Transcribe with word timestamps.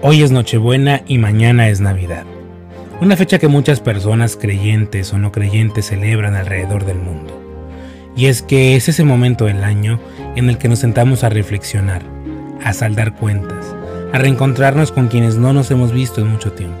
Hoy 0.00 0.22
es 0.22 0.30
Nochebuena 0.30 1.02
y 1.08 1.18
mañana 1.18 1.68
es 1.68 1.80
Navidad. 1.80 2.22
Una 3.00 3.16
fecha 3.16 3.40
que 3.40 3.48
muchas 3.48 3.80
personas 3.80 4.36
creyentes 4.36 5.12
o 5.12 5.18
no 5.18 5.32
creyentes 5.32 5.86
celebran 5.86 6.36
alrededor 6.36 6.84
del 6.86 6.98
mundo. 6.98 7.42
Y 8.16 8.26
es 8.26 8.42
que 8.42 8.76
es 8.76 8.88
ese 8.88 9.02
momento 9.02 9.46
del 9.46 9.64
año 9.64 9.98
en 10.36 10.48
el 10.50 10.56
que 10.56 10.68
nos 10.68 10.78
sentamos 10.78 11.24
a 11.24 11.30
reflexionar, 11.30 12.02
a 12.62 12.72
saldar 12.74 13.16
cuentas, 13.16 13.74
a 14.12 14.18
reencontrarnos 14.18 14.92
con 14.92 15.08
quienes 15.08 15.34
no 15.34 15.52
nos 15.52 15.68
hemos 15.72 15.92
visto 15.92 16.20
en 16.20 16.28
mucho 16.28 16.52
tiempo. 16.52 16.78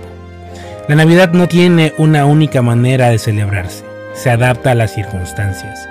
La 0.86 0.94
Navidad 0.94 1.32
no 1.32 1.48
tiene 1.48 1.94
una 1.98 2.24
única 2.24 2.62
manera 2.62 3.08
de 3.08 3.18
celebrarse, 3.18 3.84
se 4.14 4.30
adapta 4.30 4.70
a 4.70 4.76
las 4.76 4.94
circunstancias. 4.94 5.88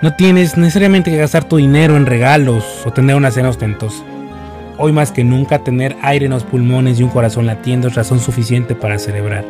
No 0.00 0.16
tienes 0.16 0.56
necesariamente 0.56 1.10
que 1.10 1.18
gastar 1.18 1.44
tu 1.44 1.58
dinero 1.58 1.98
en 1.98 2.06
regalos 2.06 2.64
o 2.86 2.90
tener 2.90 3.16
una 3.16 3.30
cena 3.30 3.50
ostentosa. 3.50 4.02
Hoy 4.82 4.92
más 4.92 5.12
que 5.12 5.24
nunca 5.24 5.58
tener 5.58 5.94
aire 6.00 6.24
en 6.24 6.30
los 6.30 6.44
pulmones 6.44 6.98
y 6.98 7.02
un 7.02 7.10
corazón 7.10 7.44
latiendo 7.44 7.88
es 7.88 7.94
razón 7.94 8.18
suficiente 8.18 8.74
para 8.74 8.98
celebrar. 8.98 9.44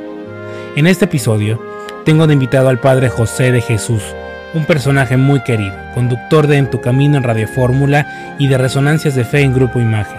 En 0.74 0.88
este 0.88 1.04
episodio 1.04 1.62
tengo 2.04 2.26
de 2.26 2.32
invitado 2.32 2.68
al 2.68 2.80
Padre 2.80 3.10
José 3.10 3.52
de 3.52 3.60
Jesús, 3.60 4.02
un 4.54 4.64
personaje 4.64 5.16
muy 5.16 5.40
querido, 5.44 5.72
conductor 5.94 6.48
de 6.48 6.56
En 6.56 6.68
tu 6.68 6.80
Camino 6.80 7.16
en 7.16 7.22
Radio 7.22 7.46
Fórmula 7.46 8.34
y 8.40 8.48
de 8.48 8.58
Resonancias 8.58 9.14
de 9.14 9.24
Fe 9.24 9.42
en 9.42 9.54
Grupo 9.54 9.78
Imagen, 9.78 10.18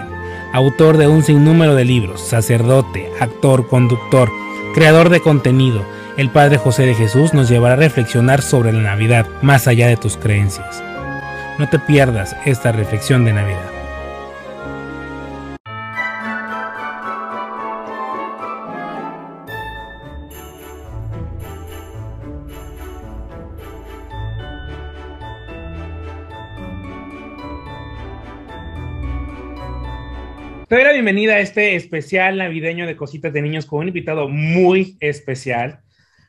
autor 0.54 0.96
de 0.96 1.08
un 1.08 1.22
sinnúmero 1.22 1.74
de 1.74 1.84
libros, 1.84 2.22
sacerdote, 2.22 3.10
actor, 3.20 3.68
conductor, 3.68 4.30
creador 4.74 5.10
de 5.10 5.20
contenido. 5.20 5.84
El 6.16 6.30
Padre 6.30 6.56
José 6.56 6.86
de 6.86 6.94
Jesús 6.94 7.34
nos 7.34 7.50
llevará 7.50 7.74
a 7.74 7.76
reflexionar 7.76 8.40
sobre 8.40 8.72
la 8.72 8.80
Navidad 8.80 9.26
más 9.42 9.68
allá 9.68 9.88
de 9.88 9.98
tus 9.98 10.16
creencias. 10.16 10.82
No 11.58 11.68
te 11.68 11.78
pierdas 11.78 12.34
esta 12.46 12.72
reflexión 12.72 13.26
de 13.26 13.34
Navidad. 13.34 13.81
Te 30.72 30.76
doy 30.76 30.86
la 30.86 30.92
bienvenida 30.92 31.34
a 31.34 31.40
este 31.40 31.76
especial 31.76 32.38
navideño 32.38 32.86
de 32.86 32.96
Cositas 32.96 33.30
de 33.30 33.42
Niños 33.42 33.66
con 33.66 33.80
un 33.80 33.88
invitado 33.88 34.26
muy 34.30 34.96
especial, 35.00 35.82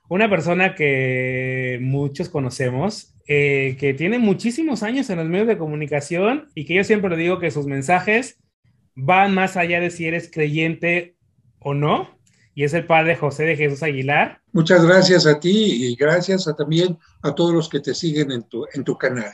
una 0.09 0.29
persona 0.29 0.75
que 0.75 1.79
muchos 1.81 2.27
conocemos, 2.27 3.15
eh, 3.25 3.77
que 3.79 3.93
tiene 3.93 4.19
muchísimos 4.19 4.83
años 4.83 5.09
en 5.09 5.19
los 5.19 5.29
medios 5.29 5.47
de 5.47 5.57
comunicación 5.57 6.49
y 6.55 6.65
que 6.65 6.73
yo 6.73 6.83
siempre 6.83 7.09
le 7.11 7.15
digo 7.15 7.39
que 7.39 7.51
sus 7.51 7.67
mensajes 7.67 8.43
van 8.95 9.33
más 9.33 9.55
allá 9.55 9.79
de 9.79 9.89
si 9.91 10.07
eres 10.07 10.29
creyente 10.29 11.15
o 11.59 11.73
no, 11.73 12.19
y 12.53 12.65
es 12.65 12.73
el 12.73 12.85
padre 12.85 13.15
José 13.15 13.45
de 13.45 13.55
Jesús 13.55 13.81
Aguilar. 13.81 14.41
Muchas 14.51 14.85
gracias 14.85 15.25
a 15.25 15.39
ti 15.39 15.87
y 15.87 15.95
gracias 15.95 16.49
a, 16.49 16.53
también 16.53 16.97
a 17.21 17.33
todos 17.33 17.53
los 17.53 17.69
que 17.69 17.79
te 17.79 17.93
siguen 17.93 18.29
en 18.29 18.43
tu, 18.43 18.65
en 18.73 18.83
tu 18.83 18.97
canal. 18.97 19.31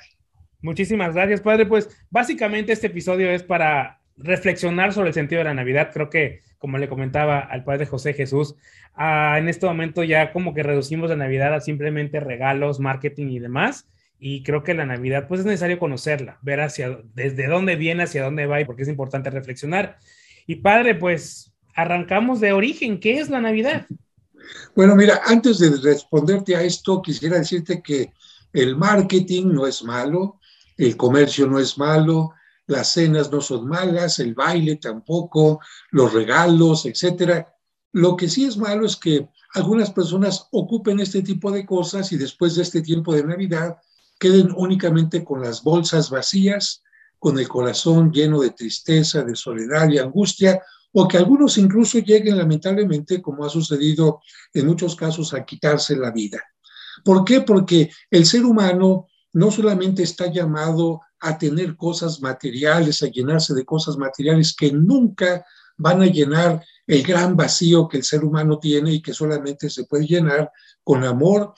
Muchísimas 0.61 1.15
gracias, 1.15 1.41
padre. 1.41 1.65
Pues 1.65 1.89
básicamente 2.11 2.73
este 2.73 2.85
episodio 2.85 3.31
es 3.31 3.41
para 3.41 3.98
reflexionar 4.19 4.93
sobre 4.93 5.09
el 5.09 5.13
sentido 5.13 5.39
de 5.39 5.45
la 5.45 5.53
Navidad. 5.53 5.89
Creo 5.93 6.09
que, 6.09 6.41
como 6.57 6.77
le 6.77 6.89
comentaba 6.89 7.39
al 7.39 7.63
padre 7.63 7.85
José 7.85 8.13
Jesús, 8.13 8.55
ah, 8.95 9.37
en 9.39 9.47
este 9.47 9.65
momento 9.65 10.03
ya 10.03 10.31
como 10.31 10.53
que 10.53 10.63
reducimos 10.63 11.09
la 11.09 11.15
Navidad 11.15 11.53
a 11.53 11.61
simplemente 11.61 12.19
regalos, 12.19 12.79
marketing 12.79 13.27
y 13.29 13.39
demás. 13.39 13.87
Y 14.19 14.43
creo 14.43 14.63
que 14.63 14.73
la 14.73 14.85
Navidad, 14.85 15.27
pues 15.27 15.39
es 15.39 15.45
necesario 15.45 15.79
conocerla, 15.79 16.39
ver 16.41 16.59
hacia 16.59 16.99
desde 17.15 17.47
dónde 17.47 17.77
viene, 17.77 18.03
hacia 18.03 18.23
dónde 18.23 18.45
va, 18.45 18.59
y 18.59 18.65
porque 18.65 18.83
es 18.83 18.89
importante 18.89 19.29
reflexionar. 19.29 19.97
Y 20.45 20.55
padre, 20.55 20.95
pues 20.95 21.53
arrancamos 21.73 22.41
de 22.41 22.51
origen. 22.51 22.99
¿Qué 22.99 23.19
es 23.19 23.29
la 23.29 23.39
Navidad? 23.39 23.87
Bueno, 24.75 24.95
mira, 24.95 25.21
antes 25.25 25.59
de 25.59 25.69
responderte 25.81 26.55
a 26.55 26.61
esto, 26.61 27.01
quisiera 27.01 27.37
decirte 27.37 27.81
que 27.81 28.11
el 28.51 28.75
marketing 28.75 29.53
no 29.53 29.67
es 29.67 29.83
malo, 29.83 30.39
el 30.77 30.97
comercio 30.97 31.47
no 31.47 31.59
es 31.59 31.77
malo, 31.77 32.31
las 32.69 32.93
cenas 32.93 33.31
no 33.31 33.41
son 33.41 33.67
malas, 33.67 34.19
el 34.19 34.35
baile 34.35 34.75
tampoco, 34.75 35.59
los 35.89 36.13
regalos, 36.13 36.85
etcétera. 36.85 37.51
Lo 37.93 38.15
que 38.15 38.29
sí 38.29 38.45
es 38.45 38.57
malo 38.57 38.85
es 38.85 38.95
que 38.95 39.27
algunas 39.55 39.91
personas 39.91 40.47
ocupen 40.51 40.99
este 40.99 41.23
tipo 41.23 41.51
de 41.51 41.65
cosas 41.65 42.11
y 42.11 42.17
después 42.17 42.55
de 42.55 42.61
este 42.61 42.83
tiempo 42.83 43.11
de 43.13 43.23
Navidad 43.23 43.77
queden 44.19 44.53
únicamente 44.55 45.23
con 45.23 45.41
las 45.41 45.63
bolsas 45.63 46.11
vacías, 46.11 46.83
con 47.17 47.39
el 47.39 47.47
corazón 47.47 48.11
lleno 48.11 48.39
de 48.39 48.51
tristeza, 48.51 49.23
de 49.23 49.35
soledad 49.35 49.89
y 49.89 49.97
angustia, 49.97 50.61
o 50.91 51.07
que 51.07 51.17
algunos 51.17 51.57
incluso 51.57 51.97
lleguen 51.97 52.37
lamentablemente, 52.37 53.19
como 53.19 53.45
ha 53.45 53.49
sucedido 53.49 54.21
en 54.53 54.67
muchos 54.67 54.95
casos, 54.95 55.33
a 55.33 55.43
quitarse 55.43 55.95
la 55.95 56.11
vida. 56.11 56.39
¿Por 57.03 57.25
qué? 57.25 57.41
Porque 57.41 57.89
el 58.11 58.27
ser 58.27 58.45
humano 58.45 59.07
no 59.33 59.49
solamente 59.49 60.03
está 60.03 60.31
llamado 60.31 61.01
a 61.19 61.37
tener 61.37 61.75
cosas 61.75 62.21
materiales, 62.21 63.03
a 63.03 63.07
llenarse 63.07 63.53
de 63.53 63.65
cosas 63.65 63.97
materiales 63.97 64.55
que 64.55 64.71
nunca 64.71 65.45
van 65.77 66.01
a 66.01 66.07
llenar 66.07 66.63
el 66.85 67.03
gran 67.03 67.35
vacío 67.35 67.87
que 67.87 67.97
el 67.97 68.03
ser 68.03 68.23
humano 68.23 68.59
tiene 68.59 68.93
y 68.93 69.01
que 69.01 69.13
solamente 69.13 69.69
se 69.69 69.85
puede 69.85 70.05
llenar 70.05 70.51
con 70.83 71.03
amor, 71.03 71.53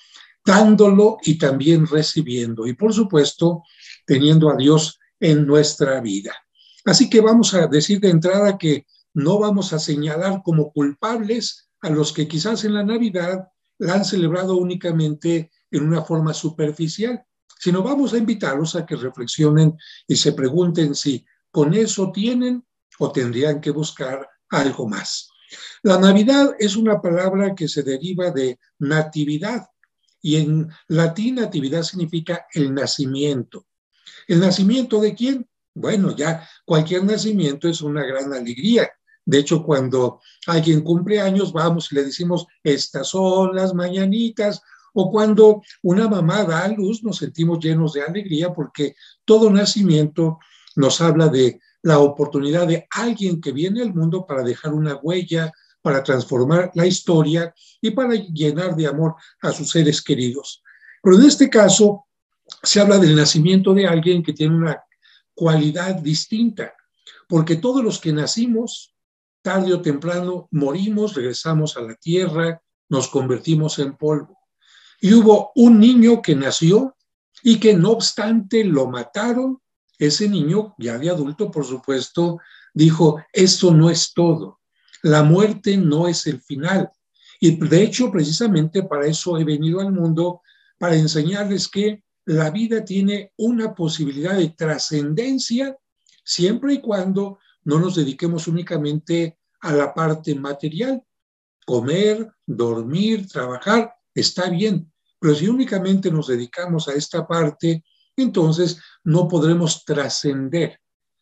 dándolo 0.45 1.17
y 1.23 1.37
también 1.37 1.87
recibiendo. 1.87 2.67
Y 2.67 2.73
por 2.73 2.93
supuesto, 2.93 3.63
teniendo 4.05 4.49
a 4.49 4.55
Dios 4.55 4.99
en 5.19 5.45
nuestra 5.45 6.01
vida. 6.01 6.33
Así 6.85 7.09
que 7.09 7.21
vamos 7.21 7.53
a 7.53 7.67
decir 7.67 7.99
de 7.99 8.09
entrada 8.09 8.57
que 8.57 8.85
no 9.13 9.39
vamos 9.39 9.73
a 9.73 9.79
señalar 9.79 10.41
como 10.43 10.71
culpables 10.71 11.69
a 11.81 11.89
los 11.89 12.13
que 12.13 12.27
quizás 12.27 12.63
en 12.63 12.73
la 12.73 12.83
Navidad 12.83 13.47
la 13.77 13.95
han 13.95 14.05
celebrado 14.05 14.57
únicamente 14.57 15.51
en 15.71 15.83
una 15.83 16.03
forma 16.03 16.33
superficial 16.33 17.23
sino 17.61 17.83
vamos 17.83 18.11
a 18.13 18.17
invitarlos 18.17 18.75
a 18.75 18.87
que 18.87 18.95
reflexionen 18.95 19.77
y 20.07 20.15
se 20.15 20.31
pregunten 20.31 20.95
si 20.95 21.23
con 21.51 21.75
eso 21.75 22.11
tienen 22.11 22.65
o 22.97 23.11
tendrían 23.11 23.61
que 23.61 23.69
buscar 23.69 24.27
algo 24.49 24.89
más. 24.89 25.29
La 25.83 25.99
Navidad 25.99 26.55
es 26.57 26.75
una 26.75 26.99
palabra 26.99 27.53
que 27.53 27.67
se 27.67 27.83
deriva 27.83 28.31
de 28.31 28.59
natividad 28.79 29.67
y 30.23 30.37
en 30.37 30.69
latín 30.87 31.35
natividad 31.35 31.83
significa 31.83 32.47
el 32.51 32.73
nacimiento. 32.73 33.67
¿El 34.27 34.39
nacimiento 34.39 34.99
de 34.99 35.13
quién? 35.13 35.47
Bueno, 35.75 36.15
ya 36.15 36.49
cualquier 36.65 37.03
nacimiento 37.03 37.69
es 37.69 37.81
una 37.81 38.03
gran 38.03 38.33
alegría. 38.33 38.89
De 39.23 39.37
hecho, 39.37 39.61
cuando 39.61 40.19
alguien 40.47 40.81
cumple 40.81 41.21
años, 41.21 41.53
vamos 41.53 41.91
y 41.91 41.95
le 41.95 42.05
decimos, 42.05 42.47
estas 42.63 43.09
son 43.09 43.55
las 43.55 43.75
mañanitas 43.75 44.63
o 44.93 45.11
cuando 45.11 45.61
una 45.83 46.07
mamá 46.07 46.43
da 46.43 46.65
a 46.65 46.67
luz, 46.67 47.03
nos 47.03 47.17
sentimos 47.17 47.59
llenos 47.59 47.93
de 47.93 48.01
alegría 48.01 48.53
porque 48.53 48.95
todo 49.25 49.49
nacimiento 49.49 50.39
nos 50.75 51.01
habla 51.01 51.27
de 51.27 51.59
la 51.81 51.99
oportunidad 51.99 52.67
de 52.67 52.87
alguien 52.91 53.41
que 53.41 53.51
viene 53.51 53.81
al 53.81 53.93
mundo 53.93 54.25
para 54.25 54.43
dejar 54.43 54.73
una 54.73 54.95
huella, 54.95 55.51
para 55.81 56.03
transformar 56.03 56.71
la 56.75 56.85
historia 56.85 57.53
y 57.81 57.91
para 57.91 58.13
llenar 58.13 58.75
de 58.75 58.87
amor 58.87 59.15
a 59.41 59.51
sus 59.51 59.71
seres 59.71 60.01
queridos. 60.01 60.63
Pero 61.01 61.17
en 61.17 61.25
este 61.25 61.49
caso 61.49 62.05
se 62.61 62.79
habla 62.79 62.97
del 62.99 63.15
nacimiento 63.15 63.73
de 63.73 63.87
alguien 63.87 64.21
que 64.21 64.33
tiene 64.33 64.55
una 64.55 64.83
cualidad 65.33 65.95
distinta, 65.95 66.73
porque 67.27 67.55
todos 67.55 67.83
los 67.83 67.99
que 67.99 68.13
nacimos, 68.13 68.93
tarde 69.41 69.73
o 69.73 69.81
temprano, 69.81 70.47
morimos, 70.51 71.15
regresamos 71.15 71.77
a 71.77 71.81
la 71.81 71.95
tierra, 71.95 72.61
nos 72.89 73.07
convertimos 73.07 73.79
en 73.79 73.95
polvo. 73.95 74.40
Y 75.01 75.13
hubo 75.13 75.51
un 75.55 75.79
niño 75.79 76.21
que 76.21 76.35
nació 76.35 76.95
y 77.43 77.59
que 77.59 77.73
no 77.73 77.91
obstante 77.91 78.63
lo 78.63 78.87
mataron. 78.87 79.59
Ese 79.97 80.29
niño, 80.29 80.75
ya 80.77 80.97
de 80.97 81.09
adulto, 81.09 81.51
por 81.51 81.65
supuesto, 81.65 82.39
dijo, 82.73 83.21
esto 83.33 83.73
no 83.73 83.89
es 83.89 84.13
todo. 84.13 84.59
La 85.01 85.23
muerte 85.23 85.75
no 85.75 86.07
es 86.07 86.27
el 86.27 86.39
final. 86.39 86.91
Y 87.39 87.57
de 87.57 87.83
hecho, 87.83 88.11
precisamente 88.11 88.83
para 88.83 89.07
eso 89.07 89.37
he 89.37 89.43
venido 89.43 89.79
al 89.79 89.91
mundo, 89.91 90.41
para 90.77 90.95
enseñarles 90.95 91.67
que 91.67 92.03
la 92.25 92.51
vida 92.51 92.85
tiene 92.85 93.33
una 93.37 93.73
posibilidad 93.73 94.37
de 94.37 94.49
trascendencia 94.49 95.75
siempre 96.23 96.75
y 96.75 96.81
cuando 96.81 97.39
no 97.63 97.79
nos 97.79 97.95
dediquemos 97.95 98.47
únicamente 98.47 99.39
a 99.61 99.73
la 99.73 99.93
parte 99.93 100.35
material. 100.35 101.03
Comer, 101.65 102.31
dormir, 102.45 103.27
trabajar, 103.27 103.93
está 104.13 104.49
bien, 104.49 104.90
pero 105.21 105.35
si 105.35 105.47
únicamente 105.47 106.09
nos 106.09 106.27
dedicamos 106.27 106.87
a 106.87 106.93
esta 106.93 107.27
parte, 107.27 107.83
entonces 108.17 108.79
no 109.03 109.27
podremos 109.27 109.85
trascender. 109.85 110.79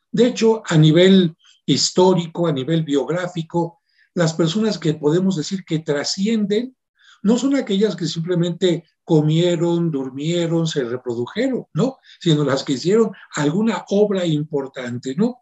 De 0.10 0.26
hecho, 0.26 0.64
a 0.66 0.78
nivel 0.78 1.36
histórico, 1.66 2.48
a 2.48 2.54
nivel 2.54 2.84
biográfico, 2.84 3.82
las 4.14 4.34
personas 4.34 4.78
que 4.78 4.94
podemos 4.94 5.36
decir 5.36 5.66
que 5.66 5.80
trascienden 5.80 6.78
no 7.24 7.38
son 7.38 7.58
aquellas 7.58 7.98
que 7.98 8.06
simplemente 8.06 8.86
comieron, 9.04 9.92
durmieron, 9.92 10.66
se 10.66 10.86
reprodujeron, 10.86 11.66
¿no? 11.74 11.98
Sino 12.22 12.46
las 12.46 12.64
que 12.64 12.74
hicieron 12.74 13.12
alguna 13.36 13.84
obra 13.90 14.26
importante, 14.26 15.14
¿no? 15.14 15.42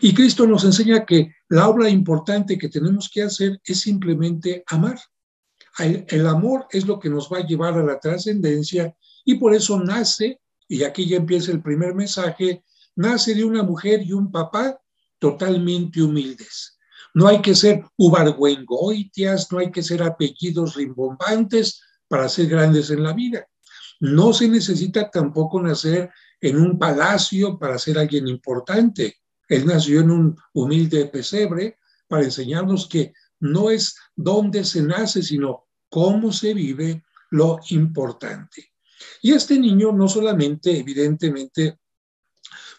Y 0.00 0.14
Cristo 0.14 0.46
nos 0.46 0.64
enseña 0.64 1.04
que 1.04 1.34
la 1.50 1.68
obra 1.68 1.90
importante 1.90 2.56
que 2.56 2.70
tenemos 2.70 3.10
que 3.12 3.22
hacer 3.22 3.60
es 3.62 3.80
simplemente 3.82 4.64
amar. 4.66 4.98
El, 5.80 6.26
amor 6.26 6.66
es 6.70 6.86
lo 6.86 6.98
que 7.00 7.08
nos 7.08 7.30
va 7.32 7.38
a 7.38 7.46
llevar 7.46 7.74
a 7.74 7.82
la 7.82 7.98
trascendencia 7.98 8.94
y 9.24 9.36
por 9.36 9.54
eso 9.54 9.78
nace, 9.80 10.40
y 10.68 10.82
aquí 10.82 11.06
ya 11.06 11.16
empieza 11.16 11.52
el 11.52 11.62
primer 11.62 11.94
mensaje, 11.94 12.62
nace 12.96 13.34
de 13.34 13.44
una 13.44 13.62
mujer 13.62 14.02
y 14.02 14.12
un 14.12 14.30
papá 14.30 14.80
totalmente 15.18 16.02
humildes. 16.02 16.78
No 17.14 17.26
hay 17.26 17.40
que 17.40 17.54
ser 17.54 17.84
ubargüengoitias, 17.96 19.50
no 19.50 19.58
hay 19.58 19.70
que 19.70 19.82
ser 19.82 20.02
apellidos 20.02 20.74
rimbombantes 20.74 21.80
para 22.08 22.28
ser 22.28 22.46
grandes 22.46 22.90
en 22.90 23.02
la 23.02 23.12
vida. 23.12 23.46
No 24.00 24.32
se 24.32 24.48
necesita 24.48 25.10
tampoco 25.10 25.60
nacer 25.60 26.10
en 26.40 26.56
un 26.58 26.78
palacio 26.78 27.58
para 27.58 27.78
ser 27.78 27.98
alguien 27.98 28.28
importante. 28.28 29.16
Él 29.48 29.66
nació 29.66 30.00
en 30.00 30.10
un 30.10 30.36
humilde 30.54 31.06
pesebre 31.06 31.78
para 32.06 32.24
enseñarnos 32.24 32.88
que 32.88 33.12
no 33.40 33.70
es 33.70 33.96
dónde 34.14 34.64
se 34.64 34.82
nace, 34.82 35.22
sino 35.22 35.69
cómo 35.90 36.32
se 36.32 36.54
vive 36.54 37.04
lo 37.30 37.60
importante. 37.68 38.72
Y 39.20 39.32
este 39.32 39.58
niño 39.58 39.92
no 39.92 40.08
solamente, 40.08 40.78
evidentemente, 40.78 41.78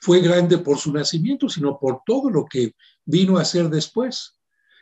fue 0.01 0.19
grande 0.21 0.57
por 0.57 0.79
su 0.79 0.91
nacimiento, 0.91 1.47
sino 1.47 1.77
por 1.79 2.01
todo 2.05 2.29
lo 2.31 2.45
que 2.45 2.75
vino 3.05 3.37
a 3.37 3.41
hacer 3.41 3.69
después. 3.69 4.39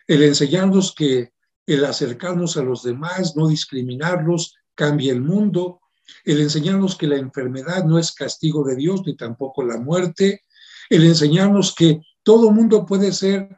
El 0.08 0.24
enseñarnos 0.24 0.96
que 0.96 1.34
el 1.66 1.86
acercarnos 1.86 2.58
a 2.58 2.64
los 2.64 2.84
demás, 2.84 3.36
no 3.36 3.48
discriminarlos, 3.48 4.56
cambia 4.74 5.12
el 5.12 5.22
mundo. 5.22 5.82
El 6.24 6.42
enseñarnos 6.42 6.96
que 6.96 7.06
la 7.06 7.18
enfermedad 7.18 7.84
no 7.84 8.00
es 8.00 8.12
castigo 8.12 8.64
de 8.64 8.76
Dios, 8.76 9.04
ni 9.06 9.16
tampoco 9.16 9.64
la 9.64 9.78
muerte. 9.78 10.46
El 10.90 11.06
enseñarnos 11.06 11.76
que 11.76 12.02
todo 12.24 12.52
mundo 12.52 12.86
puede 12.86 13.12
ser 13.12 13.56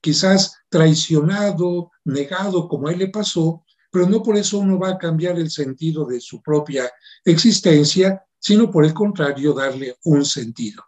quizás 0.00 0.56
traicionado, 0.70 1.90
negado, 2.04 2.68
como 2.68 2.88
a 2.88 2.92
él 2.92 3.00
le 3.00 3.08
pasó, 3.08 3.64
pero 3.90 4.08
no 4.08 4.22
por 4.22 4.36
eso 4.36 4.58
uno 4.58 4.78
va 4.78 4.90
a 4.90 4.98
cambiar 4.98 5.38
el 5.38 5.50
sentido 5.50 6.04
de 6.04 6.20
su 6.20 6.40
propia 6.42 6.90
existencia, 7.24 8.22
sino 8.38 8.70
por 8.70 8.84
el 8.84 8.94
contrario, 8.94 9.52
darle 9.52 9.96
un 10.04 10.24
sentido. 10.24 10.82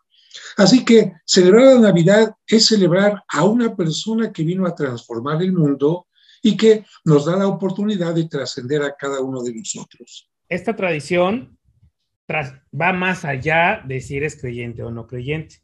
Así 0.57 0.85
que 0.85 1.13
celebrar 1.27 1.75
la 1.75 1.81
Navidad 1.81 2.35
es 2.47 2.67
celebrar 2.67 3.23
a 3.29 3.45
una 3.45 3.75
persona 3.75 4.33
que 4.33 4.45
vino 4.45 4.67
a 4.67 4.75
transformar 4.75 5.43
el 5.43 5.53
mundo 5.53 6.07
y 6.43 6.57
que 6.57 6.85
nos 7.05 7.27
da 7.27 7.37
la 7.37 7.47
oportunidad 7.47 8.15
de 8.15 8.29
trascender 8.29 8.83
a 8.83 8.95
cada 8.95 9.21
uno 9.21 9.43
de 9.43 9.55
nosotros. 9.55 10.29
Esta 10.49 10.75
tradición 10.75 11.59
va 12.31 12.93
más 12.93 13.25
allá 13.25 13.83
de 13.87 14.01
si 14.01 14.17
eres 14.17 14.41
creyente 14.41 14.83
o 14.83 14.91
no 14.91 15.07
creyente. 15.07 15.57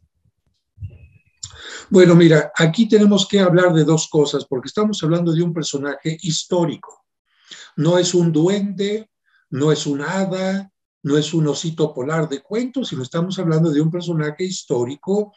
Bueno, 1.90 2.14
mira, 2.14 2.52
aquí 2.54 2.88
tenemos 2.88 3.26
que 3.26 3.40
hablar 3.40 3.72
de 3.72 3.84
dos 3.84 4.08
cosas, 4.08 4.44
porque 4.44 4.68
estamos 4.68 5.02
hablando 5.02 5.32
de 5.32 5.42
un 5.42 5.52
personaje 5.52 6.16
histórico. 6.20 7.06
No 7.78 7.96
es 7.96 8.12
un 8.12 8.32
duende, 8.32 9.08
no 9.50 9.70
es 9.70 9.86
un 9.86 10.02
hada, 10.02 10.72
no 11.04 11.16
es 11.16 11.32
un 11.32 11.46
osito 11.46 11.94
polar 11.94 12.28
de 12.28 12.42
cuentos, 12.42 12.88
sino 12.88 13.04
estamos 13.04 13.38
hablando 13.38 13.70
de 13.70 13.80
un 13.80 13.88
personaje 13.88 14.42
histórico, 14.42 15.32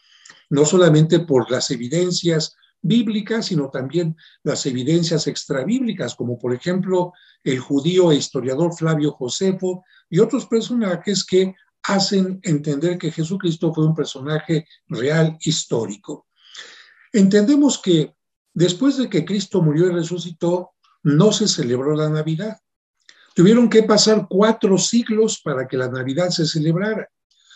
no 0.49 0.65
solamente 0.65 1.19
por 1.19 1.51
las 1.51 1.69
evidencias 1.69 2.55
bíblicas, 2.81 3.45
sino 3.45 3.69
también 3.69 4.17
las 4.41 4.65
evidencias 4.65 5.27
extrabíblicas, 5.27 6.15
como 6.15 6.39
por 6.39 6.51
ejemplo 6.51 7.13
el 7.43 7.59
judío 7.59 8.11
e 8.11 8.15
historiador 8.15 8.75
Flavio 8.75 9.11
Josefo 9.11 9.85
y 10.09 10.17
otros 10.17 10.47
personajes 10.47 11.23
que 11.23 11.53
hacen 11.83 12.39
entender 12.41 12.97
que 12.97 13.11
Jesucristo 13.11 13.71
fue 13.71 13.85
un 13.85 13.93
personaje 13.93 14.65
real 14.87 15.37
histórico. 15.41 16.25
Entendemos 17.13 17.77
que 17.79 18.15
después 18.51 18.97
de 18.97 19.11
que 19.11 19.25
Cristo 19.25 19.61
murió 19.61 19.91
y 19.91 19.93
resucitó, 19.93 20.71
no 21.03 21.31
se 21.31 21.47
celebró 21.47 21.95
la 21.95 22.09
Navidad. 22.09 22.59
Tuvieron 23.33 23.69
que 23.69 23.83
pasar 23.83 24.27
cuatro 24.29 24.77
siglos 24.77 25.41
para 25.43 25.67
que 25.67 25.77
la 25.77 25.89
Navidad 25.89 26.29
se 26.29 26.45
celebrara, 26.45 27.09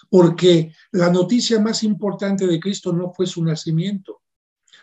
porque 0.09 0.73
la 0.91 1.09
noticia 1.09 1.59
más 1.59 1.83
importante 1.83 2.47
de 2.47 2.59
Cristo 2.59 2.93
no 2.93 3.11
fue 3.13 3.27
su 3.27 3.43
nacimiento. 3.43 4.21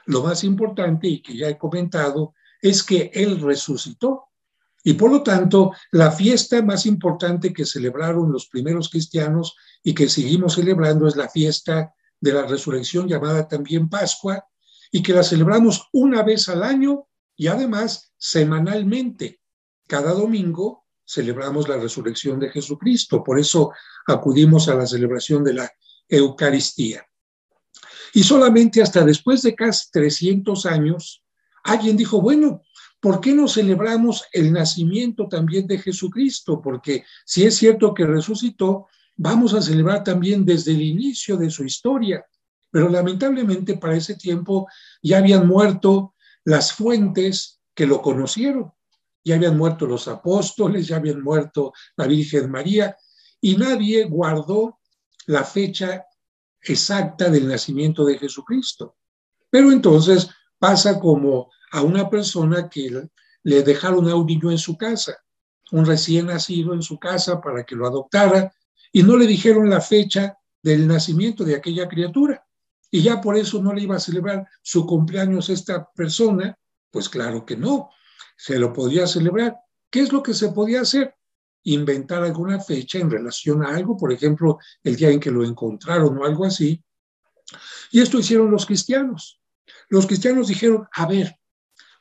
Lo 0.06 0.22
más 0.22 0.44
importante, 0.44 1.08
y 1.08 1.22
que 1.22 1.36
ya 1.36 1.48
he 1.48 1.56
comentado, 1.56 2.34
es 2.60 2.82
que 2.82 3.10
Él 3.14 3.40
resucitó. 3.40 4.24
Y 4.84 4.94
por 4.94 5.10
lo 5.10 5.22
tanto, 5.22 5.72
la 5.92 6.10
fiesta 6.10 6.60
más 6.60 6.86
importante 6.86 7.52
que 7.52 7.64
celebraron 7.64 8.32
los 8.32 8.48
primeros 8.48 8.88
cristianos 8.88 9.54
y 9.82 9.94
que 9.94 10.08
seguimos 10.08 10.54
celebrando 10.54 11.06
es 11.06 11.16
la 11.16 11.28
fiesta 11.28 11.94
de 12.20 12.32
la 12.32 12.46
resurrección 12.46 13.08
llamada 13.08 13.48
también 13.48 13.88
Pascua, 13.88 14.44
y 14.90 15.02
que 15.02 15.14
la 15.14 15.22
celebramos 15.22 15.88
una 15.92 16.22
vez 16.22 16.48
al 16.48 16.62
año 16.62 17.06
y 17.36 17.46
además 17.46 18.12
semanalmente. 18.16 19.40
Cada 19.86 20.12
domingo 20.12 20.86
celebramos 21.04 21.68
la 21.68 21.76
resurrección 21.76 22.38
de 22.38 22.50
Jesucristo, 22.50 23.22
por 23.22 23.38
eso 23.38 23.72
acudimos 24.06 24.68
a 24.68 24.74
la 24.74 24.86
celebración 24.86 25.44
de 25.44 25.54
la 25.54 25.70
Eucaristía. 26.08 27.06
Y 28.14 28.22
solamente 28.22 28.82
hasta 28.82 29.04
después 29.04 29.42
de 29.42 29.54
casi 29.54 29.90
300 29.90 30.66
años, 30.66 31.22
alguien 31.64 31.96
dijo, 31.96 32.20
bueno, 32.20 32.62
¿por 33.00 33.20
qué 33.20 33.32
no 33.32 33.48
celebramos 33.48 34.24
el 34.32 34.52
nacimiento 34.52 35.28
también 35.28 35.66
de 35.66 35.78
Jesucristo? 35.78 36.60
Porque 36.60 37.04
si 37.24 37.44
es 37.44 37.56
cierto 37.56 37.94
que 37.94 38.06
resucitó, 38.06 38.86
vamos 39.16 39.54
a 39.54 39.62
celebrar 39.62 40.04
también 40.04 40.44
desde 40.44 40.72
el 40.72 40.82
inicio 40.82 41.36
de 41.36 41.50
su 41.50 41.64
historia. 41.64 42.24
Pero 42.70 42.88
lamentablemente 42.88 43.76
para 43.76 43.96
ese 43.96 44.14
tiempo 44.14 44.66
ya 45.02 45.18
habían 45.18 45.46
muerto 45.46 46.14
las 46.44 46.72
fuentes 46.72 47.60
que 47.74 47.86
lo 47.86 48.02
conocieron. 48.02 48.72
Ya 49.24 49.36
habían 49.36 49.56
muerto 49.56 49.86
los 49.86 50.08
apóstoles, 50.08 50.88
ya 50.88 50.96
habían 50.96 51.22
muerto 51.22 51.72
la 51.96 52.06
Virgen 52.06 52.50
María 52.50 52.96
y 53.40 53.56
nadie 53.56 54.04
guardó 54.04 54.80
la 55.26 55.44
fecha 55.44 56.04
exacta 56.60 57.30
del 57.30 57.48
nacimiento 57.48 58.04
de 58.04 58.18
Jesucristo. 58.18 58.96
Pero 59.50 59.70
entonces 59.70 60.28
pasa 60.58 60.98
como 60.98 61.50
a 61.70 61.82
una 61.82 62.08
persona 62.10 62.68
que 62.68 63.08
le 63.42 63.62
dejaron 63.62 64.08
a 64.08 64.14
un 64.14 64.26
niño 64.26 64.50
en 64.50 64.58
su 64.58 64.76
casa, 64.76 65.16
un 65.70 65.86
recién 65.86 66.26
nacido 66.26 66.74
en 66.74 66.82
su 66.82 66.98
casa 66.98 67.40
para 67.40 67.64
que 67.64 67.76
lo 67.76 67.86
adoptara 67.86 68.52
y 68.92 69.02
no 69.02 69.16
le 69.16 69.26
dijeron 69.26 69.70
la 69.70 69.80
fecha 69.80 70.36
del 70.62 70.86
nacimiento 70.86 71.44
de 71.44 71.56
aquella 71.56 71.88
criatura 71.88 72.44
y 72.94 73.02
ya 73.02 73.22
por 73.22 73.38
eso 73.38 73.62
no 73.62 73.72
le 73.72 73.82
iba 73.82 73.96
a 73.96 74.00
celebrar 74.00 74.46
su 74.60 74.86
cumpleaños 74.86 75.48
esta 75.48 75.90
persona, 75.92 76.56
pues 76.90 77.08
claro 77.08 77.46
que 77.46 77.56
no, 77.56 77.88
se 78.36 78.58
lo 78.58 78.70
podía 78.70 79.06
celebrar. 79.06 79.56
¿Qué 79.90 80.00
es 80.00 80.12
lo 80.12 80.22
que 80.22 80.34
se 80.34 80.50
podía 80.50 80.82
hacer? 80.82 81.16
Inventar 81.64 82.22
alguna 82.22 82.60
fecha 82.60 82.98
en 82.98 83.10
relación 83.10 83.64
a 83.64 83.74
algo, 83.74 83.96
por 83.96 84.12
ejemplo, 84.12 84.58
el 84.84 84.96
día 84.96 85.08
en 85.08 85.20
que 85.20 85.30
lo 85.30 85.42
encontraron 85.42 86.18
o 86.18 86.26
algo 86.26 86.44
así. 86.44 86.84
Y 87.92 88.02
esto 88.02 88.18
hicieron 88.18 88.50
los 88.50 88.66
cristianos. 88.66 89.40
Los 89.88 90.06
cristianos 90.06 90.48
dijeron, 90.48 90.86
a 90.92 91.06
ver, 91.06 91.34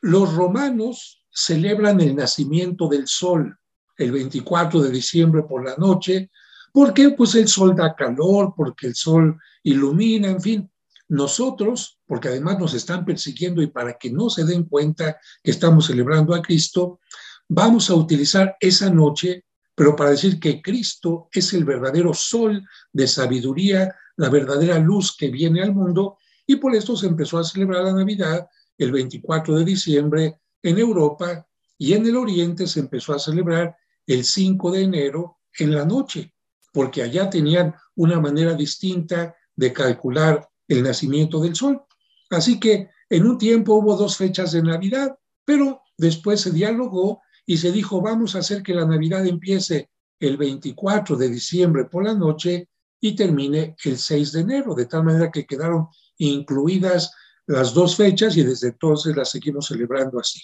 los 0.01 0.33
romanos 0.35 1.25
celebran 1.31 2.01
el 2.01 2.17
nacimiento 2.17 2.89
del 2.89 3.07
sol 3.07 3.57
el 3.95 4.11
24 4.11 4.81
de 4.81 4.91
diciembre 4.91 5.43
por 5.43 5.63
la 5.63 5.77
noche. 5.77 6.31
¿Por 6.73 6.93
qué? 6.93 7.11
Pues 7.11 7.35
el 7.35 7.47
sol 7.47 7.75
da 7.77 7.95
calor, 7.95 8.53
porque 8.57 8.87
el 8.87 8.95
sol 8.95 9.39
ilumina, 9.63 10.27
en 10.27 10.41
fin. 10.41 10.70
Nosotros, 11.11 11.99
porque 12.05 12.29
además 12.29 12.57
nos 12.57 12.73
están 12.73 13.03
persiguiendo 13.03 13.61
y 13.61 13.67
para 13.67 13.97
que 13.97 14.09
no 14.09 14.29
se 14.29 14.45
den 14.45 14.63
cuenta 14.63 15.19
que 15.43 15.51
estamos 15.51 15.87
celebrando 15.87 16.33
a 16.33 16.41
Cristo, 16.41 17.01
vamos 17.49 17.89
a 17.89 17.95
utilizar 17.95 18.55
esa 18.61 18.89
noche, 18.89 19.43
pero 19.75 19.93
para 19.93 20.11
decir 20.11 20.39
que 20.39 20.61
Cristo 20.61 21.27
es 21.33 21.51
el 21.51 21.65
verdadero 21.65 22.13
sol 22.13 22.65
de 22.93 23.07
sabiduría, 23.07 23.93
la 24.15 24.29
verdadera 24.29 24.79
luz 24.79 25.13
que 25.17 25.27
viene 25.27 25.61
al 25.61 25.73
mundo, 25.73 26.15
y 26.47 26.55
por 26.55 26.73
esto 26.73 26.95
se 26.95 27.07
empezó 27.07 27.39
a 27.39 27.43
celebrar 27.43 27.83
la 27.83 27.93
Navidad 27.93 28.47
el 28.77 28.93
24 28.93 29.57
de 29.57 29.65
diciembre 29.65 30.39
en 30.63 30.79
Europa 30.79 31.45
y 31.77 31.91
en 31.91 32.05
el 32.05 32.15
Oriente 32.15 32.67
se 32.67 32.79
empezó 32.79 33.13
a 33.13 33.19
celebrar 33.19 33.75
el 34.07 34.23
5 34.23 34.71
de 34.71 34.83
enero 34.83 35.39
en 35.59 35.75
la 35.75 35.83
noche, 35.83 36.33
porque 36.71 37.03
allá 37.03 37.29
tenían 37.29 37.75
una 37.95 38.17
manera 38.21 38.53
distinta 38.53 39.35
de 39.53 39.73
calcular 39.73 40.47
el 40.73 40.83
nacimiento 40.83 41.39
del 41.39 41.55
sol. 41.55 41.81
Así 42.29 42.59
que 42.59 42.89
en 43.09 43.25
un 43.25 43.37
tiempo 43.37 43.75
hubo 43.75 43.95
dos 43.95 44.17
fechas 44.17 44.51
de 44.53 44.63
Navidad, 44.63 45.17
pero 45.43 45.81
después 45.97 46.41
se 46.41 46.51
dialogó 46.51 47.21
y 47.45 47.57
se 47.57 47.71
dijo, 47.71 48.01
vamos 48.01 48.35
a 48.35 48.39
hacer 48.39 48.63
que 48.63 48.73
la 48.73 48.85
Navidad 48.85 49.25
empiece 49.25 49.89
el 50.19 50.37
24 50.37 51.17
de 51.17 51.29
diciembre 51.29 51.85
por 51.85 52.05
la 52.05 52.13
noche 52.13 52.69
y 52.99 53.15
termine 53.15 53.75
el 53.83 53.97
6 53.97 54.31
de 54.31 54.41
enero, 54.41 54.75
de 54.75 54.85
tal 54.85 55.03
manera 55.03 55.31
que 55.31 55.45
quedaron 55.45 55.87
incluidas 56.17 57.11
las 57.47 57.73
dos 57.73 57.97
fechas 57.97 58.37
y 58.37 58.43
desde 58.43 58.69
entonces 58.69 59.15
las 59.15 59.31
seguimos 59.31 59.67
celebrando 59.67 60.19
así. 60.19 60.41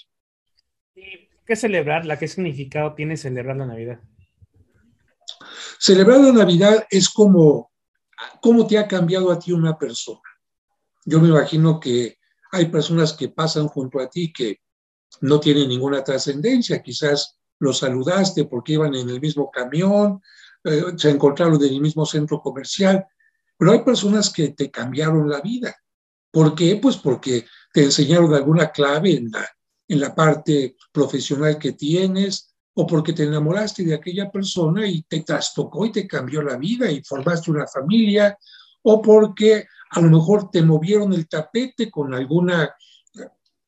¿Qué 1.46 1.56
celebrarla? 1.56 2.20
¿Qué 2.20 2.28
significado 2.28 2.94
tiene 2.94 3.16
celebrar 3.16 3.56
la 3.56 3.68
Navidad? 3.68 4.02
Celebrar 5.80 6.20
la 6.20 6.34
Navidad 6.34 6.86
es 6.90 7.08
como 7.08 7.72
cómo 8.42 8.68
te 8.68 8.78
ha 8.78 8.88
cambiado 8.88 9.32
a 9.32 9.40
ti 9.40 9.52
una 9.52 9.78
persona. 9.78 10.22
yo 11.06 11.22
me 11.22 11.30
imagino 11.30 11.80
que 11.80 12.18
hay 12.52 12.66
personas 12.66 13.14
que 13.14 13.30
pasan 13.30 13.68
junto 13.68 14.00
a 14.00 14.10
ti 14.10 14.32
que 14.34 14.62
no 15.22 15.40
tienen 15.40 15.70
ninguna 15.70 16.04
trascendencia, 16.04 16.82
quizás 16.82 17.38
los 17.60 17.80
saludaste 17.80 18.46
porque 18.46 18.74
iban 18.74 18.94
en 18.96 19.10
el 19.10 19.22
mismo 19.22 19.50
camión, 19.50 20.22
eh, 20.64 20.84
se 20.98 21.10
encontraron 21.10 21.64
en 21.64 21.74
el 21.74 21.82
mismo 21.82 22.06
centro 22.06 22.42
comercial, 22.42 23.06
pero 23.58 23.72
hay 23.72 23.84
personas 23.84 24.30
que 24.30 24.50
te 24.50 24.70
cambiaron 24.70 25.30
la 25.30 25.42
vida. 25.42 25.76
¿Por 26.32 26.54
qué? 26.56 26.76
Pues 26.76 26.98
porque 26.98 27.46
te 27.74 27.84
enseñaron 27.84 28.34
alguna 28.34 28.72
clave 28.72 29.16
en 29.16 29.32
la, 29.32 29.48
en 29.88 30.00
la 30.00 30.14
parte 30.14 30.76
profesional 30.92 31.58
que 31.58 31.74
tienes, 31.74 32.47
o 32.80 32.86
porque 32.86 33.12
te 33.12 33.24
enamoraste 33.24 33.84
de 33.84 33.96
aquella 33.96 34.30
persona 34.30 34.88
y 34.88 35.02
te 35.02 35.22
trastocó 35.22 35.88
y 35.88 35.92
te 35.92 36.08
cambió 36.08 36.44
la 36.44 36.58
vida 36.58 36.92
y 36.92 37.04
formaste 37.04 37.50
una 37.50 37.66
familia, 37.66 38.38
o 38.84 39.02
porque 39.02 39.66
a 39.90 40.00
lo 40.00 40.12
mejor 40.12 40.52
te 40.52 40.62
movieron 40.62 41.12
el 41.12 41.28
tapete 41.28 41.90
con 41.90 42.14
alguna, 42.14 42.72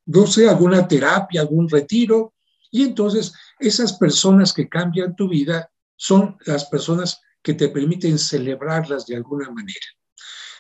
no 0.06 0.28
sé, 0.28 0.48
alguna 0.48 0.88
terapia, 0.88 1.42
algún 1.42 1.68
retiro, 1.68 2.36
y 2.70 2.84
entonces 2.84 3.34
esas 3.60 3.94
personas 3.94 4.54
que 4.54 4.70
cambian 4.70 5.16
tu 5.16 5.28
vida 5.28 5.72
son 5.96 6.38
las 6.46 6.66
personas 6.66 7.20
que 7.42 7.56
te 7.56 7.70
permiten 7.70 8.20
celebrarlas 8.20 9.08
de 9.08 9.16
alguna 9.16 9.50
manera. 9.50 9.88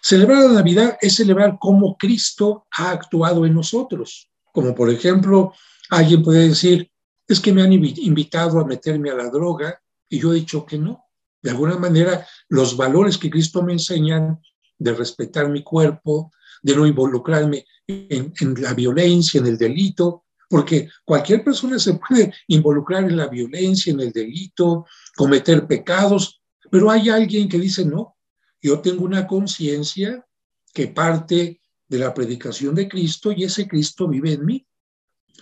Celebrar 0.01 0.45
la 0.45 0.53
Navidad 0.53 0.97
es 0.99 1.17
celebrar 1.17 1.57
cómo 1.59 1.95
Cristo 1.97 2.65
ha 2.75 2.89
actuado 2.89 3.45
en 3.45 3.53
nosotros. 3.53 4.27
Como 4.51 4.73
por 4.73 4.89
ejemplo, 4.89 5.53
alguien 5.91 6.23
puede 6.23 6.49
decir, 6.49 6.89
es 7.29 7.39
que 7.39 7.53
me 7.53 7.61
han 7.61 7.71
invitado 7.71 8.59
a 8.59 8.65
meterme 8.65 9.11
a 9.11 9.15
la 9.15 9.29
droga 9.29 9.79
y 10.09 10.19
yo 10.19 10.33
he 10.33 10.37
dicho 10.37 10.65
que 10.65 10.79
no. 10.79 11.05
De 11.41 11.51
alguna 11.51 11.77
manera, 11.77 12.27
los 12.49 12.75
valores 12.75 13.17
que 13.17 13.29
Cristo 13.29 13.61
me 13.61 13.73
enseñan 13.73 14.41
de 14.77 14.93
respetar 14.93 15.47
mi 15.47 15.63
cuerpo, 15.63 16.31
de 16.63 16.75
no 16.75 16.87
involucrarme 16.87 17.65
en, 17.87 18.33
la 18.57 18.73
violencia, 18.73 19.39
en 19.39 19.45
el 19.45 19.57
delito, 19.57 20.25
porque 20.49 20.89
cualquier 21.05 21.43
persona 21.43 21.77
se 21.77 21.93
puede 21.93 22.33
involucrar 22.47 23.03
en 23.03 23.17
la 23.17 23.27
violencia, 23.27 23.93
en 23.93 23.99
el 23.99 24.11
delito, 24.11 24.87
cometer 25.15 25.67
pecados, 25.67 26.41
pero 26.71 26.89
hay 26.89 27.09
alguien 27.09 27.47
que 27.47 27.59
dice, 27.59 27.85
no, 27.85 28.17
yo 28.59 28.79
tengo 28.79 29.05
una 29.05 29.27
conciencia 29.27 30.25
que 30.73 30.87
parte 30.87 31.61
de 31.87 31.99
la 31.99 32.13
predicación 32.13 32.73
de 32.73 32.89
Cristo 32.89 33.31
y 33.31 33.43
ese 33.43 33.67
Cristo 33.67 34.07
vive 34.07 34.33
en 34.33 34.45
mí. 34.45 34.67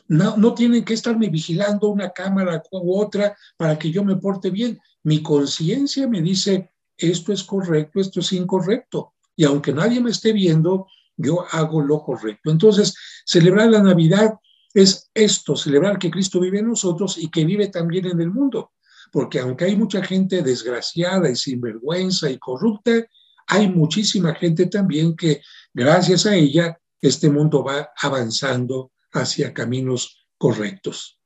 No, 0.07 0.53
tienen 0.53 0.83
que 0.83 0.93
estarme 0.93 1.29
vigilando 1.29 1.89
una 1.89 2.09
cámara 2.09 2.61
u 2.71 2.99
otra 2.99 3.35
para 3.57 3.77
que 3.77 3.91
yo 3.91 4.03
me 4.03 4.15
porte 4.15 4.49
bien. 4.49 4.79
Mi 5.03 5.21
conciencia 5.21 6.07
me 6.07 6.21
dice, 6.21 6.71
esto 6.97 7.33
es 7.33 7.43
correcto, 7.43 7.99
esto 7.99 8.19
es 8.19 8.31
incorrecto. 8.33 9.13
Y 9.35 9.43
aunque 9.43 9.73
nadie 9.73 10.01
me 10.01 10.11
esté 10.11 10.33
viendo, 10.33 10.87
yo 11.15 11.45
hago 11.51 11.81
lo 11.81 12.01
correcto. 12.01 12.51
Entonces, 12.51 12.95
celebrar 13.25 13.69
la 13.69 13.81
Navidad 13.81 14.33
es 14.73 15.09
esto, 15.13 15.55
celebrar 15.55 15.97
que 15.97 16.11
Cristo 16.11 16.39
vive 16.39 16.59
en 16.59 16.67
nosotros 16.67 17.17
y 17.17 17.29
que 17.29 17.45
vive 17.45 17.67
también 17.67 18.05
en 18.05 18.21
el 18.21 18.31
mundo 18.31 18.71
porque 19.11 19.39
aunque 19.39 19.65
hay 19.65 19.75
mucha 19.75 20.03
gente 20.03 20.41
desgraciada 20.41 21.29
y 21.29 21.35
sinvergüenza 21.35 22.29
y 22.29 22.37
corrupta, 22.37 22.91
hay 23.47 23.69
muchísima 23.69 24.35
gente 24.35 24.65
también 24.65 25.15
que 25.15 25.41
gracias 25.73 26.25
a 26.25 26.35
ella 26.35 26.77
este 27.01 27.29
mundo 27.29 27.63
va 27.63 27.91
avanzando 28.01 28.91
hacia 29.21 29.53
caminos 29.53 30.27
correctos. 30.37 31.19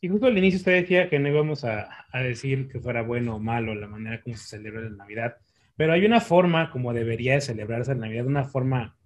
Y 0.00 0.08
justo 0.08 0.26
al 0.26 0.38
inicio 0.38 0.58
usted 0.58 0.82
decía 0.82 1.08
que 1.08 1.18
no 1.18 1.28
íbamos 1.28 1.64
a, 1.64 1.88
a, 2.12 2.20
decir 2.20 2.68
que 2.68 2.80
fuera 2.80 3.02
bueno 3.02 3.36
o 3.36 3.38
malo 3.38 3.74
la 3.74 3.88
manera 3.88 4.22
como 4.22 4.36
se 4.36 4.46
celebra 4.46 4.82
la 4.82 4.90
Navidad, 4.90 5.36
pero 5.76 5.92
hay 5.92 6.04
una 6.04 6.20
forma 6.20 6.70
como 6.70 6.92
debería 6.92 7.34
de 7.34 7.40
celebrarse 7.40 7.94
la 7.94 8.02
Navidad, 8.02 8.26
una 8.26 8.44
forma 8.44 8.96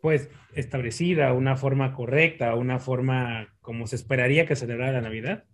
pues 0.00 0.28
establecida, 0.54 1.32
una 1.32 1.56
forma 1.56 1.94
correcta, 1.94 2.54
una 2.54 2.78
forma 2.78 3.48
como 3.60 3.86
se 3.86 3.96
esperaría 3.96 4.46
que 4.46 4.56
celebrara 4.56 4.92
la 4.92 5.00
Navidad. 5.00 5.44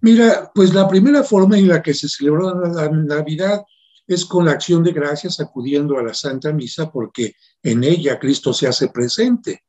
Mira, 0.00 0.50
pues 0.54 0.72
la 0.72 0.88
primera 0.88 1.22
forma 1.22 1.58
en 1.58 1.68
la 1.68 1.82
que 1.82 1.92
se 1.92 2.08
celebró 2.08 2.54
la 2.54 2.88
Navidad 2.88 3.62
es 4.06 4.24
con 4.24 4.44
la 4.46 4.52
acción 4.52 4.82
de 4.82 4.92
gracias 4.92 5.40
acudiendo 5.40 5.98
a 5.98 6.02
la 6.02 6.14
Santa 6.14 6.52
Misa 6.52 6.90
porque 6.90 7.34
en 7.62 7.84
ella 7.84 8.18
Cristo 8.18 8.52
se 8.52 8.68
hace 8.68 8.88
presente. 8.88 9.64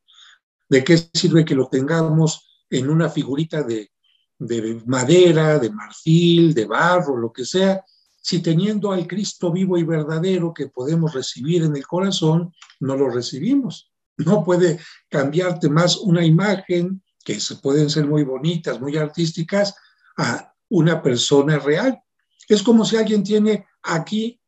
¿De 0.69 0.83
qué 0.83 0.97
sirve 1.13 1.45
que 1.45 1.55
lo 1.55 1.67
tengamos 1.67 2.63
en 2.69 2.89
una 2.89 3.09
figurita 3.09 3.63
de, 3.63 3.91
de 4.37 4.81
madera, 4.85 5.59
de 5.59 5.69
marfil, 5.69 6.53
de 6.53 6.65
barro, 6.65 7.17
lo 7.17 7.31
que 7.31 7.45
sea, 7.45 7.83
si 8.21 8.41
teniendo 8.41 8.91
al 8.91 9.07
Cristo 9.07 9.51
vivo 9.51 9.77
y 9.77 9.83
verdadero 9.83 10.53
que 10.53 10.67
podemos 10.67 11.13
recibir 11.13 11.63
en 11.63 11.75
el 11.75 11.87
corazón, 11.87 12.53
no 12.79 12.95
lo 12.95 13.09
recibimos? 13.09 13.91
No 14.17 14.43
puede 14.43 14.79
cambiarte 15.09 15.69
más 15.69 15.97
una 15.97 16.25
imagen, 16.25 17.03
que 17.23 17.39
se 17.39 17.57
pueden 17.57 17.89
ser 17.89 18.05
muy 18.05 18.23
bonitas, 18.23 18.79
muy 18.79 18.97
artísticas, 18.97 19.75
a 20.17 20.53
una 20.69 21.01
persona 21.01 21.59
real. 21.59 22.01
Es 22.47 22.63
como 22.63 22.85
si 22.85 22.95
alguien 22.95 23.23
tiene 23.23 23.67
aquí 23.83 24.39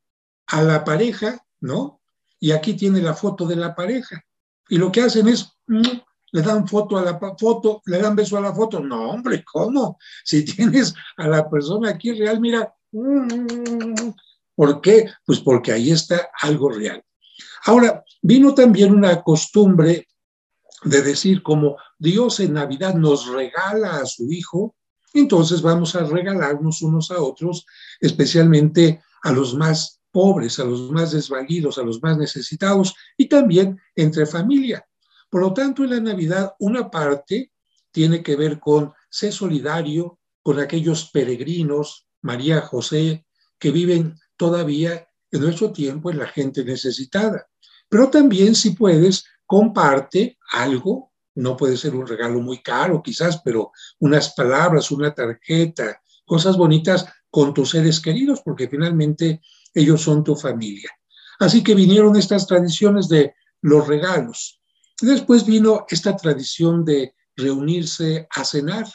a 0.47 0.61
la 0.61 0.83
pareja, 0.83 1.45
¿no? 1.59 2.01
Y 2.39 2.51
aquí 2.51 2.73
tiene 2.73 3.01
la 3.01 3.13
foto 3.13 3.45
de 3.45 3.55
la 3.55 3.75
pareja. 3.75 4.23
Y 4.69 4.77
lo 4.77 4.91
que 4.91 5.01
hacen 5.01 5.27
es, 5.27 5.51
mm, 5.67 5.99
le 6.31 6.41
dan 6.41 6.67
foto 6.67 6.97
a 6.97 7.01
la 7.01 7.19
foto, 7.37 7.81
le 7.85 7.99
dan 7.99 8.15
beso 8.15 8.37
a 8.37 8.41
la 8.41 8.53
foto. 8.53 8.79
No, 8.79 9.11
hombre, 9.11 9.43
¿cómo? 9.43 9.97
Si 10.23 10.43
tienes 10.55 10.93
a 11.17 11.27
la 11.27 11.49
persona 11.49 11.89
aquí 11.89 12.11
real, 12.11 12.39
mira, 12.39 12.73
mm, 12.91 14.09
¿por 14.55 14.81
qué? 14.81 15.09
Pues 15.25 15.39
porque 15.39 15.71
ahí 15.71 15.91
está 15.91 16.29
algo 16.41 16.69
real. 16.69 17.03
Ahora, 17.65 18.03
vino 18.21 18.53
también 18.53 18.93
una 18.93 19.21
costumbre 19.21 20.07
de 20.83 21.01
decir 21.01 21.43
como 21.43 21.77
Dios 21.97 22.39
en 22.39 22.53
Navidad 22.53 22.95
nos 22.95 23.27
regala 23.27 23.97
a 23.97 24.05
su 24.05 24.31
Hijo, 24.31 24.75
entonces 25.13 25.61
vamos 25.61 25.95
a 25.95 26.05
regalarnos 26.05 26.81
unos 26.81 27.11
a 27.11 27.21
otros, 27.21 27.65
especialmente 27.99 29.01
a 29.23 29.31
los 29.31 29.55
más 29.55 29.99
pobres, 30.11 30.59
a 30.59 30.65
los 30.65 30.91
más 30.91 31.11
desvalidos, 31.11 31.77
a 31.77 31.83
los 31.83 32.01
más 32.01 32.17
necesitados 32.17 32.95
y 33.17 33.27
también 33.27 33.79
entre 33.95 34.25
familia. 34.25 34.85
Por 35.29 35.41
lo 35.41 35.53
tanto, 35.53 35.83
en 35.83 35.91
la 35.91 35.99
Navidad 35.99 36.53
una 36.59 36.89
parte 36.89 37.51
tiene 37.91 38.23
que 38.23 38.35
ver 38.35 38.59
con 38.59 38.93
ser 39.09 39.33
solidario 39.33 40.19
con 40.41 40.59
aquellos 40.59 41.09
peregrinos, 41.11 42.07
María, 42.21 42.61
José, 42.61 43.25
que 43.57 43.71
viven 43.71 44.15
todavía 44.37 45.07
en 45.31 45.41
nuestro 45.41 45.71
tiempo 45.71 46.09
en 46.09 46.19
la 46.19 46.27
gente 46.27 46.63
necesitada. 46.63 47.47
Pero 47.87 48.09
también 48.09 48.55
si 48.55 48.71
puedes, 48.71 49.25
comparte 49.45 50.37
algo 50.51 51.09
no 51.39 51.55
puede 51.55 51.77
ser 51.77 51.95
un 51.95 52.05
regalo 52.05 52.39
muy 52.41 52.61
caro 52.61 53.01
quizás, 53.01 53.41
pero 53.43 53.71
unas 53.99 54.33
palabras, 54.33 54.91
una 54.91 55.13
tarjeta, 55.13 56.01
cosas 56.25 56.57
bonitas 56.57 57.05
con 57.29 57.53
tus 57.53 57.71
seres 57.71 57.99
queridos, 57.99 58.41
porque 58.43 58.67
finalmente 58.67 59.41
ellos 59.73 60.01
son 60.01 60.23
tu 60.23 60.35
familia. 60.35 60.89
Así 61.39 61.63
que 61.63 61.75
vinieron 61.75 62.15
estas 62.15 62.45
tradiciones 62.45 63.07
de 63.07 63.33
los 63.61 63.87
regalos. 63.87 64.58
Después 65.01 65.45
vino 65.45 65.85
esta 65.89 66.15
tradición 66.15 66.83
de 66.83 67.15
reunirse 67.35 68.27
a 68.29 68.43
cenar 68.43 68.85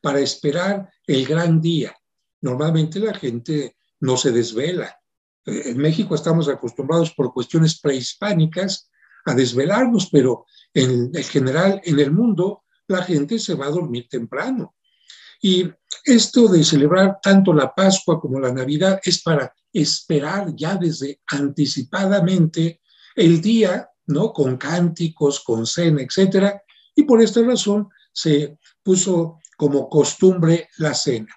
para 0.00 0.20
esperar 0.20 0.90
el 1.06 1.26
gran 1.26 1.60
día. 1.60 1.96
Normalmente 2.40 3.00
la 3.00 3.14
gente 3.14 3.76
no 4.00 4.16
se 4.16 4.30
desvela. 4.30 4.98
En 5.44 5.78
México 5.78 6.14
estamos 6.14 6.48
acostumbrados 6.48 7.12
por 7.12 7.32
cuestiones 7.32 7.80
prehispánicas 7.80 8.90
a 9.24 9.34
desvelarnos, 9.34 10.08
pero 10.10 10.46
en 10.74 11.10
el 11.14 11.24
general 11.24 11.80
en 11.84 11.98
el 11.98 12.12
mundo 12.12 12.64
la 12.86 13.02
gente 13.02 13.38
se 13.38 13.54
va 13.54 13.66
a 13.66 13.70
dormir 13.70 14.06
temprano. 14.08 14.74
Y 15.40 15.70
esto 16.04 16.48
de 16.48 16.64
celebrar 16.64 17.18
tanto 17.22 17.52
la 17.52 17.74
Pascua 17.74 18.20
como 18.20 18.40
la 18.40 18.52
Navidad 18.52 19.00
es 19.02 19.22
para 19.22 19.52
esperar 19.72 20.54
ya 20.54 20.76
desde 20.76 21.20
anticipadamente 21.26 22.80
el 23.14 23.40
día, 23.40 23.88
¿no? 24.08 24.32
Con 24.32 24.56
cánticos, 24.56 25.40
con 25.40 25.66
cena, 25.66 26.02
etcétera. 26.02 26.62
Y 26.94 27.04
por 27.04 27.22
esta 27.22 27.42
razón 27.42 27.88
se 28.12 28.58
puso 28.82 29.38
como 29.56 29.88
costumbre 29.88 30.68
la 30.78 30.94
cena. 30.94 31.34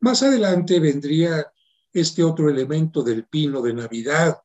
Más 0.00 0.22
adelante 0.22 0.80
vendría 0.80 1.46
este 1.92 2.22
otro 2.22 2.50
elemento 2.50 3.02
del 3.02 3.26
pino 3.26 3.62
de 3.62 3.74
Navidad 3.74 4.38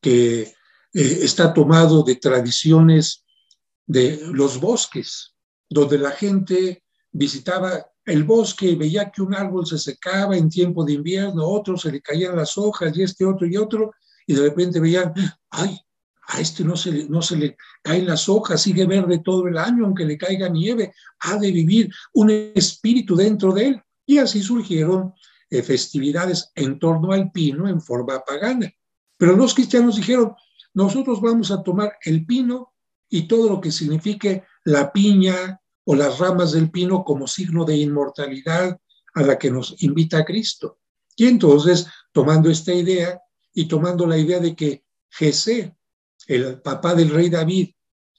que 0.00 0.42
eh, 0.42 0.54
está 0.92 1.52
tomado 1.52 2.02
de 2.02 2.16
tradiciones 2.16 3.24
de 3.86 4.20
los 4.32 4.60
bosques, 4.60 5.34
donde 5.68 5.98
la 5.98 6.10
gente 6.10 6.84
visitaba 7.12 7.86
el 8.04 8.24
bosque 8.24 8.66
y 8.66 8.74
veía 8.76 9.10
que 9.10 9.22
un 9.22 9.34
árbol 9.34 9.66
se 9.66 9.78
secaba 9.78 10.36
en 10.36 10.48
tiempo 10.48 10.84
de 10.84 10.94
invierno, 10.94 11.48
otro 11.48 11.76
se 11.76 11.90
le 11.90 12.00
caían 12.00 12.36
las 12.36 12.56
hojas 12.58 12.96
y 12.96 13.02
este 13.02 13.24
otro 13.24 13.46
y 13.46 13.56
otro, 13.56 13.92
y 14.26 14.34
de 14.34 14.42
repente 14.42 14.80
veían, 14.80 15.12
ay, 15.50 15.78
a 16.28 16.40
este 16.40 16.64
no 16.64 16.76
se, 16.76 16.90
le, 17.36 17.56
caen 17.82 18.06
las 18.06 18.28
hojas, 18.28 18.60
sigue 18.60 18.84
verde 18.84 19.20
todo 19.24 19.46
el 19.46 19.56
año, 19.58 19.84
aunque 19.84 20.04
le 20.04 20.18
caiga 20.18 20.48
nieve, 20.48 20.92
ha 21.20 21.36
de 21.36 21.52
vivir 21.52 21.90
un 22.14 22.30
espíritu 22.30 23.14
dentro 23.14 23.52
de 23.52 23.68
él. 23.68 23.82
Y 24.04 24.18
así 24.18 24.42
surgieron 24.42 25.14
eh, 25.50 25.62
festividades 25.62 26.50
en 26.54 26.78
torno 26.78 27.12
al 27.12 27.30
pino 27.30 27.68
en 27.68 27.80
forma 27.80 28.20
pagana. 28.24 28.72
Pero 29.16 29.36
los 29.36 29.54
cristianos 29.54 29.96
dijeron, 29.96 30.34
nosotros 30.74 31.20
vamos 31.20 31.50
a 31.50 31.62
tomar 31.62 31.96
el 32.02 32.26
pino 32.26 32.74
y 33.08 33.28
todo 33.28 33.48
lo 33.48 33.60
que 33.60 33.70
signifique 33.70 34.44
la 34.64 34.92
piña 34.92 35.60
o 35.84 35.94
las 35.94 36.18
ramas 36.18 36.52
del 36.52 36.70
pino 36.70 37.04
como 37.04 37.28
signo 37.28 37.64
de 37.64 37.76
inmortalidad 37.76 38.78
a 39.14 39.22
la 39.22 39.38
que 39.38 39.50
nos 39.50 39.80
invita 39.82 40.24
Cristo. 40.24 40.80
Y 41.14 41.26
entonces, 41.26 41.86
tomando 42.12 42.50
esta 42.50 42.74
idea 42.74 43.20
y 43.54 43.68
tomando 43.68 44.06
la 44.06 44.18
idea 44.18 44.40
de 44.40 44.54
que 44.56 44.84
Jesé, 45.08 45.75
el 46.26 46.60
papá 46.60 46.94
del 46.94 47.10
rey 47.10 47.28
David, 47.28 47.70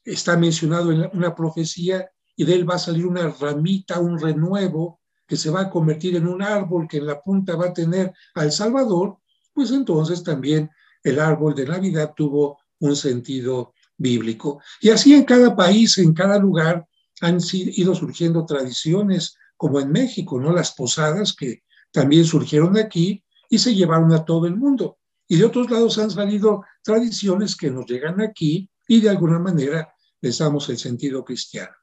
está 0.04 0.38
mencionado 0.38 0.92
en 0.92 1.10
una 1.14 1.36
profecía 1.36 2.10
y 2.36 2.46
de 2.46 2.54
él 2.54 2.70
va 2.70 2.76
a 2.76 2.80
salir 2.80 3.06
una 3.06 3.28
ramita, 3.30 4.00
un 4.00 4.20
renuevo 4.20 5.02
que 5.28 5.36
se 5.36 5.50
va 5.50 5.62
a 5.62 5.70
convertir 5.70 6.16
en 6.16 6.28
un 6.28 6.42
árbol 6.42 6.88
que 6.88 6.98
en 6.98 7.08
la 7.08 7.22
punta 7.22 7.56
va 7.56 7.68
a 7.68 7.74
tener 7.74 8.14
al 8.36 8.52
Salvador, 8.52 9.18
pues 9.54 9.72
entonces 9.72 10.24
también 10.24 10.70
el 11.04 11.20
árbol 11.20 11.54
de 11.54 11.66
Navidad 11.66 12.14
tuvo 12.16 12.60
un 12.80 12.96
sentido 12.96 13.74
bíblico. 13.98 14.62
Y 14.80 14.90
así 14.90 15.14
en 15.14 15.26
cada 15.26 15.56
país, 15.56 15.98
en 15.98 16.14
cada 16.14 16.40
lugar, 16.40 16.88
han 17.22 17.40
ido 17.52 17.96
surgiendo 17.96 18.46
tradiciones, 18.46 19.36
como 19.58 19.80
en 19.80 19.92
México, 19.92 20.40
¿no? 20.40 20.54
Las 20.54 20.74
posadas 20.74 21.34
que 21.34 21.64
también 21.92 22.24
surgieron 22.24 22.78
aquí 22.78 23.24
y 23.50 23.58
se 23.58 23.74
llevaron 23.74 24.14
a 24.14 24.24
todo 24.24 24.46
el 24.46 24.56
mundo. 24.56 25.00
Y 25.28 25.38
de 25.38 25.46
otros 25.46 25.70
lados 25.70 25.98
han 25.98 26.10
salido 26.10 26.64
tradiciones 26.84 27.56
que 27.56 27.70
nos 27.70 27.86
llegan 27.86 28.22
aquí 28.22 28.70
y 28.88 29.02
de 29.02 29.10
alguna 29.10 29.40
manera 29.40 29.94
les 30.22 30.38
damos 30.38 30.70
el 30.70 30.78
sentido 30.78 31.24
cristiano. 31.24 31.76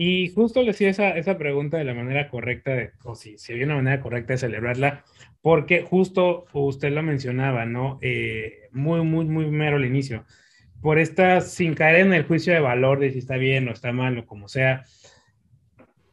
Y 0.00 0.28
justo 0.28 0.62
le 0.62 0.70
hacía 0.70 0.90
esa, 0.90 1.16
esa 1.16 1.36
pregunta 1.36 1.76
de 1.76 1.84
la 1.84 1.92
manera 1.92 2.30
correcta, 2.30 2.70
de, 2.70 2.92
o 3.02 3.16
si, 3.16 3.36
si 3.36 3.52
había 3.52 3.66
una 3.66 3.76
manera 3.76 4.00
correcta 4.00 4.34
de 4.34 4.38
celebrarla, 4.38 5.04
porque 5.42 5.82
justo 5.82 6.44
usted 6.52 6.92
lo 6.92 7.02
mencionaba, 7.02 7.66
¿no? 7.66 7.98
Eh, 8.00 8.68
muy, 8.70 9.02
muy, 9.02 9.24
muy 9.24 9.50
mero 9.50 9.76
al 9.76 9.84
inicio. 9.84 10.24
Por 10.80 11.00
esta, 11.00 11.40
sin 11.40 11.74
caer 11.74 12.06
en 12.06 12.14
el 12.14 12.26
juicio 12.26 12.52
de 12.52 12.60
valor 12.60 13.00
de 13.00 13.10
si 13.10 13.18
está 13.18 13.36
bien 13.38 13.68
o 13.68 13.72
está 13.72 13.90
mal 13.90 14.16
o 14.18 14.26
como 14.26 14.46
sea, 14.46 14.84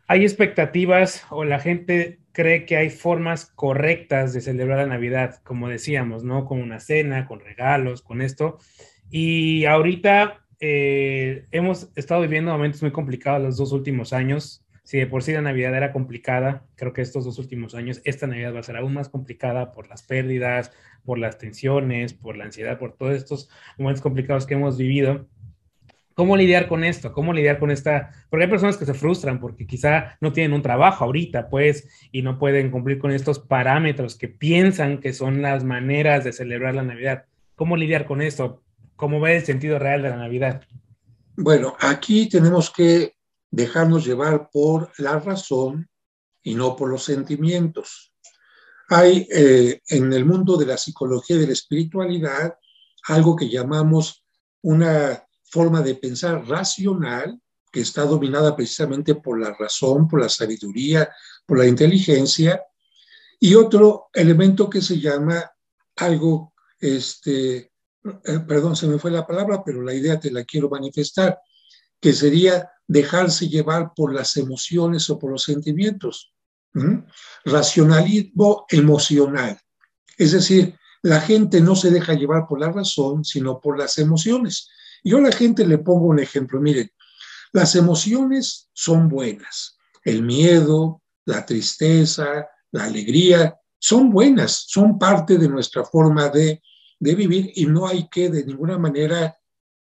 hay 0.07 0.23
expectativas 0.23 1.25
o 1.29 1.45
la 1.45 1.59
gente 1.59 2.19
cree 2.31 2.65
que 2.65 2.77
hay 2.77 2.89
formas 2.89 3.45
correctas 3.45 4.33
de 4.33 4.41
celebrar 4.41 4.79
la 4.79 4.87
Navidad, 4.87 5.41
como 5.43 5.69
decíamos, 5.69 6.23
¿no? 6.23 6.45
Con 6.45 6.61
una 6.61 6.79
cena, 6.79 7.25
con 7.25 7.39
regalos, 7.39 8.01
con 8.01 8.21
esto. 8.21 8.59
Y 9.09 9.65
ahorita 9.65 10.45
eh, 10.59 11.45
hemos 11.51 11.89
estado 11.95 12.21
viviendo 12.21 12.51
momentos 12.51 12.81
muy 12.81 12.91
complicados 12.91 13.41
los 13.41 13.57
dos 13.57 13.71
últimos 13.71 14.13
años. 14.13 14.65
Si 14.83 14.99
de 14.99 15.07
por 15.07 15.23
sí 15.23 15.31
la 15.31 15.41
Navidad 15.41 15.75
era 15.75 15.91
complicada, 15.91 16.65
creo 16.75 16.93
que 16.93 17.01
estos 17.01 17.25
dos 17.25 17.39
últimos 17.39 17.73
años, 17.73 18.01
esta 18.03 18.27
Navidad 18.27 18.53
va 18.53 18.59
a 18.59 18.63
ser 18.63 18.77
aún 18.77 18.93
más 18.93 19.09
complicada 19.09 19.71
por 19.71 19.87
las 19.87 20.03
pérdidas, 20.03 20.71
por 21.03 21.17
las 21.17 21.39
tensiones, 21.39 22.13
por 22.13 22.37
la 22.37 22.45
ansiedad, 22.45 22.77
por 22.77 22.95
todos 22.95 23.15
estos 23.15 23.49
momentos 23.77 24.03
complicados 24.03 24.45
que 24.45 24.53
hemos 24.53 24.77
vivido. 24.77 25.27
¿Cómo 26.15 26.37
lidiar 26.37 26.69
con 26.69 26.85
esto? 26.85 27.11
¿Cómo 27.11 27.33
lidiar 27.33 27.59
con 27.59 27.71
esta? 27.71 28.09
Porque 28.29 28.45
hay 28.45 28.49
personas 28.49 28.77
que 28.77 28.85
se 28.85 28.93
frustran 28.93 29.41
porque 29.41 29.67
quizá 29.67 30.17
no 30.21 30.31
tienen 30.31 30.53
un 30.53 30.61
trabajo 30.61 31.03
ahorita, 31.03 31.49
pues, 31.49 31.89
y 32.09 32.21
no 32.21 32.39
pueden 32.39 32.71
cumplir 32.71 32.99
con 32.99 33.11
estos 33.11 33.39
parámetros 33.39 34.15
que 34.15 34.29
piensan 34.29 35.01
que 35.01 35.11
son 35.11 35.41
las 35.41 35.65
maneras 35.65 36.23
de 36.23 36.31
celebrar 36.31 36.73
la 36.73 36.83
Navidad. 36.83 37.25
¿Cómo 37.55 37.75
lidiar 37.75 38.05
con 38.05 38.21
esto? 38.21 38.63
¿Cómo 38.95 39.19
ve 39.19 39.35
el 39.35 39.45
sentido 39.45 39.77
real 39.77 40.03
de 40.03 40.09
la 40.09 40.15
Navidad? 40.15 40.63
Bueno, 41.35 41.75
aquí 41.81 42.29
tenemos 42.29 42.71
que 42.71 43.15
dejarnos 43.51 44.05
llevar 44.05 44.49
por 44.53 44.91
la 44.97 45.19
razón 45.19 45.89
y 46.41 46.55
no 46.55 46.77
por 46.77 46.89
los 46.89 47.03
sentimientos. 47.03 48.13
Hay 48.87 49.27
eh, 49.29 49.81
en 49.89 50.13
el 50.13 50.23
mundo 50.23 50.55
de 50.55 50.65
la 50.65 50.77
psicología 50.77 51.35
y 51.35 51.39
de 51.39 51.47
la 51.47 51.53
espiritualidad 51.53 52.57
algo 53.09 53.35
que 53.35 53.49
llamamos 53.49 54.23
una 54.61 55.24
forma 55.55 55.81
de 55.81 55.95
pensar 55.95 56.45
racional 56.45 57.39
que 57.71 57.79
está 57.79 58.03
dominada 58.03 58.55
precisamente 58.57 59.15
por 59.15 59.39
la 59.39 59.55
razón, 59.57 60.05
por 60.05 60.19
la 60.19 60.27
sabiduría, 60.27 61.09
por 61.45 61.57
la 61.57 61.65
inteligencia, 61.65 62.61
y 63.39 63.55
otro 63.55 64.09
elemento 64.13 64.69
que 64.69 64.81
se 64.81 64.99
llama 64.99 65.49
algo, 65.95 66.53
este, 66.79 67.57
eh, 67.57 68.39
perdón, 68.45 68.75
se 68.75 68.87
me 68.87 68.99
fue 68.99 69.11
la 69.11 69.25
palabra, 69.25 69.63
pero 69.65 69.81
la 69.81 69.93
idea 69.93 70.19
te 70.19 70.29
la 70.29 70.43
quiero 70.43 70.69
manifestar, 70.69 71.39
que 72.01 72.11
sería 72.11 72.69
dejarse 72.85 73.47
llevar 73.47 73.93
por 73.95 74.13
las 74.13 74.35
emociones 74.35 75.09
o 75.09 75.17
por 75.17 75.31
los 75.31 75.43
sentimientos. 75.43 76.33
Racionalismo 77.45 78.65
emocional. 78.69 79.57
Es 80.17 80.33
decir, 80.33 80.77
la 81.01 81.21
gente 81.21 81.61
no 81.61 81.75
se 81.77 81.91
deja 81.91 82.13
llevar 82.13 82.45
por 82.45 82.59
la 82.59 82.71
razón, 82.71 83.23
sino 83.23 83.61
por 83.61 83.77
las 83.79 83.97
emociones. 83.97 84.69
Yo 85.07 85.19
a 85.19 85.21
la 85.21 85.31
gente 85.31 85.67
le 85.67 85.77
pongo 85.77 86.07
un 86.07 86.19
ejemplo, 86.19 86.59
miren, 86.59 86.89
las 87.53 87.75
emociones 87.75 88.69
son 88.73 89.07
buenas, 89.07 89.77
el 90.03 90.23
miedo, 90.23 91.03
la 91.25 91.45
tristeza, 91.45 92.49
la 92.71 92.85
alegría, 92.85 93.55
son 93.77 94.09
buenas, 94.09 94.65
son 94.67 94.97
parte 94.97 95.37
de 95.37 95.47
nuestra 95.47 95.85
forma 95.85 96.29
de, 96.29 96.61
vivir 96.99 97.51
y 97.53 97.67
no 97.67 97.85
hay 97.85 98.09
que 98.09 98.31
de 98.31 98.43
ninguna 98.45 98.79
manera 98.79 99.37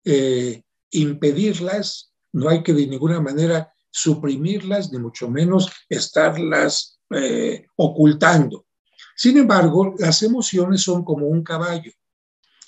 eh, 0.05 0.65
impedirlas, 0.91 2.13
no 2.33 2.49
hay 2.49 2.65
que 2.65 2.73
de 2.73 2.89
ninguna 2.89 3.21
manera 3.21 3.73
suprimirlas, 3.93 4.91
ni 4.91 4.99
mucho 4.99 5.31
menos 5.31 5.71
estarlas 5.89 6.99
eh, 7.11 7.67
ocultando. 7.77 8.67
Sin 9.15 9.39
embargo, 9.39 9.95
las 9.97 10.25
emociones 10.25 10.83
son 10.83 11.05
como 11.05 11.29
un 11.29 11.45
caballo, 11.45 11.93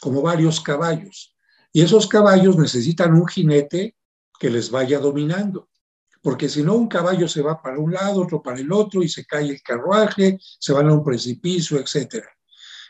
como 0.01 0.23
varios 0.23 0.61
caballos. 0.61 1.36
Y 1.77 1.83
esos 1.83 2.07
caballos 2.07 2.57
necesitan 2.57 3.13
un 3.13 3.29
jinete 3.29 3.97
que 4.41 4.49
les 4.49 4.71
vaya 4.71 4.99
dominando, 4.99 5.69
porque 6.23 6.49
si 6.49 6.63
no 6.63 6.73
un 6.73 6.89
caballo 6.89 7.29
se 7.29 7.43
va 7.43 7.61
para 7.61 7.79
un 7.79 7.93
lado, 7.93 8.23
otro 8.23 8.41
para 8.41 8.59
el 8.59 8.73
otro 8.73 9.03
y 9.03 9.11
se 9.11 9.27
cae 9.27 9.51
el 9.51 9.61
carruaje, 9.61 10.39
se 10.41 10.73
van 10.73 10.89
a 10.89 10.95
un 10.95 11.05
precipicio, 11.05 11.79
etc. 11.79 12.25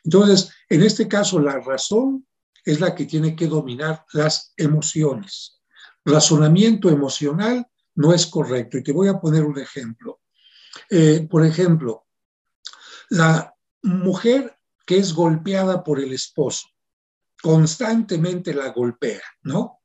Entonces, 0.05 0.53
en 0.69 0.85
este 0.85 1.09
caso, 1.09 1.41
la 1.41 1.59
razón 1.59 2.29
es 2.65 2.79
la 2.79 2.95
que 2.95 3.07
tiene 3.07 3.35
que 3.35 3.49
dominar 3.49 4.05
las 4.13 4.53
emociones. 4.57 5.61
Razonamiento 6.05 6.89
emocional 6.89 7.67
no 7.97 8.15
es 8.15 8.25
correcto. 8.25 8.79
Y 8.79 8.85
te 8.85 8.93
voy 8.93 9.09
a 9.09 9.19
poner 9.19 9.43
un 9.43 9.59
ejemplo. 9.59 10.21
Eh, 10.91 11.27
por 11.29 11.45
ejemplo, 11.45 12.07
la 13.11 13.53
mujer 13.83 14.57
que 14.87 14.99
es 14.99 15.13
golpeada 15.13 15.83
por 15.83 15.99
el 15.99 16.13
esposo 16.13 16.69
constantemente 17.43 18.55
la 18.55 18.69
golpea, 18.71 19.23
¿no? 19.43 19.81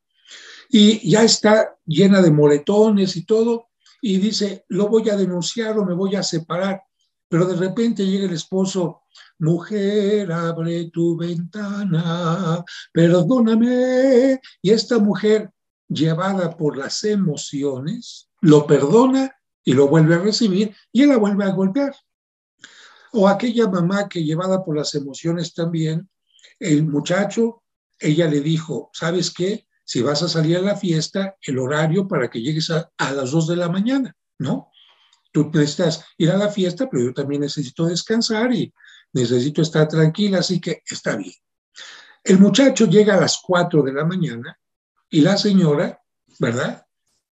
Y 0.69 1.09
ya 1.09 1.23
está 1.23 1.77
llena 1.85 2.21
de 2.21 2.31
moretones 2.31 3.15
y 3.15 3.25
todo, 3.25 3.67
y 4.01 4.17
dice, 4.17 4.65
lo 4.69 4.87
voy 4.87 5.09
a 5.09 5.15
denunciar 5.15 5.77
o 5.77 5.85
me 5.85 5.93
voy 5.93 6.15
a 6.15 6.23
separar. 6.23 6.81
Pero 7.29 7.45
de 7.45 7.55
repente 7.55 8.05
llega 8.05 8.25
el 8.25 8.33
esposo, 8.33 9.03
mujer, 9.39 10.31
abre 10.31 10.89
tu 10.91 11.15
ventana, 11.15 12.63
perdóname. 12.91 14.39
Y 14.61 14.71
esta 14.71 14.97
mujer, 14.97 15.51
llevada 15.87 16.57
por 16.57 16.77
las 16.77 17.03
emociones, 17.03 18.29
lo 18.41 18.65
perdona 18.65 19.33
y 19.63 19.73
lo 19.73 19.87
vuelve 19.87 20.15
a 20.15 20.19
recibir 20.19 20.75
y 20.91 21.03
él 21.03 21.09
la 21.09 21.17
vuelve 21.17 21.45
a 21.45 21.51
golpear. 21.51 21.95
O 23.13 23.27
aquella 23.27 23.67
mamá 23.67 24.09
que 24.09 24.23
llevada 24.23 24.63
por 24.63 24.75
las 24.75 24.95
emociones 24.95 25.53
también 25.53 26.09
el 26.61 26.83
muchacho, 26.87 27.63
ella 27.99 28.27
le 28.27 28.39
dijo, 28.39 28.91
¿sabes 28.93 29.31
qué? 29.31 29.67
Si 29.83 30.01
vas 30.01 30.21
a 30.21 30.29
salir 30.29 30.57
a 30.57 30.61
la 30.61 30.77
fiesta, 30.77 31.35
el 31.41 31.57
horario 31.57 32.07
para 32.07 32.29
que 32.29 32.41
llegues 32.41 32.69
a, 32.69 32.91
las 32.99 33.31
2 33.31 33.47
de 33.47 33.55
la 33.55 33.67
mañana, 33.67 34.15
¿no? 34.37 34.71
Tú 35.31 35.49
necesitas 35.53 36.05
ir 36.17 36.29
a 36.29 36.37
la 36.37 36.49
fiesta, 36.49 36.87
pero 36.89 37.03
yo 37.03 37.13
también 37.13 37.41
necesito 37.41 37.85
descansar 37.85 38.53
y 38.53 38.71
necesito 39.13 39.63
estar 39.63 39.87
tranquila, 39.87 40.39
así 40.39 40.61
que 40.61 40.83
está 40.85 41.15
bien. 41.15 41.33
El 42.23 42.37
muchacho 42.37 42.85
llega 42.85 43.15
a 43.15 43.21
las 43.21 43.39
4 43.41 43.81
de 43.81 43.93
la 43.93 44.05
mañana 44.05 44.57
y 45.09 45.21
la 45.21 45.37
señora, 45.37 45.99
¿verdad? 46.39 46.85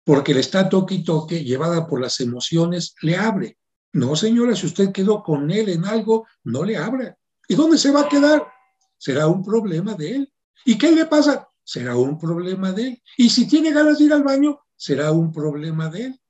Porque 0.05 0.33
le 0.33 0.39
está 0.39 0.69
toque 0.69 0.95
y 0.95 1.03
toque, 1.03 1.43
llevada 1.43 1.85
por 1.85 1.99
las 1.99 2.21
emociones, 2.21 2.95
le 3.01 3.17
abre. 3.17 3.57
No, 3.91 4.15
señora, 4.15 4.55
si 4.55 4.67
usted 4.67 4.93
quedó 4.93 5.21
con 5.21 5.51
él 5.51 5.67
en 5.67 5.83
algo, 5.83 6.27
no 6.45 6.63
le 6.63 6.77
abra. 6.77 7.17
¿Y 7.47 7.55
dónde 7.55 7.77
se 7.77 7.91
va 7.91 8.01
a 8.01 8.09
quedar? 8.09 8.56
Será 8.97 9.27
un 9.27 9.43
problema 9.43 9.93
de 9.93 10.15
él. 10.15 10.33
¿Y 10.65 10.77
qué 10.77 10.91
le 10.91 11.05
pasa? 11.05 11.47
Será 11.63 11.95
un 11.95 12.17
problema 12.17 12.71
de 12.71 12.87
él. 12.89 13.03
Y 13.17 13.29
si 13.29 13.47
tiene 13.47 13.71
ganas 13.71 13.99
de 13.99 14.05
ir 14.05 14.13
al 14.13 14.23
baño, 14.23 14.59
será 14.75 15.11
un 15.11 15.31
problema 15.31 15.89
de 15.89 16.05
él. 16.05 16.21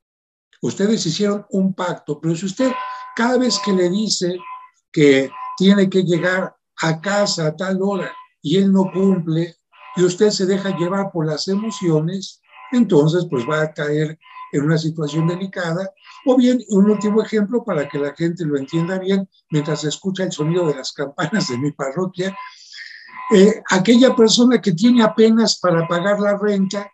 Ustedes 0.61 1.05
hicieron 1.05 1.45
un 1.51 1.73
pacto, 1.73 2.19
pero 2.19 2.35
si 2.35 2.45
usted 2.45 2.71
cada 3.15 3.37
vez 3.37 3.59
que 3.63 3.73
le 3.73 3.89
dice 3.89 4.37
que 4.91 5.29
tiene 5.57 5.89
que 5.89 6.03
llegar 6.03 6.55
a 6.81 7.01
casa 7.01 7.47
a 7.47 7.55
tal 7.55 7.79
hora 7.81 8.11
y 8.41 8.57
él 8.57 8.71
no 8.71 8.91
cumple 8.91 9.55
y 9.95 10.03
usted 10.03 10.29
se 10.29 10.45
deja 10.45 10.77
llevar 10.77 11.11
por 11.11 11.25
las 11.25 11.47
emociones, 11.47 12.41
entonces 12.71 13.25
pues 13.29 13.45
va 13.47 13.61
a 13.61 13.73
caer 13.73 14.19
en 14.51 14.63
una 14.63 14.77
situación 14.77 15.27
delicada. 15.27 15.91
O 16.25 16.35
bien, 16.35 16.59
un 16.69 16.89
último 16.89 17.21
ejemplo 17.21 17.63
para 17.63 17.87
que 17.87 17.99
la 17.99 18.13
gente 18.15 18.45
lo 18.45 18.57
entienda 18.57 18.99
bien, 18.99 19.27
mientras 19.49 19.83
escucha 19.83 20.23
el 20.23 20.31
sonido 20.31 20.67
de 20.67 20.75
las 20.75 20.91
campanas 20.91 21.47
de 21.49 21.57
mi 21.57 21.71
parroquia, 21.71 22.37
Eh, 23.33 23.61
aquella 23.69 24.15
persona 24.15 24.61
que 24.61 24.71
tiene 24.71 25.03
apenas 25.03 25.59
para 25.59 25.87
pagar 25.87 26.19
la 26.19 26.37
renta 26.37 26.89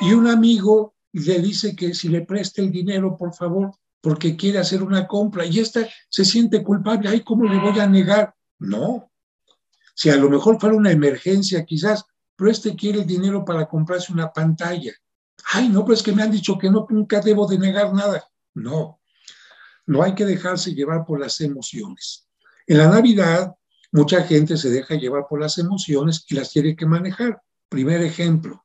y 0.00 0.12
un 0.12 0.26
amigo 0.26 0.94
le 1.12 1.38
dice 1.38 1.74
que 1.74 1.94
si 1.94 2.08
le 2.08 2.22
preste 2.22 2.60
el 2.60 2.70
dinero, 2.70 3.16
por 3.16 3.34
favor, 3.34 3.72
porque 4.00 4.36
quiere 4.36 4.58
hacer 4.58 4.82
una 4.82 5.06
compra 5.06 5.46
y 5.46 5.60
esta 5.60 5.88
se 6.10 6.24
siente 6.24 6.62
culpable, 6.62 7.08
ay, 7.08 7.22
¿cómo 7.22 7.44
le 7.44 7.58
voy 7.58 7.78
a 7.78 7.86
negar? 7.86 8.34
No. 8.58 9.10
Si 9.94 10.10
a 10.10 10.16
lo 10.16 10.28
mejor 10.28 10.60
fuera 10.60 10.76
una 10.76 10.90
emergencia, 10.90 11.64
quizás, 11.64 12.04
pero 12.36 12.50
este 12.50 12.74
quiere 12.74 13.00
el 13.00 13.06
dinero 13.06 13.44
para 13.44 13.66
comprarse 13.66 14.12
una 14.12 14.32
pantalla. 14.32 14.92
Ay, 15.52 15.68
no, 15.68 15.84
pero 15.84 15.94
es 15.94 16.02
que 16.02 16.12
me 16.12 16.22
han 16.22 16.30
dicho 16.30 16.58
que 16.58 16.68
no, 16.68 16.86
nunca 16.90 17.20
debo 17.20 17.46
de 17.46 17.58
negar 17.58 17.94
nada. 17.94 18.28
No, 18.54 19.00
no 19.86 20.02
hay 20.02 20.14
que 20.14 20.24
dejarse 20.24 20.74
llevar 20.74 21.04
por 21.04 21.20
las 21.20 21.40
emociones. 21.40 22.26
En 22.66 22.78
la 22.78 22.88
Navidad, 22.88 23.54
mucha 23.94 24.24
gente 24.24 24.56
se 24.56 24.70
deja 24.70 24.96
llevar 24.96 25.28
por 25.28 25.40
las 25.40 25.56
emociones 25.56 26.24
y 26.28 26.34
las 26.34 26.50
tiene 26.50 26.74
que 26.74 26.84
manejar. 26.84 27.40
Primer 27.68 28.02
ejemplo, 28.02 28.64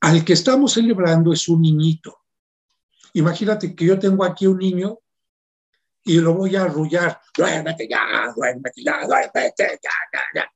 al 0.00 0.24
que 0.24 0.32
estamos 0.32 0.72
celebrando 0.72 1.30
es 1.30 1.46
un 1.46 1.60
niñito. 1.60 2.20
Imagínate 3.12 3.74
que 3.76 3.84
yo 3.84 3.98
tengo 3.98 4.24
aquí 4.24 4.46
un 4.46 4.56
niño 4.56 4.98
y 6.04 6.18
lo 6.20 6.32
voy 6.32 6.56
a 6.56 6.62
arrullar. 6.62 7.20
Duérmete 7.36 7.86
ya, 7.86 8.32
duérmete 8.34 8.82
ya, 8.82 9.06
duérmete 9.06 9.54
ya, 9.58 9.92
ya, 10.10 10.20
ya. 10.36 10.52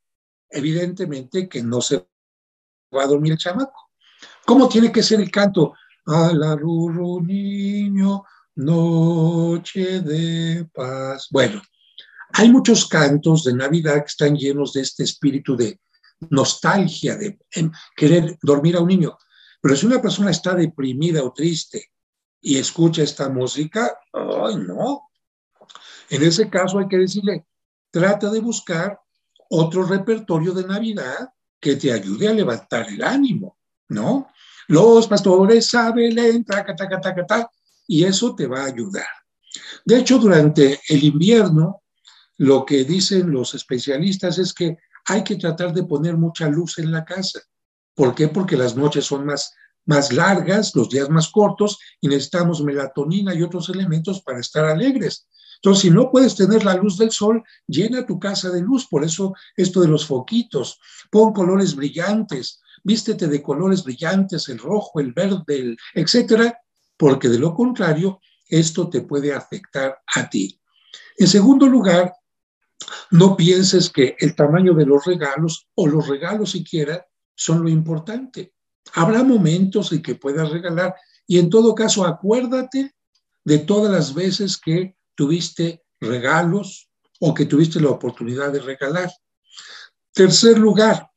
Evidentemente 0.49 1.47
que 1.47 1.63
no 1.63 1.83
se 1.83 2.07
va 2.97 3.03
a 3.03 3.07
dormir 3.07 3.33
el 3.33 3.39
chamaco. 3.39 3.91
¿Cómo 4.47 4.67
tiene 4.67 4.91
que 4.91 5.03
ser 5.03 5.21
el 5.21 5.31
canto? 5.31 5.75
Alaruru 6.07 7.21
niño, 7.21 8.25
noche 8.55 10.01
de 10.01 10.65
paz. 10.73 11.29
Bueno, 11.31 11.61
hay 12.39 12.51
muchos 12.51 12.87
cantos 12.87 13.45
de 13.45 13.55
Navidad 13.55 14.01
que 14.01 14.09
están 14.09 14.37
llenos 14.37 14.75
de 14.75 14.83
este 14.83 15.05
espíritu 15.05 15.57
de 15.57 15.81
nostalgia, 16.31 17.17
de 17.17 17.39
querer 17.97 18.37
dormir 18.43 18.77
a 18.77 18.81
un 18.81 18.89
niño. 18.89 19.17
Pero 19.61 19.75
si 19.75 19.87
una 19.87 20.03
persona 20.03 20.31
está 20.31 20.55
deprimida 20.55 21.23
o 21.23 21.33
triste 21.33 21.93
y 22.43 22.59
escucha 22.59 23.03
esta 23.03 23.31
música, 23.31 23.99
¡ay 24.13 24.57
no! 24.57 25.09
En 26.11 26.23
ese 26.23 26.51
caso 26.51 26.79
hay 26.79 26.89
que 26.89 26.99
decirle, 26.99 27.47
trata 27.91 28.31
de 28.31 28.41
buscar 28.41 29.01
otro 29.49 29.85
repertorio 29.85 30.53
de 30.53 30.67
Navidad 30.67 31.31
que 31.59 31.77
te 31.77 31.91
ayude 31.91 32.29
a 32.29 32.35
levantar 32.35 32.87
el 32.89 33.03
ánimo, 33.03 33.59
¿no? 33.89 34.29
Los 34.69 35.09
pastores 35.09 35.69
saben, 35.69 36.45
taca, 36.45 36.77
taca, 36.77 37.01
taca, 37.01 37.27
taca, 37.27 37.51
y 37.87 38.05
eso 38.05 38.35
te 38.35 38.47
va 38.47 38.63
a 38.63 38.67
ayudar. 38.67 39.07
De 39.85 39.99
hecho, 39.99 40.19
durante 40.19 40.81
el 40.89 41.03
invierno, 41.03 41.83
lo 42.39 42.65
que 42.65 42.85
dicen 42.85 43.31
los 43.31 43.55
especialistas 43.55 44.39
es 44.39 44.53
que 44.53 44.79
hay 45.07 45.25
que 45.25 45.37
tratar 45.37 45.73
de 45.73 45.85
poner 45.85 46.17
mucha 46.17 46.49
luz 46.49 46.79
en 46.79 46.91
la 46.91 47.05
casa. 47.05 47.41
¿Por 47.95 48.15
qué? 48.15 48.29
Porque 48.29 48.57
las 48.57 48.77
noches 48.77 49.07
son 49.07 49.25
más, 49.25 49.55
más 49.87 50.13
largas, 50.13 50.75
los 50.75 50.91
días 50.91 51.09
más 51.09 51.29
cortos 51.29 51.79
y 52.01 52.09
necesitamos 52.09 52.63
melatonina 52.63 53.35
y 53.35 53.43
otros 53.43 53.69
elementos 53.69 54.23
para 54.23 54.41
estar 54.41 54.65
alegres. 54.65 55.29
Entonces, 55.57 55.83
si 55.83 55.91
no 55.91 56.11
puedes 56.11 56.35
tener 56.35 56.65
la 56.65 56.75
luz 56.75 56.99
del 56.99 57.11
sol, 57.11 57.43
llena 57.67 58.05
tu 58.05 58.19
casa 58.19 58.51
de 58.51 58.61
luz. 58.61 58.87
Por 58.89 59.05
eso 59.05 59.35
esto 59.57 59.81
de 59.81 59.89
los 59.89 60.07
foquitos, 60.07 60.79
pon 61.11 61.33
colores 61.33 61.75
brillantes, 61.75 62.61
vístete 62.85 63.27
de 63.27 63.43
colores 63.43 63.83
brillantes, 63.83 64.49
el 64.49 64.59
rojo, 64.59 65.01
el 65.01 65.13
verde, 65.13 65.57
el, 65.57 65.77
etcétera, 65.95 66.59
porque 66.97 67.29
de 67.29 67.39
lo 67.39 67.55
contrario, 67.55 68.21
esto 68.49 68.91
te 68.91 69.01
puede 69.01 69.33
afectar 69.33 69.99
a 70.15 70.29
ti. 70.29 70.61
En 71.17 71.27
segundo 71.27 71.67
lugar, 71.67 72.13
no 73.11 73.37
pienses 73.37 73.91
que 73.91 74.17
el 74.19 74.35
tamaño 74.35 74.75
de 74.75 74.87
los 74.87 75.05
regalos 75.05 75.69
o 75.75 75.87
los 75.87 76.09
regalos 76.09 76.53
siquiera 76.53 77.07
son 77.35 77.63
lo 77.63 77.69
importante. 77.69 78.55
Habrá 78.95 79.23
momentos 79.23 79.93
en 79.93 80.03
que 80.03 80.15
puedas 80.15 80.51
regalar 80.51 80.95
y 81.27 81.39
en 81.39 81.51
todo 81.51 81.75
caso 81.75 82.05
acuérdate 82.05 82.95
de 83.45 83.59
todas 83.59 83.93
las 83.93 84.15
veces 84.15 84.57
que 84.57 84.97
tuviste 85.15 85.83
regalos 86.01 86.89
o 87.21 87.35
que 87.35 87.47
tuviste 87.47 87.81
la 87.81 87.91
oportunidad 87.91 88.53
de 88.53 88.61
regalar. 88.61 89.11
Tercer 90.13 90.59
lugar, 90.59 91.11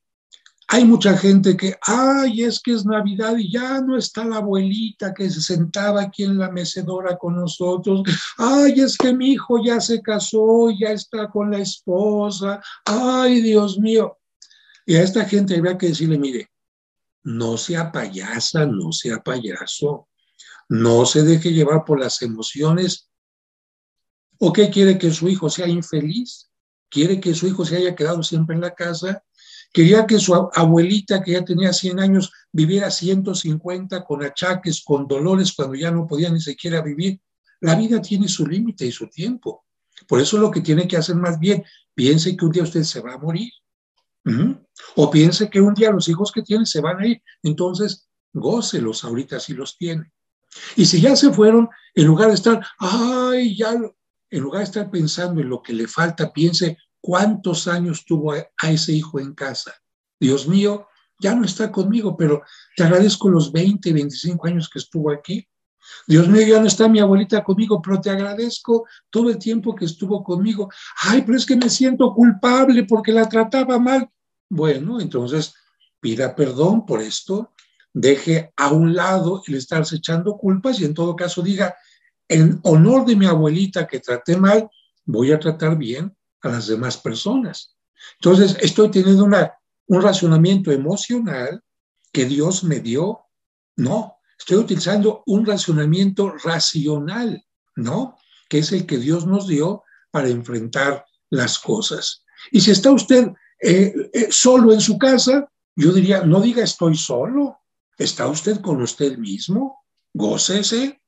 hay 0.71 0.85
mucha 0.85 1.17
gente 1.17 1.57
que, 1.57 1.75
ay, 1.81 2.43
es 2.43 2.59
que 2.59 2.73
es 2.73 2.85
Navidad 2.85 3.35
y 3.37 3.51
ya 3.51 3.81
no 3.81 3.97
está 3.97 4.23
la 4.23 4.37
abuelita 4.37 5.15
que 5.15 5.27
se 5.27 5.41
sentaba 5.41 6.03
aquí 6.03 6.25
en 6.25 6.37
la 6.37 6.51
mecedora 6.51 7.17
con 7.17 7.37
nosotros. 7.37 8.03
Ay, 8.37 8.73
es 8.79 8.95
que 8.95 9.11
mi 9.11 9.31
hijo 9.31 9.63
ya 9.63 9.81
se 9.81 9.99
casó, 9.99 10.69
ya 10.69 10.91
está 10.91 11.27
con 11.27 11.49
la 11.49 11.57
esposa. 11.57 12.61
Ay, 12.85 13.41
Dios 13.41 13.79
mío. 13.79 14.19
Y 14.85 14.95
a 14.95 15.01
esta 15.01 15.25
gente 15.25 15.57
habría 15.57 15.75
que 15.75 15.87
decirle, 15.87 16.19
mire, 16.19 16.51
no 17.23 17.57
sea 17.57 17.91
payasa, 17.91 18.67
no 18.67 18.91
sea 18.91 19.23
payaso, 19.23 20.07
no 20.69 21.03
se 21.07 21.23
deje 21.23 21.51
llevar 21.51 21.83
por 21.83 21.99
las 21.99 22.21
emociones. 22.21 23.09
¿O 24.37 24.53
qué 24.53 24.69
quiere 24.69 24.99
que 24.99 25.11
su 25.11 25.29
hijo 25.29 25.49
sea 25.49 25.67
infeliz? 25.67 26.51
¿Quiere 26.89 27.19
que 27.19 27.33
su 27.33 27.47
hijo 27.47 27.65
se 27.65 27.77
haya 27.77 27.95
quedado 27.95 28.21
siempre 28.21 28.53
en 28.53 28.61
la 28.61 28.75
casa? 28.75 29.23
Quería 29.71 30.07
que 30.07 30.17
su 30.19 30.33
abuelita, 30.33 31.21
que 31.21 31.33
ya 31.33 31.45
tenía 31.45 31.71
100 31.71 31.99
años, 31.99 32.31
viviera 32.51 32.89
150 32.89 34.03
con 34.03 34.23
achaques, 34.23 34.83
con 34.83 35.07
dolores, 35.07 35.53
cuando 35.53 35.75
ya 35.75 35.91
no 35.91 36.07
podía 36.07 36.29
ni 36.29 36.41
siquiera 36.41 36.81
vivir. 36.81 37.19
La 37.61 37.75
vida 37.75 38.01
tiene 38.01 38.27
su 38.27 38.47
límite 38.47 38.85
y 38.85 38.91
su 38.91 39.07
tiempo. 39.07 39.65
Por 40.07 40.19
eso 40.21 40.37
lo 40.37 40.49
que 40.49 40.61
tiene 40.61 40.87
que 40.87 40.97
hacer 40.97 41.15
más 41.15 41.39
bien, 41.39 41.63
piense 41.93 42.35
que 42.35 42.45
un 42.45 42.51
día 42.51 42.63
usted 42.63 42.83
se 42.83 43.01
va 43.01 43.13
a 43.13 43.17
morir. 43.19 43.51
O 44.95 45.09
piense 45.09 45.49
que 45.49 45.61
un 45.61 45.73
día 45.73 45.91
los 45.91 46.07
hijos 46.07 46.31
que 46.31 46.41
tiene 46.41 46.65
se 46.65 46.81
van 46.81 46.99
a 46.99 47.07
ir. 47.07 47.21
Entonces, 47.43 48.07
gócelos 48.33 49.03
ahorita 49.03 49.39
si 49.39 49.53
los 49.53 49.77
tiene. 49.77 50.11
Y 50.75 50.85
si 50.85 50.99
ya 50.99 51.15
se 51.15 51.31
fueron, 51.31 51.69
en 51.93 52.05
lugar 52.05 52.29
de 52.29 52.35
estar, 52.35 52.65
ay, 52.79 53.55
ya, 53.55 53.73
en 53.73 54.41
lugar 54.41 54.59
de 54.59 54.65
estar 54.65 54.89
pensando 54.89 55.41
en 55.41 55.49
lo 55.49 55.61
que 55.61 55.73
le 55.73 55.87
falta, 55.87 56.31
piense, 56.31 56.77
cuántos 57.01 57.67
años 57.67 58.05
tuvo 58.05 58.33
a, 58.33 58.69
ese 58.69 58.93
hijo 58.93 59.19
en 59.19 59.33
casa. 59.33 59.73
Dios 60.19 60.47
mío, 60.47 60.87
ya 61.19 61.35
no 61.35 61.45
está 61.45 61.71
conmigo, 61.71 62.15
pero 62.15 62.41
te 62.75 62.83
agradezco 62.83 63.29
los 63.29 63.51
20, 63.51 63.91
25 63.93 64.47
años 64.47 64.69
que 64.69 64.79
estuvo 64.79 65.11
aquí. 65.11 65.47
Dios 66.07 66.27
mío, 66.27 66.45
ya 66.45 66.59
no 66.59 66.67
está 66.67 66.87
mi 66.87 66.99
abuelita 66.99 67.43
conmigo, 67.43 67.81
pero 67.81 67.99
te 67.99 68.09
agradezco 68.09 68.85
todo 69.09 69.29
el 69.29 69.37
tiempo 69.37 69.75
que 69.75 69.85
estuvo 69.85 70.23
conmigo. 70.23 70.69
Ay, 71.01 71.23
pero 71.23 71.37
es 71.37 71.45
que 71.45 71.55
me 71.55 71.69
siento 71.69 72.13
culpable 72.13 72.83
porque 72.83 73.11
la 73.11 73.27
trataba 73.27 73.79
mal. 73.79 74.09
Bueno, 74.49 74.99
entonces 74.99 75.53
pida 75.99 76.35
perdón 76.35 76.85
por 76.85 77.01
esto, 77.01 77.53
deje 77.93 78.53
a 78.55 78.71
un 78.71 78.95
lado 78.95 79.43
el 79.47 79.55
estarse 79.55 79.97
echando 79.97 80.37
culpas 80.37 80.79
y 80.79 80.85
en 80.85 80.93
todo 80.93 81.15
caso 81.15 81.41
diga, 81.41 81.75
en 82.27 82.59
honor 82.63 83.05
de 83.05 83.15
mi 83.15 83.25
abuelita 83.25 83.87
que 83.87 83.99
traté 83.99 84.37
mal, 84.37 84.69
voy 85.05 85.31
a 85.31 85.39
tratar 85.39 85.77
bien 85.77 86.15
a 86.41 86.49
las 86.49 86.67
demás 86.67 86.97
personas. 86.97 87.75
Entonces, 88.21 88.57
estoy 88.61 88.89
teniendo 88.91 89.23
una, 89.25 89.53
un 89.87 90.01
racionamiento 90.01 90.71
emocional 90.71 91.61
que 92.11 92.25
Dios 92.25 92.63
me 92.63 92.79
dio. 92.79 93.25
No, 93.75 94.17
estoy 94.37 94.57
utilizando 94.57 95.23
un 95.25 95.45
racionamiento 95.45 96.33
racional, 96.43 97.43
¿no? 97.75 98.17
Que 98.47 98.59
es 98.59 98.71
el 98.71 98.85
que 98.85 98.97
Dios 98.97 99.25
nos 99.25 99.47
dio 99.47 99.83
para 100.11 100.29
enfrentar 100.29 101.05
las 101.29 101.59
cosas. 101.59 102.23
Y 102.51 102.61
si 102.61 102.71
está 102.71 102.91
usted 102.91 103.27
eh, 103.61 103.93
eh, 104.13 104.27
solo 104.31 104.73
en 104.73 104.81
su 104.81 104.97
casa, 104.97 105.49
yo 105.75 105.91
diría, 105.91 106.23
no 106.23 106.41
diga 106.41 106.63
estoy 106.63 106.95
solo, 106.95 107.59
está 107.97 108.27
usted 108.27 108.61
con 108.61 108.81
usted 108.81 109.17
mismo, 109.17 109.83
gócese, 110.13 110.98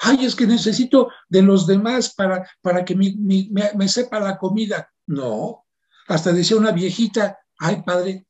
ay, 0.00 0.24
es 0.24 0.34
que 0.34 0.46
necesito 0.46 1.10
de 1.28 1.42
los 1.42 1.66
demás 1.66 2.14
para, 2.14 2.48
para 2.62 2.84
que 2.84 2.94
me, 2.96 3.88
sepa 3.88 4.20
la 4.20 4.38
comida. 4.38 4.90
No, 5.06 5.66
hasta 6.08 6.32
decía 6.32 6.56
una 6.56 6.72
viejita, 6.72 7.38
ay, 7.58 7.82
padre, 7.82 8.26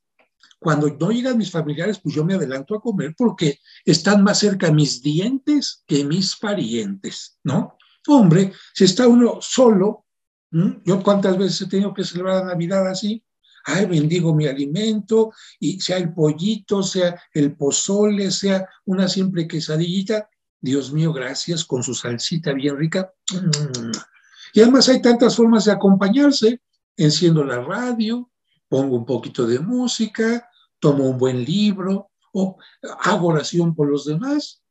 cuando 0.59 0.88
no 0.88 1.11
llegan 1.11 1.38
mis 1.38 1.50
familiares, 1.50 1.98
pues 2.02 2.14
yo 2.14 2.24
me 2.24 2.35
adelanto 2.35 2.74
a 2.74 2.80
comer 2.80 3.14
porque 3.16 3.59
están 3.85 4.22
más 4.22 4.38
cerca 4.38 4.70
mis 4.70 5.02
dientes 5.02 5.85
que 5.87 6.04
mis 6.04 6.37
parientes, 6.37 7.38
¿no? 7.44 7.78
Hombre, 8.09 8.52
si 8.74 8.85
está 8.85 9.06
uno 9.06 9.38
solo, 9.40 10.06
yo 10.50 11.02
cuántas 11.02 11.38
veces 11.38 11.62
he 11.62 11.68
tenido 11.68 11.94
que 11.94 12.04
celebrar 12.04 12.44
la 12.44 12.52
Navidad 12.52 12.87
así, 12.88 13.22
ay, 13.64 13.87
bendigo 13.87 14.35
mi 14.35 14.46
alimento, 14.46 15.33
y 15.59 15.80
sea 15.80 15.98
el 15.98 16.12
pollito, 16.12 16.83
sea 16.83 17.20
el 17.33 17.56
pozole, 17.56 18.30
sea 18.30 18.68
una 18.87 19.09
simple 19.09 19.46
quesadillita, 19.46 20.28
Dios 20.61 20.92
mío, 20.92 21.12
gracias, 21.12 21.64
con 21.64 21.83
su 21.83 21.94
salsita 21.94 22.53
bien 22.53 22.77
rica. 22.77 23.12
Y 24.53 24.61
además 24.61 24.88
hay 24.88 25.01
tantas 25.01 25.37
formas 25.37 25.64
de 25.64 25.73
acompañarse. 25.73 26.61
Enciendo 26.96 27.44
la 27.44 27.61
radio, 27.62 28.31
pongo 28.68 28.96
un 28.96 29.07
poquito 29.07 29.46
de 29.46 29.59
música, 29.59 30.46
tomo 30.79 31.05
un 31.09 31.16
buen 31.16 31.44
libro 31.44 32.11
o 32.33 32.59
hago 33.01 33.29
oración 33.29 33.75
por 33.75 33.88
los 33.88 34.05
demás. 34.05 34.62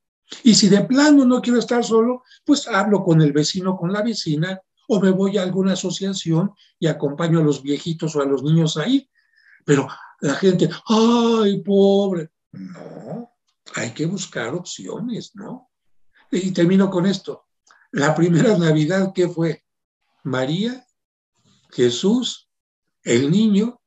Y 0.44 0.54
si 0.54 0.70
de 0.70 0.82
plano 0.82 1.26
no 1.26 1.42
quiero 1.42 1.58
estar 1.58 1.84
solo, 1.84 2.24
pues 2.46 2.68
hablo 2.68 3.04
con 3.04 3.22
el 3.22 3.34
vecino, 3.34 3.76
con 3.76 3.92
la 3.92 4.04
vecina, 4.04 4.62
o 4.88 5.00
me 5.00 5.12
voy 5.12 5.38
a 5.38 5.44
alguna 5.44 5.74
asociación 5.74 6.52
y 6.80 6.88
acompaño 6.88 7.40
a 7.40 7.44
los 7.44 7.64
viejitos 7.64 8.16
o 8.16 8.22
a 8.22 8.26
los 8.26 8.44
niños 8.44 8.78
ahí. 8.78 9.10
pero 9.66 9.88
la 10.22 10.36
gente, 10.36 10.70
ay, 10.88 11.62
pobre. 11.62 12.30
No, 12.52 13.32
hay 13.76 13.92
que 13.92 14.06
buscar 14.06 14.54
opciones, 14.54 15.32
¿no? 15.36 15.69
Y 16.32 16.52
termino 16.52 16.90
con 16.90 17.06
esto. 17.06 17.46
La 17.92 18.14
primera 18.14 18.58
Navidad, 18.58 19.12
¿qué 19.14 19.28
fue? 19.28 19.64
María, 20.24 20.86
Jesús, 21.72 22.50
el 23.04 23.32
niño, 23.32 23.82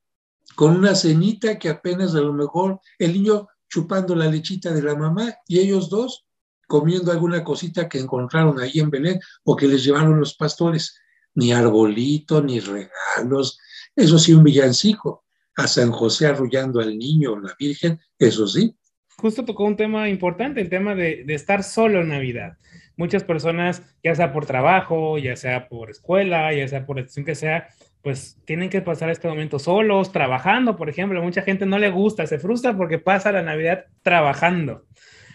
con 0.56 0.76
una 0.76 0.94
cenita 0.94 1.58
que 1.58 1.68
apenas 1.68 2.14
a 2.14 2.20
lo 2.20 2.32
mejor 2.32 2.80
el 2.98 3.12
niño 3.12 3.48
chupando 3.68 4.14
la 4.14 4.26
lechita 4.26 4.72
de 4.72 4.82
la 4.82 4.94
mamá 4.94 5.34
y 5.46 5.60
ellos 5.60 5.88
dos 5.88 6.26
comiendo 6.66 7.12
alguna 7.12 7.44
cosita 7.44 7.88
que 7.88 7.98
encontraron 7.98 8.58
ahí 8.60 8.80
en 8.80 8.90
Belén 8.90 9.20
o 9.44 9.56
que 9.56 9.68
les 9.68 9.84
llevaron 9.84 10.18
los 10.18 10.34
pastores. 10.34 10.98
Ni 11.34 11.52
arbolito, 11.52 12.42
ni 12.42 12.60
regalos, 12.60 13.58
eso 13.96 14.18
sí, 14.18 14.32
un 14.32 14.44
villancico. 14.44 15.24
A 15.56 15.66
San 15.66 15.92
José 15.92 16.26
arrullando 16.26 16.80
al 16.80 16.96
niño, 16.96 17.38
la 17.38 17.54
Virgen, 17.58 18.00
eso 18.18 18.46
sí. 18.46 18.74
Justo 19.22 19.44
tocó 19.44 19.64
un 19.64 19.76
tema 19.76 20.08
importante, 20.08 20.60
el 20.60 20.68
tema 20.68 20.96
de, 20.96 21.24
estar 21.28 21.62
solo 21.62 22.00
en 22.00 22.08
Navidad 22.08 22.58
muchas 22.96 23.24
personas, 23.24 23.82
ya 24.04 24.14
sea 24.14 24.32
por 24.32 24.46
trabajo, 24.46 25.16
ya 25.16 25.34
sea 25.34 25.68
por 25.68 25.90
escuela, 25.90 26.52
ya 26.52 26.68
sea 26.68 26.84
por 26.84 27.00
la 27.00 27.06
que 27.24 27.34
sea, 27.34 27.68
pues 28.02 28.36
tienen 28.44 28.68
que 28.68 28.82
pasar 28.82 29.10
este 29.10 29.28
momento 29.28 29.58
solos, 29.58 30.12
trabajando, 30.12 30.76
por 30.76 30.90
ejemplo. 30.90 31.22
Mucha 31.22 31.42
gente 31.42 31.64
no 31.66 31.78
le 31.78 31.90
gusta, 31.90 32.26
se 32.26 32.38
frustra 32.38 32.76
porque 32.76 32.98
pasa 32.98 33.32
la 33.32 33.42
Navidad 33.42 33.86
trabajando. 34.02 34.84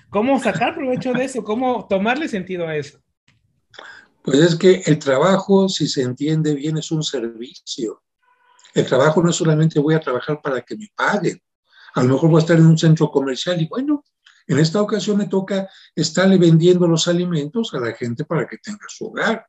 ¿Cómo 0.09 0.39
sacar 0.39 0.75
provecho 0.75 1.13
de 1.13 1.25
eso? 1.25 1.43
¿Cómo 1.43 1.87
tomarle 1.89 2.27
sentido 2.27 2.67
a 2.67 2.75
eso? 2.75 2.99
Pues 4.21 4.39
es 4.39 4.55
que 4.55 4.83
el 4.85 4.99
trabajo, 4.99 5.67
si 5.67 5.87
se 5.87 6.03
entiende 6.03 6.53
bien, 6.53 6.77
es 6.77 6.91
un 6.91 7.03
servicio. 7.03 8.03
El 8.73 8.85
trabajo 8.85 9.23
no 9.23 9.29
es 9.29 9.35
solamente 9.35 9.79
voy 9.79 9.95
a 9.95 9.99
trabajar 9.99 10.39
para 10.41 10.61
que 10.61 10.75
me 10.77 10.87
paguen. 10.95 11.41
A 11.97 12.03
lo 12.03 12.13
mejor 12.13 12.29
voy 12.29 12.37
a 12.37 12.41
estar 12.41 12.57
en 12.57 12.67
un 12.67 12.77
centro 12.77 13.09
comercial 13.09 13.59
y 13.59 13.67
bueno, 13.67 14.05
en 14.45 14.59
esta 14.59 14.79
ocasión 14.79 15.17
me 15.17 15.25
toca 15.25 15.67
estarle 15.95 16.37
vendiendo 16.37 16.87
los 16.87 17.07
alimentos 17.07 17.73
a 17.73 17.79
la 17.79 17.91
gente 17.93 18.23
para 18.23 18.45
que 18.45 18.59
tenga 18.59 18.85
su 18.87 19.07
hogar, 19.07 19.47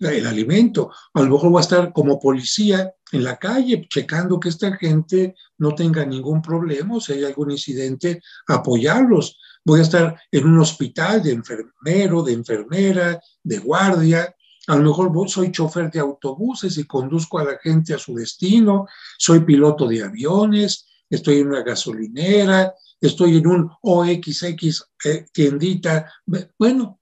el 0.00 0.26
alimento. 0.26 0.90
A 1.12 1.22
lo 1.22 1.30
mejor 1.30 1.50
voy 1.50 1.60
a 1.60 1.62
estar 1.62 1.92
como 1.92 2.18
policía 2.18 2.92
en 3.12 3.22
la 3.22 3.36
calle 3.36 3.86
checando 3.88 4.40
que 4.40 4.48
esta 4.48 4.76
gente 4.76 5.36
no 5.58 5.76
tenga 5.76 6.04
ningún 6.04 6.42
problema 6.42 6.98
si 6.98 7.12
hay 7.12 7.22
algún 7.22 7.52
incidente, 7.52 8.20
apoyarlos. 8.48 9.38
Voy 9.64 9.78
a 9.78 9.84
estar 9.84 10.20
en 10.32 10.48
un 10.48 10.58
hospital 10.58 11.22
de 11.22 11.30
enfermero, 11.30 12.24
de 12.24 12.32
enfermera, 12.32 13.20
de 13.40 13.58
guardia. 13.58 14.34
A 14.66 14.74
lo 14.74 14.82
mejor 14.82 15.30
soy 15.30 15.52
chofer 15.52 15.92
de 15.92 16.00
autobuses 16.00 16.76
y 16.76 16.88
conduzco 16.88 17.38
a 17.38 17.44
la 17.44 17.56
gente 17.62 17.94
a 17.94 17.98
su 17.98 18.16
destino. 18.16 18.88
Soy 19.16 19.44
piloto 19.44 19.86
de 19.86 20.02
aviones, 20.02 20.83
estoy 21.08 21.38
en 21.38 21.48
una 21.48 21.62
gasolinera, 21.62 22.74
estoy 23.00 23.38
en 23.38 23.46
un 23.46 23.70
OXX 23.82 24.84
eh, 25.04 25.26
tiendita. 25.32 26.12
Bueno, 26.58 27.00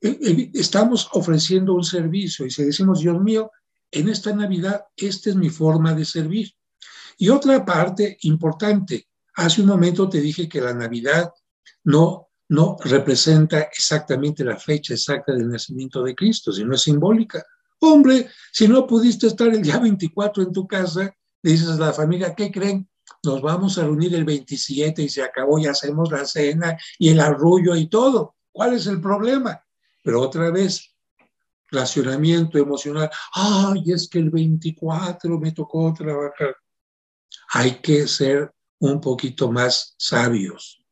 eh, 0.00 0.18
eh, 0.22 0.50
estamos 0.54 1.08
ofreciendo 1.12 1.74
un 1.74 1.84
servicio 1.84 2.46
y 2.46 2.50
si 2.50 2.64
decimos, 2.64 3.00
Dios 3.00 3.20
mío, 3.20 3.50
en 3.90 4.08
esta 4.08 4.32
Navidad, 4.34 4.84
esta 4.96 5.30
es 5.30 5.36
mi 5.36 5.50
forma 5.50 5.94
de 5.94 6.04
servir. 6.04 6.52
Y 7.18 7.28
otra 7.28 7.64
parte 7.64 8.16
importante, 8.22 9.08
hace 9.34 9.60
un 9.60 9.68
momento 9.68 10.08
te 10.08 10.20
dije 10.20 10.48
que 10.48 10.60
la 10.60 10.72
Navidad 10.72 11.30
no, 11.84 12.28
no 12.48 12.76
representa 12.84 13.60
exactamente 13.60 14.44
la 14.44 14.56
fecha 14.56 14.94
exacta 14.94 15.32
del 15.32 15.48
nacimiento 15.48 16.02
de 16.02 16.14
Cristo, 16.14 16.52
sino 16.52 16.74
es 16.74 16.82
simbólica. 16.82 17.44
Hombre, 17.80 18.28
si 18.52 18.68
no 18.68 18.86
pudiste 18.86 19.26
estar 19.26 19.48
el 19.48 19.62
día 19.62 19.78
24 19.78 20.42
en 20.42 20.52
tu 20.52 20.66
casa, 20.66 21.14
dices 21.42 21.68
a 21.68 21.76
la 21.76 21.92
familia, 21.92 22.34
¿qué 22.34 22.50
creen? 22.50 22.89
Nos 23.22 23.42
vamos 23.42 23.78
a 23.78 23.82
reunir 23.82 24.14
el 24.14 24.24
27 24.24 25.02
y 25.02 25.08
se 25.08 25.22
acabó 25.22 25.58
y 25.58 25.66
hacemos 25.66 26.10
la 26.10 26.24
cena 26.24 26.78
y 26.98 27.10
el 27.10 27.20
arrullo 27.20 27.76
y 27.76 27.88
todo. 27.88 28.36
¿Cuál 28.50 28.74
es 28.74 28.86
el 28.86 29.00
problema? 29.00 29.62
Pero 30.02 30.20
otra 30.20 30.50
vez, 30.50 30.94
racionamiento 31.70 32.58
emocional. 32.58 33.10
Ay, 33.34 33.84
es 33.92 34.08
que 34.08 34.18
el 34.18 34.30
24 34.30 35.38
me 35.38 35.52
tocó 35.52 35.92
trabajar. 35.92 36.56
Hay 37.50 37.72
que 37.76 38.06
ser 38.06 38.52
un 38.78 39.00
poquito 39.00 39.50
más 39.50 39.94
sabios. 39.98 40.82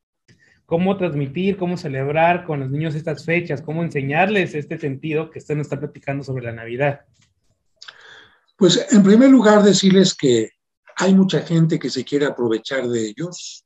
¿Cómo 0.66 0.98
transmitir, 0.98 1.56
cómo 1.56 1.78
celebrar 1.78 2.44
con 2.44 2.60
los 2.60 2.70
niños 2.70 2.94
estas 2.94 3.24
fechas? 3.24 3.62
¿Cómo 3.62 3.82
enseñarles 3.82 4.54
este 4.54 4.78
sentido 4.78 5.30
que 5.30 5.38
usted 5.38 5.56
nos 5.56 5.66
está 5.66 5.78
platicando 5.78 6.22
sobre 6.22 6.44
la 6.44 6.52
Navidad? 6.52 7.00
Pues 8.56 8.86
en 8.90 9.02
primer 9.02 9.30
lugar 9.30 9.62
decirles 9.62 10.14
que 10.14 10.50
hay 10.98 11.14
mucha 11.14 11.40
gente 11.42 11.78
que 11.78 11.90
se 11.90 12.04
quiere 12.04 12.26
aprovechar 12.26 12.88
de 12.88 13.06
ellos 13.06 13.64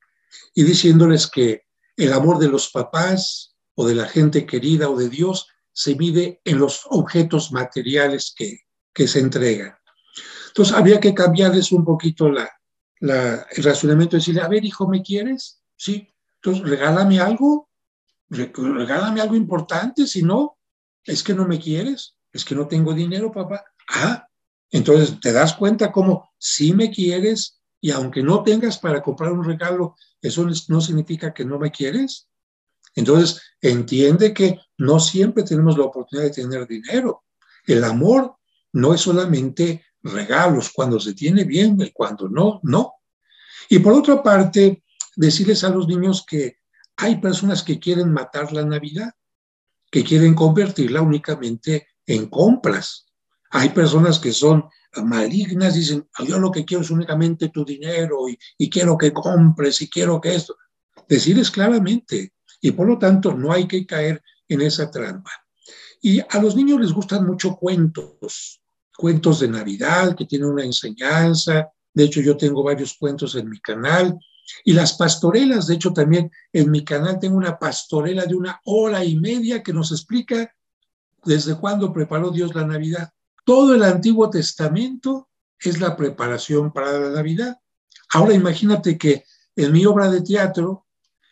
y 0.55 0.65
diciéndoles 0.65 1.27
que 1.27 1.63
el 1.97 2.13
amor 2.13 2.39
de 2.39 2.49
los 2.49 2.71
papás 2.71 3.57
o 3.75 3.87
de 3.87 3.95
la 3.95 4.07
gente 4.07 4.45
querida 4.45 4.91
o 4.91 4.97
de 4.97 5.09
Dios 5.09 5.49
se 5.73 5.97
mide 5.97 6.43
en 6.45 6.59
los 6.59 6.83
objetos 6.91 7.51
materiales 7.51 8.35
que, 8.37 8.61
se 9.07 9.21
entregan. 9.21 9.75
Entonces, 10.49 10.75
habría 10.75 11.01
que 11.01 11.15
cambiarles 11.15 11.73
un 11.73 11.83
poquito 11.83 12.31
la, 12.31 12.51
el 13.01 13.65
razonamiento, 13.65 14.17
decirle, 14.17 14.43
a 14.43 14.49
ver, 14.49 14.63
hijo, 14.67 14.87
¿me 14.87 15.03
quieres? 15.03 15.63
Sí, 15.75 16.07
entonces 16.35 16.69
regálame 16.69 17.19
algo, 17.19 17.71
regálame 18.29 19.23
algo 19.23 19.35
importante, 19.35 20.07
si 20.07 20.23
no, 20.23 20.59
es 21.03 21.23
que 21.23 21.33
no 21.33 21.49
me 21.49 21.59
quieres, 21.59 22.17
es 22.31 22.45
que 22.45 22.55
no 22.55 22.69
tengo 22.69 22.93
dinero, 22.93 23.33
papá. 23.33 23.65
Ah, 23.89 24.29
entonces 24.73 25.21
te 25.21 25.33
das 25.33 25.55
cuenta 25.55 25.93
cómo 25.93 26.31
si 26.39 26.73
me 26.73 26.91
quieres 26.91 27.61
y 27.81 27.91
aunque 27.91 28.23
no 28.23 28.43
tengas 28.43 28.79
para 28.79 29.03
comprar 29.03 29.33
un 29.33 29.45
regalo, 29.45 29.95
eso 30.21 30.49
no 30.69 30.81
significa 30.81 31.35
que 31.35 31.45
no 31.45 31.59
me 31.59 31.71
quieres. 31.71 32.29
Entonces 32.95 33.41
entiende 33.61 34.33
que 34.33 34.59
no 34.79 34.99
siempre 34.99 35.43
tenemos 35.43 35.77
la 35.77 35.85
oportunidad 35.85 36.29
de 36.29 36.43
tener 36.43 36.67
dinero. 36.67 37.25
El 37.67 37.85
amor 37.85 38.37
no 38.73 38.95
es 38.95 39.03
solamente 39.03 39.85
regalos, 40.03 40.71
cuando 40.75 40.99
se 40.99 41.15
tiene 41.15 41.45
bien 41.45 41.81
y 41.81 41.91
cuando 41.91 42.29
no, 42.29 42.61
no. 42.63 42.95
Y 43.69 43.79
por 43.79 43.93
otra 43.93 44.23
parte, 44.23 44.83
decirles 45.17 45.65
a 45.65 45.71
los 45.71 45.87
niños 45.87 46.25
que 46.27 46.57
hay 46.97 47.21
personas 47.21 47.63
que 47.63 47.79
quieren 47.79 48.13
matar 48.13 48.53
la 48.53 48.65
Navidad, 48.65 49.11
que 49.91 50.03
quieren 50.03 50.35
convertirla 50.35 51.03
únicamente 51.03 51.89
en 52.07 52.27
compras. 52.27 53.07
Hay 53.55 53.69
personas 53.69 54.19
que 54.19 54.33
son 54.33 54.65
malignas, 55.05 55.75
dicen, 55.75 56.09
yo 56.27 56.39
lo 56.39 56.51
que 56.51 56.65
quiero 56.65 56.83
es 56.83 56.91
únicamente 56.91 57.51
tu 57.51 57.65
dinero 57.65 58.27
y, 58.59 58.71
quiero 58.71 58.97
que 58.97 59.13
compres 59.13 59.83
y 59.83 59.91
quiero 59.91 60.21
que 60.21 60.35
esto. 60.35 60.57
Decirles 61.07 61.51
claramente, 61.51 62.33
y 62.63 62.71
por 62.71 62.87
lo 62.87 62.99
tanto 62.99 63.35
no 63.35 63.53
hay 63.53 63.69
que 63.69 63.85
caer 63.87 64.23
en 64.49 64.63
esa 64.63 64.91
trampa. 64.91 65.31
Y 66.01 66.21
a 66.21 66.41
los 66.41 66.57
niños 66.57 66.81
les 66.81 66.93
gustan 66.93 67.27
mucho 67.27 67.57
cuentos, 67.57 68.63
cuentos 68.97 69.41
de 69.41 69.49
Navidad 69.49 70.17
que 70.17 70.25
tienen 70.25 70.49
una 70.49 70.65
enseñanza. 70.65 71.69
De 71.93 72.05
hecho, 72.05 72.23
yo 72.23 72.37
tengo 72.37 72.63
varios 72.63 72.97
cuentos 72.99 73.35
en 73.35 73.51
mi 73.51 73.61
canal. 73.61 74.19
Y 74.65 74.73
las 74.73 74.95
pastorelas, 74.95 75.67
de 75.67 75.75
hecho, 75.75 75.93
también 75.93 76.31
en 76.53 76.71
mi 76.71 76.85
canal 76.85 77.19
tengo 77.21 77.37
una 77.37 77.59
pastorela 77.59 78.25
de 78.25 78.35
una 78.35 78.61
hora 78.65 79.05
y 79.05 79.17
media 79.17 79.63
que 79.63 79.75
nos 79.75 79.93
explica 79.93 80.55
desde 81.25 81.55
cuándo 81.55 81.93
preparó 81.93 82.31
Dios 82.31 82.55
la 82.55 82.67
Navidad. 82.67 83.13
Todo 83.45 83.75
el 83.75 83.83
Antiguo 83.83 84.31
Testamento 84.31 85.29
es 85.59 85.81
la 85.81 85.97
preparación 85.97 86.73
para 86.73 86.99
la 86.99 87.11
Navidad. 87.11 87.59
Ahora 88.11 88.35
imagínate 88.35 88.99
que 88.99 89.25
en 89.57 89.73
mi 89.73 89.85
obra 89.87 90.11
de 90.11 90.23
teatro, 90.23 90.87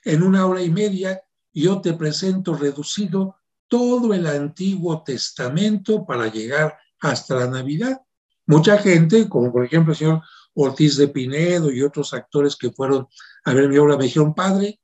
en 0.04 0.22
una 0.22 0.46
hora 0.46 0.62
y 0.62 0.70
media, 0.70 1.22
yo 1.52 1.80
te 1.80 1.94
presento 1.94 2.54
reducido 2.54 3.36
todo 3.68 4.12
el 4.14 4.26
Antiguo 4.26 5.02
Testamento 5.02 6.04
para 6.04 6.26
llegar 6.28 6.78
hasta 7.00 7.36
la 7.36 7.46
Navidad. 7.46 8.00
Mucha 8.46 8.78
gente, 8.78 9.28
como 9.28 9.52
por 9.52 9.64
ejemplo 9.64 9.92
el 9.92 9.98
señor 9.98 10.22
Ortiz 10.54 10.96
de 10.96 11.08
Pinedo 11.08 11.70
y 11.70 11.82
otros 11.82 12.12
actores 12.12 12.56
que 12.56 12.72
fueron 12.72 13.06
a 13.44 13.54
ver 13.54 13.68
mi 13.68 13.78
obra, 13.78 13.96
me 13.96 14.04
dijeron, 14.04 14.34
padre, 14.34 14.80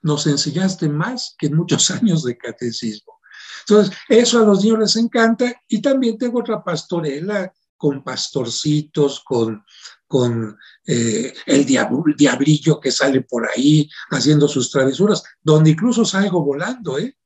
nos 0.00 0.26
enseñaste 0.26 0.88
más 0.88 1.34
que 1.38 1.46
en 1.46 1.56
muchos 1.56 1.90
años 2.02 2.24
de 2.24 2.36
catecismo. 2.36 3.20
Entonces, 3.60 3.96
eso 4.08 4.40
a 4.40 4.46
los 4.46 4.62
niños 4.62 4.78
les 4.80 4.96
encanta 4.96 5.52
y 5.68 5.80
también 5.80 6.18
tengo 6.18 6.40
otra 6.40 6.62
pastorela 6.62 7.52
con 7.76 8.04
pastorcitos, 8.04 9.20
con, 9.20 9.64
con 10.06 10.56
eh, 10.86 11.32
el 11.46 11.64
diablillo 11.64 12.78
que 12.78 12.92
sale 12.92 13.22
por 13.22 13.48
ahí 13.48 13.88
haciendo 14.10 14.46
sus 14.46 14.70
travesuras, 14.70 15.22
donde 15.42 15.70
incluso 15.70 16.04
salgo 16.04 16.44
volando, 16.44 16.98
¿eh? 16.98 17.16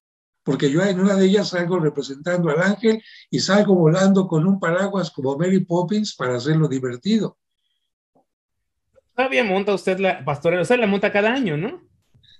Porque 0.42 0.70
yo 0.70 0.80
en 0.82 1.00
una 1.00 1.14
de 1.14 1.26
ellas 1.26 1.48
salgo 1.48 1.80
representando 1.80 2.48
al 2.48 2.62
ángel 2.62 3.02
y 3.28 3.40
salgo 3.40 3.74
volando 3.74 4.28
con 4.28 4.46
un 4.46 4.60
paraguas 4.60 5.10
como 5.10 5.36
Mary 5.36 5.64
Poppins 5.64 6.14
para 6.14 6.36
hacerlo 6.36 6.68
divertido. 6.68 7.36
Todavía 9.14 9.44
monta 9.44 9.74
usted 9.74 9.98
la 9.98 10.24
pastorela, 10.24 10.62
usted 10.62 10.78
la 10.78 10.86
monta 10.86 11.10
cada 11.10 11.32
año, 11.32 11.56
¿no? 11.56 11.82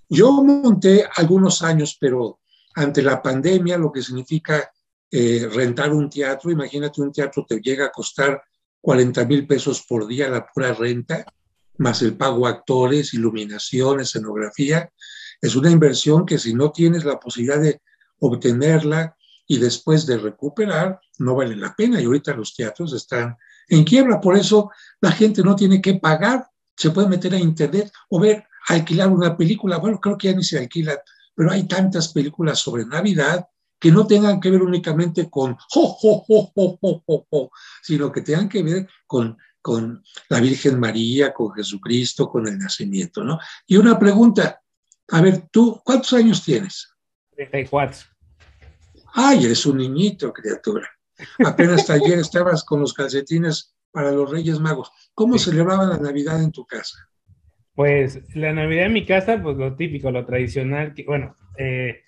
Yo 0.09 0.31
monté 0.31 1.05
algunos 1.17 1.63
años, 1.63 1.97
pero 2.01 2.39
ante 2.77 3.03
la 3.03 3.23
pandemia, 3.23 3.79
lo 3.79 3.91
que 3.91 4.03
significa 4.03 4.71
eh, 5.11 5.49
rentar 5.53 5.93
un 5.93 6.11
teatro. 6.11 6.51
Imagínate, 6.51 7.01
un 7.01 7.11
teatro 7.11 7.45
te 7.49 7.59
llega 7.61 7.87
a 7.87 7.91
costar 7.91 8.43
40 8.81 9.25
mil 9.25 9.47
pesos 9.47 9.85
por 9.89 10.07
día 10.07 10.29
la 10.29 10.47
pura 10.47 10.73
renta. 10.73 11.25
más 11.79 12.01
el 12.03 12.17
pago 12.17 12.47
a 12.47 12.51
actores, 12.51 13.13
iluminación, 13.13 14.01
escenografía. 14.01 14.91
Es 15.41 15.57
una 15.57 15.71
inversión 15.71 16.25
que 16.25 16.39
si 16.39 16.55
no 16.55 16.71
tienes 16.71 17.05
la 17.05 17.19
posibilidad 17.19 17.61
de 17.61 17.83
obtenerla 18.21 19.17
y 19.47 19.59
después 19.59 20.07
de 20.07 20.17
recuperar, 20.19 21.01
no 21.19 21.35
vale 21.35 21.57
la 21.57 21.75
pena. 21.75 22.01
Y 22.01 22.05
ahorita 22.05 22.35
los 22.35 22.55
teatros 22.55 22.93
están 22.93 23.37
en 23.69 23.85
quiebra. 23.85 24.21
Por 24.21 24.37
eso 24.37 24.71
la 25.01 25.13
gente 25.13 25.43
no 25.43 25.57
tiene 25.57 25.81
que 25.81 25.95
pagar. 25.95 26.47
Se 26.77 26.91
puede 26.91 27.09
meter 27.09 27.35
a 27.35 27.39
internet 27.39 27.91
o 28.11 28.21
ver, 28.21 28.45
alquilar 28.69 29.09
una 29.09 29.37
película. 29.37 29.79
Bueno, 29.79 29.99
creo 29.99 30.17
que 30.17 30.29
ya 30.29 30.37
ni 30.37 30.45
se 30.45 30.59
alquila, 30.59 31.01
pero 31.37 31.53
hay 31.53 31.69
tantas 31.69 32.09
películas 32.13 32.59
sobre 32.59 32.87
Navidad 32.87 33.47
que 33.79 33.93
no 33.93 34.07
tengan 34.07 34.41
que 34.41 34.51
ver 34.51 34.63
únicamente 34.63 35.29
con 35.29 35.57
sino 37.83 38.11
que 38.11 38.23
tengan 38.23 38.49
que 38.49 38.63
ver 38.63 38.89
con, 39.07 39.37
con 39.61 40.03
la 40.31 40.41
Virgen 40.41 40.81
María, 40.81 41.35
con 41.35 41.53
Jesucristo, 41.53 42.29
con 42.29 42.49
el 42.49 42.59
nacimiento, 42.59 43.23
¿no? 43.23 43.39
Y 43.67 43.77
una 43.77 43.99
pregunta, 43.99 44.63
a 45.09 45.21
ver, 45.21 45.49
tú, 45.53 45.81
¿cuántos 45.85 46.15
años 46.15 46.43
tienes? 46.43 46.89
34. 47.35 48.07
Ay, 49.13 49.45
eres 49.45 49.67
un 49.67 49.77
niñito, 49.77 50.33
criatura. 50.33 50.89
Apenas 51.45 51.89
ayer 51.91 52.19
estabas 52.19 52.65
con 52.65 52.81
los 52.81 52.95
calcetines 52.95 53.75
para 53.91 54.11
los 54.11 54.31
Reyes 54.31 54.59
Magos. 54.59 54.91
¿Cómo 55.15 55.39
celebraban 55.39 55.91
la 55.91 55.99
Navidad 55.99 56.43
en 56.43 56.53
tu 56.53 56.67
casa? 56.67 56.97
Pues 57.77 58.23
la 58.35 58.55
Navidad 58.55 58.87
en 58.87 58.95
mi 58.95 59.05
casa, 59.05 59.41
pues 59.43 59.59
lo 59.59 59.77
típico, 59.77 60.11
lo 60.11 60.25
tradicional, 60.25 60.95
que, 60.95 61.05
bueno, 61.05 61.37
eh, 61.59 62.01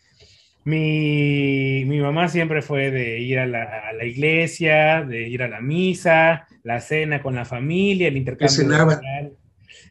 mi, 0.65 1.85
mamá 2.01 2.29
siempre 2.29 2.63
fue 2.63 2.91
de 2.91 3.21
ir 3.21 3.39
a 3.39 3.47
la, 3.47 4.05
iglesia, 4.05 5.05
de 5.05 5.29
ir 5.29 5.43
a 5.43 5.49
la 5.49 5.61
misa, 5.61 6.47
la 6.63 6.81
cena 6.81 7.23
con 7.23 7.35
la 7.35 7.45
familia, 7.45 8.09
el 8.09 8.17
intercambio. 8.17 8.57
cenaban? 8.57 9.01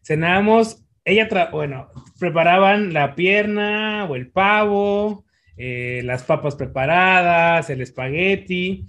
Cenábamos, 0.03 0.83
ella, 1.05 1.29
bueno, 1.51 1.89
preparaban 2.19 2.91
la 2.91 3.13
pierna 3.13 4.05
o 4.05 4.15
el 4.15 4.31
pavo, 4.31 5.25
eh, 5.57 6.01
las 6.03 6.23
papas 6.23 6.55
preparadas, 6.55 7.69
el 7.69 7.81
espagueti. 7.81 8.87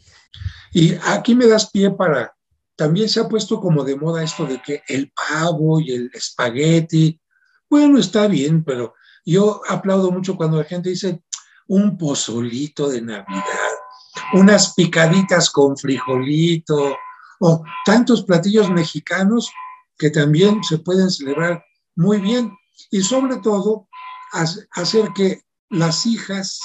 Y 0.73 0.95
aquí 1.07 1.35
me 1.35 1.47
das 1.47 1.71
pie 1.71 1.91
para, 1.91 2.35
también 2.79 3.09
se 3.09 3.19
ha 3.19 3.29
puesto 3.29 3.61
como 3.61 3.83
de 3.83 3.97
moda 3.97 4.23
esto 4.23 4.47
de 4.47 4.63
que 4.63 4.85
el 4.87 5.11
pavo 5.11 5.81
y 5.81 5.91
el 5.91 6.11
espagueti, 6.15 7.21
bueno, 7.69 7.99
está 7.99 8.29
bien, 8.29 8.63
pero 8.63 8.95
yo 9.27 9.61
aplaudo 9.69 10.13
mucho 10.13 10.37
cuando 10.37 10.59
la 10.59 10.65
gente 10.65 10.91
dice, 10.91 11.25
un 11.67 11.99
pozolito 11.99 12.89
de 12.89 13.03
Navidad, 13.03 13.73
unas 14.33 14.75
picaditas 14.75 15.51
con 15.51 15.77
frijolito, 15.77 16.97
o 17.41 17.65
tantos 17.85 18.23
platillos 18.23 18.71
mexicanos 18.71 19.51
que 19.99 20.11
también 20.11 20.63
se 20.63 20.79
pueden 20.79 21.11
celebrar 21.11 21.65
muy 21.97 22.21
bien. 22.21 22.53
Y 22.93 23.03
sobre 23.03 23.39
todo, 23.39 23.89
hacer 24.71 25.09
que 25.17 25.43
las 25.69 26.07
hijas, 26.07 26.61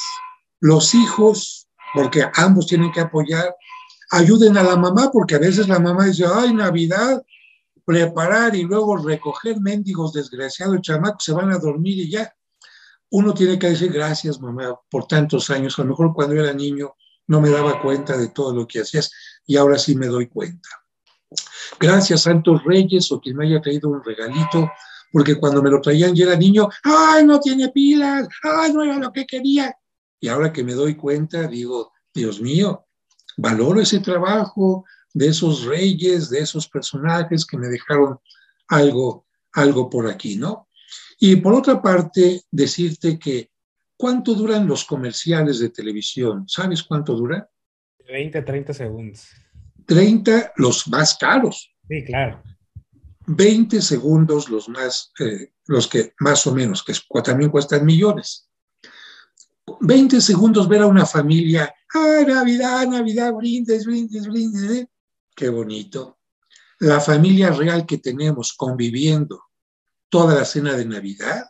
los 0.59 0.93
hijos, 0.93 1.67
porque 1.95 2.23
ambos 2.35 2.67
tienen 2.67 2.91
que 2.91 3.01
apoyar, 3.01 3.55
ayuden 4.13 4.57
a 4.57 4.63
la 4.63 4.77
mamá, 4.77 5.09
porque 5.11 5.35
a 5.35 5.39
veces 5.39 5.67
la 5.67 5.79
mamá 5.79 6.05
dice, 6.05 6.25
ay, 6.31 6.53
Navidad, 6.53 7.23
preparar 7.83 8.55
y 8.55 8.63
luego 8.63 8.97
recoger 8.97 9.59
mendigos 9.59 10.13
desgraciados, 10.13 10.81
chamacos, 10.81 11.23
se 11.23 11.33
van 11.33 11.51
a 11.51 11.57
dormir 11.57 11.97
y 11.97 12.09
ya 12.09 12.33
uno 13.09 13.33
tiene 13.33 13.59
que 13.59 13.69
decir 13.69 13.91
gracias, 13.91 14.39
mamá, 14.39 14.79
por 14.89 15.05
tantos 15.05 15.49
años. 15.49 15.77
A 15.77 15.83
lo 15.83 15.89
mejor 15.89 16.13
cuando 16.13 16.35
era 16.35 16.53
niño 16.53 16.95
no 17.27 17.41
me 17.41 17.49
daba 17.49 17.81
cuenta 17.81 18.17
de 18.17 18.29
todo 18.29 18.53
lo 18.53 18.67
que 18.67 18.81
hacías 18.81 19.11
y 19.45 19.57
ahora 19.57 19.77
sí 19.77 19.95
me 19.95 20.07
doy 20.07 20.27
cuenta. 20.27 20.69
Gracias, 21.79 22.21
Santos 22.21 22.63
Reyes, 22.63 23.11
o 23.11 23.19
quien 23.19 23.37
me 23.37 23.45
haya 23.45 23.61
traído 23.61 23.89
un 23.89 24.03
regalito, 24.03 24.71
porque 25.11 25.35
cuando 25.35 25.61
me 25.61 25.69
lo 25.69 25.81
traían 25.81 26.15
yo 26.15 26.25
era 26.25 26.35
niño, 26.35 26.69
¡ay, 26.83 27.25
no 27.25 27.39
tiene 27.39 27.69
pilas! 27.69 28.27
¡ay, 28.43 28.73
no 28.73 28.83
era 28.83 28.97
lo 28.97 29.11
que 29.11 29.25
quería! 29.25 29.75
Y 30.19 30.27
ahora 30.27 30.53
que 30.53 30.63
me 30.63 30.73
doy 30.73 30.95
cuenta, 30.95 31.47
digo, 31.47 31.91
Dios 32.13 32.41
mío, 32.41 32.85
valoro 33.37 33.81
ese 33.81 33.99
trabajo 33.99 34.85
de 35.13 35.27
esos 35.27 35.65
reyes, 35.65 36.29
de 36.29 36.39
esos 36.39 36.67
personajes 36.67 37.45
que 37.45 37.57
me 37.57 37.67
dejaron 37.67 38.19
algo, 38.67 39.25
algo 39.53 39.89
por 39.89 40.09
aquí, 40.09 40.35
¿no? 40.35 40.67
Y 41.19 41.35
por 41.37 41.53
otra 41.53 41.81
parte, 41.81 42.41
decirte 42.51 43.19
que 43.19 43.51
¿cuánto 43.95 44.33
duran 44.33 44.67
los 44.67 44.83
comerciales 44.83 45.59
de 45.59 45.69
televisión? 45.69 46.45
¿Sabes 46.47 46.83
cuánto 46.83 47.15
dura? 47.15 47.49
20, 48.07 48.41
30 48.41 48.73
segundos. 48.73 49.29
30 49.85 50.53
los 50.57 50.87
más 50.87 51.15
caros. 51.17 51.73
Sí, 51.87 52.03
claro. 52.03 52.41
20 53.25 53.81
segundos 53.81 54.49
los 54.49 54.67
más, 54.67 55.11
eh, 55.19 55.53
los 55.67 55.87
que 55.87 56.13
más 56.19 56.45
o 56.47 56.53
menos, 56.53 56.83
que 56.83 56.93
también 57.23 57.49
cuestan 57.49 57.85
millones. 57.85 58.49
20 59.81 60.21
segundos 60.21 60.67
ver 60.67 60.81
a 60.81 60.87
una 60.87 61.05
familia, 61.05 61.73
¡ah, 61.93 62.23
Navidad, 62.25 62.87
Navidad, 62.87 63.33
brindes, 63.33 63.85
brindes, 63.85 64.27
brindes! 64.27 64.71
¿eh? 64.71 64.87
¡Qué 65.35 65.49
bonito! 65.49 66.19
La 66.79 66.99
familia 66.99 67.51
real 67.51 67.85
que 67.85 67.97
tenemos 67.97 68.53
conviviendo, 68.53 69.43
toda 70.09 70.35
la 70.35 70.45
cena 70.45 70.73
de 70.73 70.85
Navidad. 70.85 71.45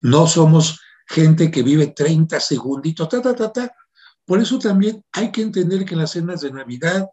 No 0.00 0.26
somos 0.26 0.80
gente 1.06 1.50
que 1.50 1.62
vive 1.62 1.88
30 1.88 2.38
segunditos, 2.40 3.08
ta, 3.08 3.22
ta, 3.22 3.34
ta, 3.34 3.52
ta. 3.52 3.74
Por 4.24 4.40
eso 4.40 4.58
también 4.58 5.04
hay 5.12 5.30
que 5.30 5.42
entender 5.42 5.84
que 5.84 5.94
en 5.94 6.00
las 6.00 6.12
cenas 6.12 6.40
de 6.40 6.50
Navidad 6.50 7.08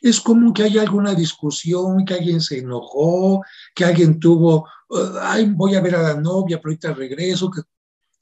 es 0.00 0.20
común 0.20 0.52
que 0.52 0.64
haya 0.64 0.82
alguna 0.82 1.14
discusión, 1.14 2.04
que 2.04 2.14
alguien 2.14 2.40
se 2.40 2.58
enojó, 2.58 3.42
que 3.74 3.84
alguien 3.84 4.20
tuvo, 4.20 4.68
ay, 5.20 5.46
voy 5.46 5.74
a 5.74 5.80
ver 5.80 5.96
a 5.96 6.02
la 6.02 6.20
novia, 6.20 6.58
pero 6.58 6.70
ahorita 6.70 6.94
regreso. 6.94 7.50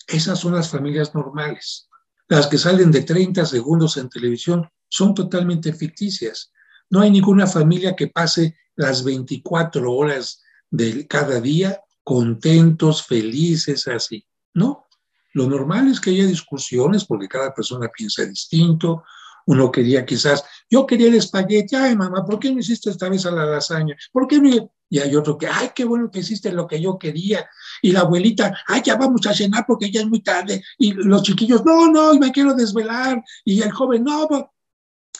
Esas 0.06 0.38
son 0.38 0.54
las 0.54 0.70
familias 0.70 1.14
normales. 1.14 1.88
Las 2.28 2.46
que 2.46 2.58
salen 2.58 2.90
de 2.90 3.02
30 3.02 3.44
segundos 3.46 3.96
en 3.96 4.08
televisión 4.08 4.68
son 4.88 5.14
totalmente 5.14 5.72
ficticias. 5.72 6.52
No 6.90 7.00
hay 7.00 7.10
ninguna 7.10 7.46
familia 7.46 7.96
que 7.96 8.08
pase 8.08 8.56
las 8.76 9.04
24 9.04 9.90
horas 9.92 10.42
de 10.70 11.06
cada 11.06 11.40
día 11.40 11.80
contentos, 12.02 13.04
felices, 13.04 13.88
así. 13.88 14.26
No, 14.52 14.86
lo 15.32 15.48
normal 15.48 15.90
es 15.90 16.00
que 16.00 16.10
haya 16.10 16.26
discusiones 16.26 17.04
porque 17.04 17.28
cada 17.28 17.52
persona 17.52 17.88
piensa 17.88 18.24
distinto. 18.24 19.04
Uno 19.46 19.70
quería 19.70 20.06
quizás, 20.06 20.44
yo 20.70 20.86
quería 20.86 21.08
el 21.08 21.16
espagueti, 21.16 21.76
ay 21.76 21.96
mamá, 21.96 22.24
¿por 22.24 22.38
qué 22.38 22.52
no 22.52 22.60
hiciste 22.60 22.90
esta 22.90 23.08
vez 23.08 23.26
a 23.26 23.30
la 23.30 23.44
lasaña? 23.44 23.96
¿Por 24.12 24.26
qué 24.26 24.38
no? 24.38 24.73
Y 24.94 25.00
hay 25.00 25.16
otro 25.16 25.36
que, 25.36 25.48
ay, 25.48 25.70
qué 25.74 25.84
bueno 25.84 26.08
que 26.08 26.20
hiciste 26.20 26.52
lo 26.52 26.68
que 26.68 26.80
yo 26.80 27.00
quería. 27.00 27.50
Y 27.82 27.90
la 27.90 28.02
abuelita, 28.02 28.56
ay, 28.68 28.80
ya 28.84 28.94
vamos 28.94 29.26
a 29.26 29.34
cenar 29.34 29.64
porque 29.66 29.90
ya 29.90 30.02
es 30.02 30.06
muy 30.06 30.22
tarde. 30.22 30.62
Y 30.78 30.92
los 30.92 31.24
chiquillos, 31.24 31.64
no, 31.64 31.90
no, 31.90 32.14
me 32.14 32.30
quiero 32.30 32.54
desvelar. 32.54 33.20
Y 33.44 33.60
el 33.60 33.72
joven, 33.72 34.04
no. 34.04 34.54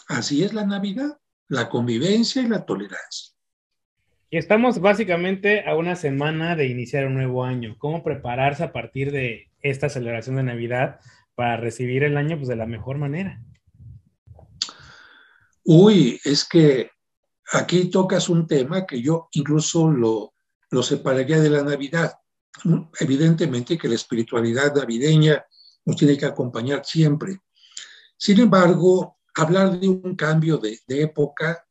Así 0.06 0.44
es 0.44 0.54
la 0.54 0.64
Navidad, 0.64 1.18
la 1.48 1.68
convivencia 1.68 2.40
y 2.40 2.46
la 2.46 2.64
tolerancia. 2.64 3.34
Y 4.30 4.36
estamos 4.36 4.80
básicamente 4.80 5.68
a 5.68 5.74
una 5.74 5.96
semana 5.96 6.54
de 6.54 6.68
iniciar 6.68 7.06
un 7.06 7.14
nuevo 7.14 7.42
año. 7.42 7.74
¿Cómo 7.76 8.04
prepararse 8.04 8.62
a 8.62 8.72
partir 8.72 9.10
de 9.10 9.50
esta 9.60 9.88
celebración 9.88 10.36
de 10.36 10.44
Navidad 10.44 11.00
para 11.34 11.56
recibir 11.56 12.04
el 12.04 12.16
año 12.16 12.36
pues, 12.36 12.46
de 12.46 12.54
la 12.54 12.66
mejor 12.66 12.98
manera? 12.98 13.42
Uy, 15.64 16.20
es 16.24 16.48
que 16.48 16.93
aquí 17.52 17.86
tocas 17.86 18.28
un 18.28 18.46
tema 18.46 18.86
que 18.86 19.00
yo 19.00 19.28
incluso 19.32 19.90
lo, 19.90 20.34
lo 20.70 20.82
separaría 20.82 21.40
de 21.40 21.50
la 21.50 21.62
Navidad. 21.62 22.12
Evidentemente 23.00 23.76
que 23.76 23.88
la 23.88 23.96
espiritualidad 23.96 24.74
navideña 24.74 25.44
nos 25.84 25.96
tiene 25.96 26.16
que 26.16 26.26
acompañar 26.26 26.84
siempre. 26.84 27.40
Sin 28.16 28.40
embargo, 28.40 29.18
hablar 29.34 29.78
de 29.78 29.88
un 29.88 30.14
cambio 30.14 30.58
de, 30.58 30.80
de 30.86 31.02
época, 31.02 31.66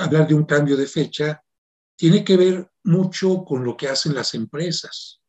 hablar 0.00 0.26
de 0.26 0.34
un 0.34 0.44
cambio 0.44 0.76
de 0.76 0.86
fecha, 0.86 1.42
tiene 1.94 2.24
que 2.24 2.36
ver 2.36 2.70
mucho 2.84 3.44
con 3.44 3.64
lo 3.64 3.76
que 3.76 3.88
hacen 3.88 4.14
las 4.14 4.34
empresas. 4.34 5.20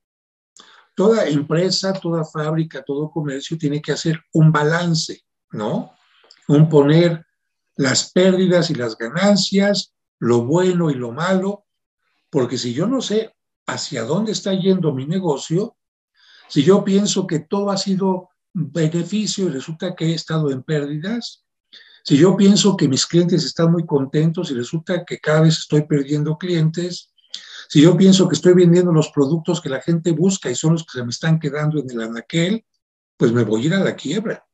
Toda 0.95 1.28
empresa, 1.28 1.93
toda 1.93 2.26
fábrica, 2.26 2.84
todo 2.84 3.11
comercio 3.11 3.57
tiene 3.57 3.82
que 3.82 3.91
hacer 3.91 4.19
un 4.34 4.51
balance, 4.51 5.21
¿no? 5.51 5.93
Un 6.47 6.67
poner 6.67 7.26
las 7.78 8.11
pérdidas 8.11 8.69
y 8.69 8.75
las 8.75 8.97
ganancias, 8.97 9.93
lo 10.19 10.43
bueno 10.43 10.89
y 10.89 10.95
lo 10.95 11.11
malo, 11.11 11.65
porque 12.30 12.57
si 12.57 12.73
yo 12.73 12.88
no 12.88 13.01
sé 13.01 13.34
hacia 13.67 14.03
dónde 14.03 14.32
está 14.32 14.53
yendo 14.53 14.93
mi 14.93 15.05
negocio, 15.05 15.78
si 16.49 16.63
yo 16.63 16.84
pienso 16.84 17.28
que 17.28 17.39
todo 17.39 17.69
ha 17.71 17.78
sido 17.78 18.30
beneficio 18.53 19.45
y 19.45 19.49
resulta 19.49 19.95
que 19.95 20.07
he 20.07 20.13
estado 20.13 20.51
en 20.51 20.63
pérdidas, 20.63 21.45
si 22.03 22.17
yo 22.17 22.36
pienso 22.36 22.78
que 22.78 22.88
mis 22.88 23.05
clientes 23.05 23.43
están 23.43 23.71
muy 23.71 23.86
contentos 23.86 24.49
y 24.49 24.53
resulta 24.53 25.03
que 25.05 25.19
cada 25.19 25.41
vez 25.41 25.57
estoy 25.57 25.84
perdiendo 25.84 26.38
clientes, 26.38 27.13
si 27.67 27.82
yo 27.82 27.97
pienso 27.97 28.28
que 28.30 28.36
estoy 28.36 28.53
vendiendo 28.53 28.93
los 28.93 29.09
productos 29.09 29.61
que 29.61 29.69
la 29.69 29.82
gente 29.82 30.11
busca 30.11 30.49
y 30.49 30.55
son 30.55 30.73
los 30.73 30.86
que 30.86 30.99
se 30.99 31.03
me 31.03 31.09
están 31.09 31.38
quedando 31.38 31.80
en 31.80 31.91
el 31.91 32.01
anaquel, 32.01 32.65
pues 33.17 33.34
me 33.34 33.43
voy 33.43 33.63
a 33.63 33.65
ir 33.65 33.73
a 33.73 33.84
la 33.84 33.95
quiebra. 33.95 34.46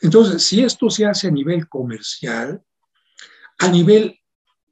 Entonces, 0.00 0.42
si 0.42 0.62
esto 0.62 0.90
se 0.90 1.06
hace 1.06 1.28
a 1.28 1.30
nivel 1.30 1.68
comercial, 1.68 2.62
a 3.58 3.68
nivel 3.68 4.18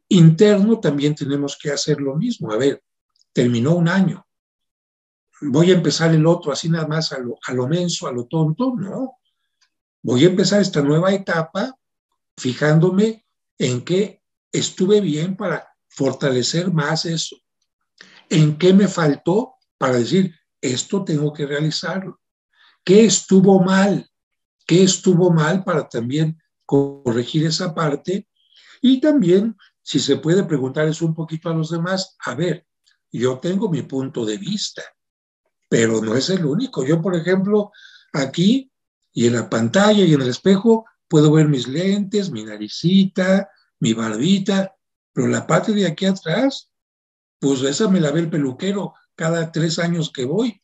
interno 0.08 0.80
también 0.80 1.14
tenemos 1.14 1.58
que 1.60 1.70
hacer 1.70 2.00
lo 2.00 2.16
mismo. 2.16 2.52
A 2.52 2.56
ver, 2.56 2.82
terminó 3.32 3.74
un 3.74 3.88
año. 3.88 4.26
Voy 5.40 5.70
a 5.70 5.74
empezar 5.74 6.14
el 6.14 6.26
otro 6.26 6.52
así 6.52 6.68
nada 6.68 6.86
más 6.86 7.12
a 7.12 7.18
lo, 7.18 7.36
a 7.46 7.52
lo 7.52 7.66
menso, 7.66 8.06
a 8.06 8.12
lo 8.12 8.26
tonto, 8.26 8.74
no. 8.76 9.18
Voy 10.02 10.24
a 10.24 10.28
empezar 10.28 10.60
esta 10.60 10.82
nueva 10.82 11.12
etapa 11.12 11.76
fijándome 12.36 13.26
en 13.58 13.84
qué 13.84 14.22
estuve 14.52 15.00
bien 15.00 15.36
para 15.36 15.68
fortalecer 15.88 16.72
más 16.72 17.04
eso. 17.06 17.36
¿En 18.28 18.58
qué 18.58 18.72
me 18.72 18.88
faltó 18.88 19.54
para 19.78 19.94
decir, 19.94 20.34
esto 20.60 21.04
tengo 21.04 21.32
que 21.32 21.46
realizarlo? 21.46 22.20
¿Qué 22.84 23.04
estuvo 23.04 23.60
mal? 23.60 24.10
¿Qué 24.66 24.82
estuvo 24.82 25.30
mal 25.30 25.64
para 25.64 25.88
también 25.88 26.40
corregir 26.64 27.46
esa 27.46 27.74
parte? 27.74 28.28
Y 28.80 29.00
también, 29.00 29.56
si 29.82 29.98
se 30.00 30.16
puede 30.16 30.44
preguntar 30.44 30.86
eso 30.88 31.06
un 31.06 31.14
poquito 31.14 31.48
a 31.48 31.54
los 31.54 31.70
demás, 31.70 32.16
a 32.24 32.34
ver, 32.34 32.66
yo 33.12 33.38
tengo 33.38 33.68
mi 33.68 33.82
punto 33.82 34.24
de 34.24 34.38
vista, 34.38 34.82
pero 35.68 36.00
no 36.00 36.14
es 36.16 36.30
el 36.30 36.44
único. 36.44 36.84
Yo, 36.84 37.00
por 37.00 37.14
ejemplo, 37.14 37.70
aquí 38.12 38.70
y 39.12 39.26
en 39.26 39.34
la 39.34 39.48
pantalla 39.48 40.04
y 40.04 40.12
en 40.12 40.22
el 40.22 40.28
espejo 40.28 40.84
puedo 41.08 41.30
ver 41.30 41.48
mis 41.48 41.68
lentes, 41.68 42.30
mi 42.30 42.44
naricita, 42.44 43.48
mi 43.78 43.92
barbita, 43.92 44.74
pero 45.12 45.28
la 45.28 45.46
parte 45.46 45.72
de 45.72 45.86
aquí 45.86 46.06
atrás, 46.06 46.72
pues 47.38 47.62
esa 47.62 47.88
me 47.88 48.00
la 48.00 48.10
ve 48.10 48.20
el 48.20 48.30
peluquero 48.30 48.94
cada 49.14 49.52
tres 49.52 49.78
años 49.78 50.10
que 50.10 50.24
voy. 50.24 50.60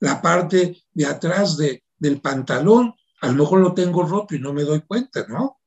La 0.00 0.22
parte 0.22 0.82
de 0.92 1.06
atrás 1.06 1.56
de, 1.56 1.84
del 1.98 2.20
pantalón, 2.20 2.94
a 3.20 3.28
lo 3.28 3.34
mejor 3.34 3.60
lo 3.60 3.74
tengo 3.74 4.04
roto 4.04 4.34
y 4.34 4.38
no 4.38 4.52
me 4.52 4.62
doy 4.62 4.80
cuenta, 4.82 5.26
¿no? 5.28 5.60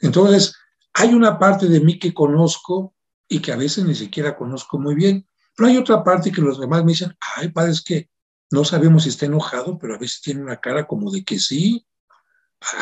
Entonces, 0.00 0.54
hay 0.92 1.12
una 1.14 1.38
parte 1.38 1.66
de 1.66 1.80
mí 1.80 1.98
que 1.98 2.14
conozco 2.14 2.94
y 3.28 3.40
que 3.40 3.52
a 3.52 3.56
veces 3.56 3.84
ni 3.84 3.94
siquiera 3.94 4.36
conozco 4.36 4.78
muy 4.78 4.94
bien, 4.94 5.26
pero 5.56 5.68
hay 5.68 5.76
otra 5.76 6.02
parte 6.02 6.32
que 6.32 6.40
los 6.40 6.60
demás 6.60 6.84
me 6.84 6.92
dicen, 6.92 7.16
ay, 7.36 7.48
padre, 7.48 7.72
es 7.72 7.82
que 7.82 8.10
no 8.50 8.64
sabemos 8.64 9.04
si 9.04 9.08
está 9.08 9.26
enojado, 9.26 9.78
pero 9.78 9.94
a 9.94 9.98
veces 9.98 10.20
tiene 10.20 10.42
una 10.42 10.60
cara 10.60 10.86
como 10.86 11.10
de 11.10 11.24
que 11.24 11.38
sí. 11.38 11.86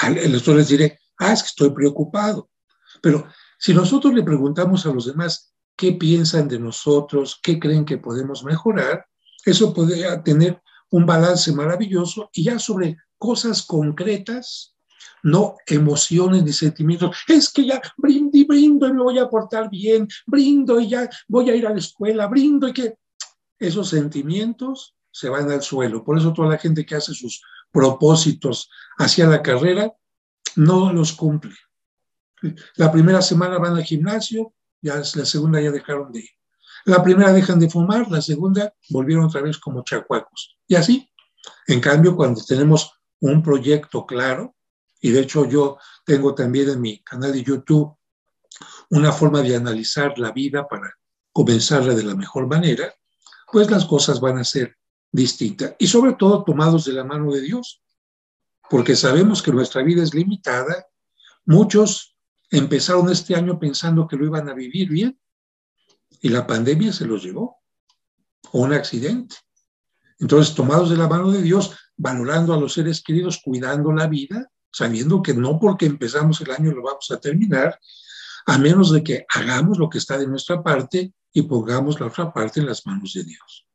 El 0.04 0.34
otro 0.34 0.54
les 0.54 0.68
diré, 0.68 0.98
ah, 1.18 1.32
es 1.32 1.42
que 1.42 1.48
estoy 1.48 1.70
preocupado. 1.70 2.50
Pero 3.00 3.26
si 3.58 3.72
nosotros 3.72 4.14
le 4.14 4.22
preguntamos 4.22 4.84
a 4.86 4.92
los 4.92 5.06
demás 5.06 5.54
qué 5.76 5.92
piensan 5.92 6.48
de 6.48 6.58
nosotros, 6.58 7.38
qué 7.42 7.58
creen 7.58 7.84
que 7.84 7.98
podemos 7.98 8.44
mejorar, 8.44 9.06
eso 9.44 9.72
podría 9.72 10.22
tener 10.22 10.62
un 10.90 11.06
balance 11.06 11.52
maravilloso 11.52 12.30
y 12.32 12.44
ya 12.44 12.58
sobre 12.58 12.98
cosas 13.22 13.62
concretas, 13.62 14.74
no 15.22 15.54
emociones 15.68 16.42
ni 16.42 16.52
sentimientos. 16.52 17.16
Es 17.28 17.52
que 17.52 17.64
ya 17.64 17.80
brindo 17.96 18.36
y 18.36 18.42
brindo 18.42 18.88
y 18.88 18.92
me 18.92 19.00
voy 19.00 19.18
a 19.20 19.28
portar 19.28 19.70
bien, 19.70 20.08
brindo 20.26 20.80
y 20.80 20.88
ya 20.88 21.08
voy 21.28 21.48
a 21.48 21.54
ir 21.54 21.64
a 21.64 21.70
la 21.70 21.78
escuela, 21.78 22.26
brindo 22.26 22.66
y 22.66 22.72
que 22.72 22.96
esos 23.60 23.90
sentimientos 23.90 24.96
se 25.12 25.28
van 25.28 25.48
al 25.52 25.62
suelo. 25.62 26.02
Por 26.02 26.18
eso 26.18 26.32
toda 26.32 26.48
la 26.48 26.58
gente 26.58 26.84
que 26.84 26.96
hace 26.96 27.14
sus 27.14 27.40
propósitos 27.70 28.68
hacia 28.98 29.28
la 29.28 29.40
carrera 29.40 29.92
no 30.56 30.92
los 30.92 31.12
cumple. 31.12 31.54
La 32.74 32.90
primera 32.90 33.22
semana 33.22 33.58
van 33.58 33.76
al 33.76 33.84
gimnasio, 33.84 34.52
ya 34.80 34.96
la 34.96 35.24
segunda 35.24 35.60
ya 35.60 35.70
dejaron 35.70 36.10
de 36.10 36.22
ir. 36.22 36.30
La 36.86 37.04
primera 37.04 37.32
dejan 37.32 37.60
de 37.60 37.70
fumar, 37.70 38.10
la 38.10 38.20
segunda 38.20 38.74
volvieron 38.90 39.26
otra 39.26 39.42
vez 39.42 39.58
como 39.58 39.84
chacuacos. 39.84 40.58
Y 40.66 40.74
así, 40.74 41.08
en 41.68 41.80
cambio, 41.80 42.16
cuando 42.16 42.42
tenemos 42.44 42.90
un 43.22 43.42
proyecto 43.42 44.04
claro, 44.04 44.56
y 45.00 45.10
de 45.10 45.20
hecho 45.20 45.48
yo 45.48 45.78
tengo 46.04 46.34
también 46.34 46.68
en 46.70 46.80
mi 46.80 47.02
canal 47.02 47.32
de 47.32 47.42
YouTube 47.42 47.96
una 48.90 49.12
forma 49.12 49.42
de 49.42 49.56
analizar 49.56 50.18
la 50.18 50.32
vida 50.32 50.66
para 50.68 50.92
comenzarla 51.32 51.94
de 51.94 52.02
la 52.02 52.14
mejor 52.14 52.46
manera, 52.46 52.94
pues 53.50 53.70
las 53.70 53.84
cosas 53.86 54.20
van 54.20 54.38
a 54.38 54.44
ser 54.44 54.76
distintas. 55.10 55.74
Y 55.78 55.86
sobre 55.86 56.14
todo 56.14 56.44
tomados 56.44 56.84
de 56.84 56.92
la 56.92 57.04
mano 57.04 57.32
de 57.32 57.40
Dios, 57.40 57.82
porque 58.68 58.96
sabemos 58.96 59.42
que 59.42 59.52
nuestra 59.52 59.82
vida 59.82 60.02
es 60.02 60.14
limitada. 60.14 60.86
Muchos 61.44 62.16
empezaron 62.50 63.10
este 63.10 63.34
año 63.34 63.58
pensando 63.58 64.06
que 64.06 64.16
lo 64.16 64.26
iban 64.26 64.48
a 64.48 64.54
vivir 64.54 64.88
bien 64.88 65.18
y 66.20 66.28
la 66.28 66.46
pandemia 66.46 66.92
se 66.92 67.06
los 67.06 67.22
llevó, 67.22 67.62
o 68.50 68.60
un 68.60 68.72
accidente. 68.72 69.36
Entonces, 70.18 70.54
tomados 70.54 70.90
de 70.90 70.96
la 70.96 71.08
mano 71.08 71.30
de 71.30 71.42
Dios, 71.42 71.76
valorando 72.02 72.52
a 72.52 72.58
los 72.58 72.72
seres 72.74 73.00
queridos, 73.00 73.40
cuidando 73.42 73.92
la 73.92 74.08
vida, 74.08 74.50
sabiendo 74.72 75.22
que 75.22 75.34
no 75.34 75.58
porque 75.60 75.86
empezamos 75.86 76.40
el 76.40 76.50
año 76.50 76.72
lo 76.72 76.82
vamos 76.82 77.08
a 77.12 77.20
terminar, 77.20 77.78
a 78.46 78.58
menos 78.58 78.92
de 78.92 79.04
que 79.04 79.24
hagamos 79.28 79.78
lo 79.78 79.88
que 79.88 79.98
está 79.98 80.18
de 80.18 80.26
nuestra 80.26 80.62
parte 80.62 81.12
y 81.32 81.42
pongamos 81.42 82.00
la 82.00 82.06
otra 82.06 82.32
parte 82.32 82.58
en 82.58 82.66
las 82.66 82.84
manos 82.84 83.12
de 83.14 83.22
Dios. 83.22 83.66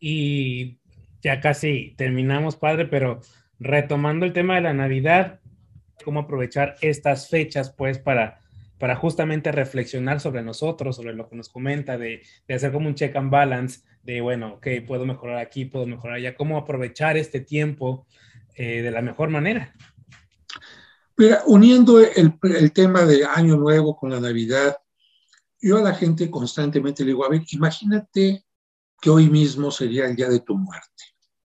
Y 0.00 0.80
ya 1.22 1.40
casi 1.40 1.94
terminamos, 1.96 2.56
padre, 2.56 2.86
pero 2.86 3.20
retomando 3.60 4.26
el 4.26 4.32
tema 4.32 4.56
de 4.56 4.62
la 4.62 4.74
Navidad, 4.74 5.38
cómo 6.04 6.20
aprovechar 6.20 6.74
estas 6.80 7.28
fechas, 7.28 7.70
pues, 7.70 7.98
para, 7.98 8.40
para 8.78 8.96
justamente 8.96 9.52
reflexionar 9.52 10.18
sobre 10.18 10.42
nosotros, 10.42 10.96
sobre 10.96 11.14
lo 11.14 11.28
que 11.28 11.36
nos 11.36 11.48
comenta, 11.48 11.96
de, 11.96 12.22
hacer 12.48 12.72
como 12.72 12.88
un 12.88 12.96
check 12.96 13.14
and 13.14 13.30
balance, 13.30 13.82
de, 14.02 14.20
bueno, 14.20 14.54
ok, 14.54 14.66
puedo 14.86 15.04
mejorar 15.06 15.38
aquí, 15.38 15.64
puedo 15.64 15.86
mejorar 15.86 16.16
allá, 16.16 16.34
cómo 16.34 16.56
aprovechar 16.56 17.16
este 17.16 17.40
tiempo 17.40 18.06
eh, 18.54 18.82
de 18.82 18.90
la 18.90 19.02
mejor 19.02 19.30
manera. 19.30 19.74
Mira, 21.16 21.42
uniendo 21.46 22.00
el, 22.00 22.38
el 22.42 22.72
tema 22.72 23.04
de 23.04 23.24
Año 23.24 23.56
Nuevo 23.56 23.96
con 23.96 24.10
la 24.10 24.20
Navidad, 24.20 24.76
yo 25.60 25.76
a 25.76 25.82
la 25.82 25.94
gente 25.94 26.30
constantemente 26.30 27.02
le 27.02 27.08
digo, 27.08 27.24
a 27.24 27.28
ver, 27.28 27.42
imagínate 27.52 28.44
que 29.00 29.10
hoy 29.10 29.28
mismo 29.28 29.70
sería 29.70 30.06
el 30.06 30.16
día 30.16 30.28
de 30.28 30.40
tu 30.40 30.56
muerte. 30.56 31.04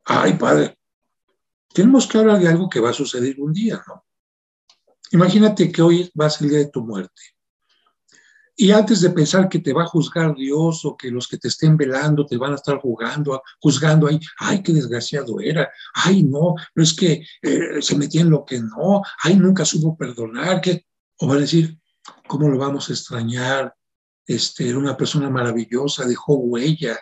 Ay, 0.04 0.34
padre, 0.34 0.78
tenemos 1.72 2.06
que 2.06 2.18
hablar 2.18 2.38
de 2.38 2.48
algo 2.48 2.68
que 2.68 2.80
va 2.80 2.90
a 2.90 2.94
suceder 2.94 3.36
un 3.38 3.52
día, 3.52 3.82
¿no? 3.86 4.04
Imagínate 5.12 5.70
que 5.70 5.82
hoy 5.82 6.10
va 6.18 6.26
a 6.26 6.30
ser 6.30 6.46
el 6.46 6.50
día 6.50 6.58
de 6.60 6.70
tu 6.70 6.82
muerte. 6.82 7.22
Y 8.60 8.72
antes 8.72 9.00
de 9.02 9.10
pensar 9.10 9.48
que 9.48 9.60
te 9.60 9.72
va 9.72 9.84
a 9.84 9.86
juzgar 9.86 10.34
Dios 10.34 10.84
o 10.84 10.96
que 10.96 11.12
los 11.12 11.28
que 11.28 11.38
te 11.38 11.46
estén 11.46 11.76
velando 11.76 12.26
te 12.26 12.36
van 12.36 12.50
a 12.50 12.56
estar 12.56 12.80
jugando, 12.80 13.40
juzgando 13.60 14.08
ahí, 14.08 14.18
ay, 14.36 14.64
qué 14.64 14.72
desgraciado 14.72 15.40
era, 15.40 15.70
ay, 15.94 16.24
no, 16.24 16.56
no 16.74 16.82
es 16.82 16.92
que 16.92 17.24
eh, 17.40 17.80
se 17.80 17.96
metía 17.96 18.22
en 18.22 18.30
lo 18.30 18.44
que 18.44 18.58
no, 18.58 19.00
ay, 19.22 19.36
nunca 19.36 19.64
supo 19.64 19.96
perdonar, 19.96 20.60
que, 20.60 20.86
o 21.18 21.28
va 21.28 21.36
a 21.36 21.38
decir, 21.38 21.78
¿cómo 22.26 22.48
lo 22.48 22.58
vamos 22.58 22.90
a 22.90 22.94
extrañar? 22.94 23.76
Este, 24.26 24.68
era 24.68 24.78
una 24.78 24.96
persona 24.96 25.30
maravillosa, 25.30 26.04
dejó 26.04 26.34
huella, 26.34 26.98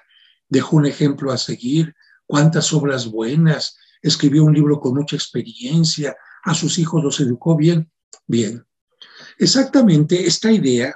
dejó 0.51 0.77
un 0.77 0.85
ejemplo 0.85 1.33
a 1.33 1.39
seguir, 1.39 1.95
cuántas 2.27 2.71
obras 2.75 3.11
buenas, 3.11 3.79
escribió 4.03 4.45
un 4.45 4.53
libro 4.53 4.79
con 4.79 4.93
mucha 4.93 5.17
experiencia, 5.17 6.15
a 6.45 6.53
sus 6.53 6.79
hijos 6.79 7.03
los 7.03 7.19
educó 7.19 7.57
bien. 7.57 7.91
Bien, 8.27 8.63
exactamente 9.39 10.27
esta 10.27 10.53
idea 10.53 10.95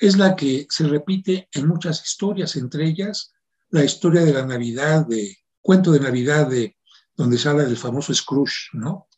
es 0.00 0.16
la 0.16 0.34
que 0.34 0.66
se 0.70 0.88
repite 0.88 1.48
en 1.52 1.68
muchas 1.68 2.04
historias, 2.04 2.56
entre 2.56 2.86
ellas 2.86 3.32
la 3.68 3.84
historia 3.84 4.22
de 4.22 4.32
la 4.32 4.44
Navidad, 4.44 5.06
de 5.06 5.36
cuento 5.60 5.92
de 5.92 6.00
Navidad, 6.00 6.48
de 6.48 6.76
donde 7.14 7.38
se 7.38 7.48
habla 7.48 7.64
del 7.64 7.76
famoso 7.76 8.12
Scrooge, 8.14 8.70
¿no? 8.72 9.08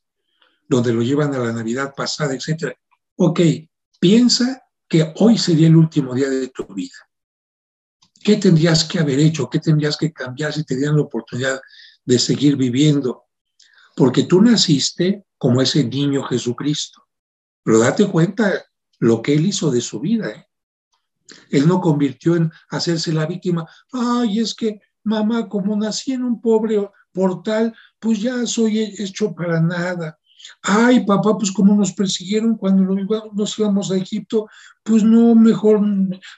Donde 0.68 0.92
lo 0.92 1.02
llevan 1.02 1.34
a 1.34 1.38
la 1.38 1.52
Navidad 1.52 1.94
pasada, 1.96 2.34
etc. 2.34 2.74
Ok, 3.16 3.40
piensa 4.00 4.62
que 4.88 5.12
hoy 5.16 5.38
sería 5.38 5.68
el 5.68 5.76
último 5.76 6.14
día 6.14 6.28
de 6.28 6.48
tu 6.48 6.66
vida. 6.74 6.96
¿Qué 8.22 8.36
tendrías 8.36 8.84
que 8.84 8.98
haber 8.98 9.20
hecho? 9.20 9.48
¿Qué 9.48 9.60
tendrías 9.60 9.96
que 9.96 10.12
cambiar 10.12 10.52
si 10.52 10.64
te 10.64 10.76
dieran 10.76 10.96
la 10.96 11.02
oportunidad 11.02 11.60
de 12.04 12.18
seguir 12.18 12.56
viviendo? 12.56 13.24
Porque 13.96 14.24
tú 14.24 14.42
naciste 14.42 15.24
como 15.38 15.62
ese 15.62 15.84
niño 15.84 16.24
Jesucristo. 16.24 17.06
Pero 17.62 17.78
date 17.78 18.06
cuenta 18.06 18.64
lo 18.98 19.22
que 19.22 19.34
él 19.34 19.46
hizo 19.46 19.70
de 19.70 19.80
su 19.80 20.00
vida. 20.00 20.30
¿eh? 20.30 20.46
Él 21.50 21.66
no 21.66 21.80
convirtió 21.80 22.36
en 22.36 22.50
hacerse 22.70 23.12
la 23.12 23.26
víctima. 23.26 23.66
Ay, 23.92 24.40
es 24.40 24.54
que 24.54 24.80
mamá, 25.04 25.48
como 25.48 25.76
nací 25.76 26.12
en 26.12 26.24
un 26.24 26.40
pobre 26.40 26.88
portal, 27.12 27.74
pues 27.98 28.20
ya 28.20 28.46
soy 28.46 28.78
hecho 28.98 29.34
para 29.34 29.60
nada. 29.60 30.18
Ay, 30.62 31.04
papá, 31.04 31.36
pues 31.36 31.52
como 31.52 31.74
nos 31.74 31.92
persiguieron 31.92 32.56
cuando 32.56 32.82
nos 33.32 33.58
íbamos 33.58 33.90
a 33.90 33.96
Egipto, 33.96 34.48
pues 34.82 35.04
no, 35.04 35.34
mejor 35.34 35.80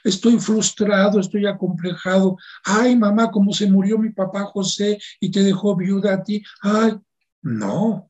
estoy 0.03 0.39
frustrado, 0.39 1.19
estoy 1.19 1.47
acomplejado. 1.47 2.37
Ay, 2.63 2.95
mamá, 2.95 3.31
como 3.31 3.51
se 3.51 3.69
murió 3.69 3.97
mi 3.97 4.11
papá 4.11 4.43
José 4.45 4.99
y 5.19 5.31
te 5.31 5.43
dejó 5.43 5.75
viuda 5.75 6.13
a 6.13 6.23
ti. 6.23 6.43
Ay, 6.61 6.93
no. 7.41 8.07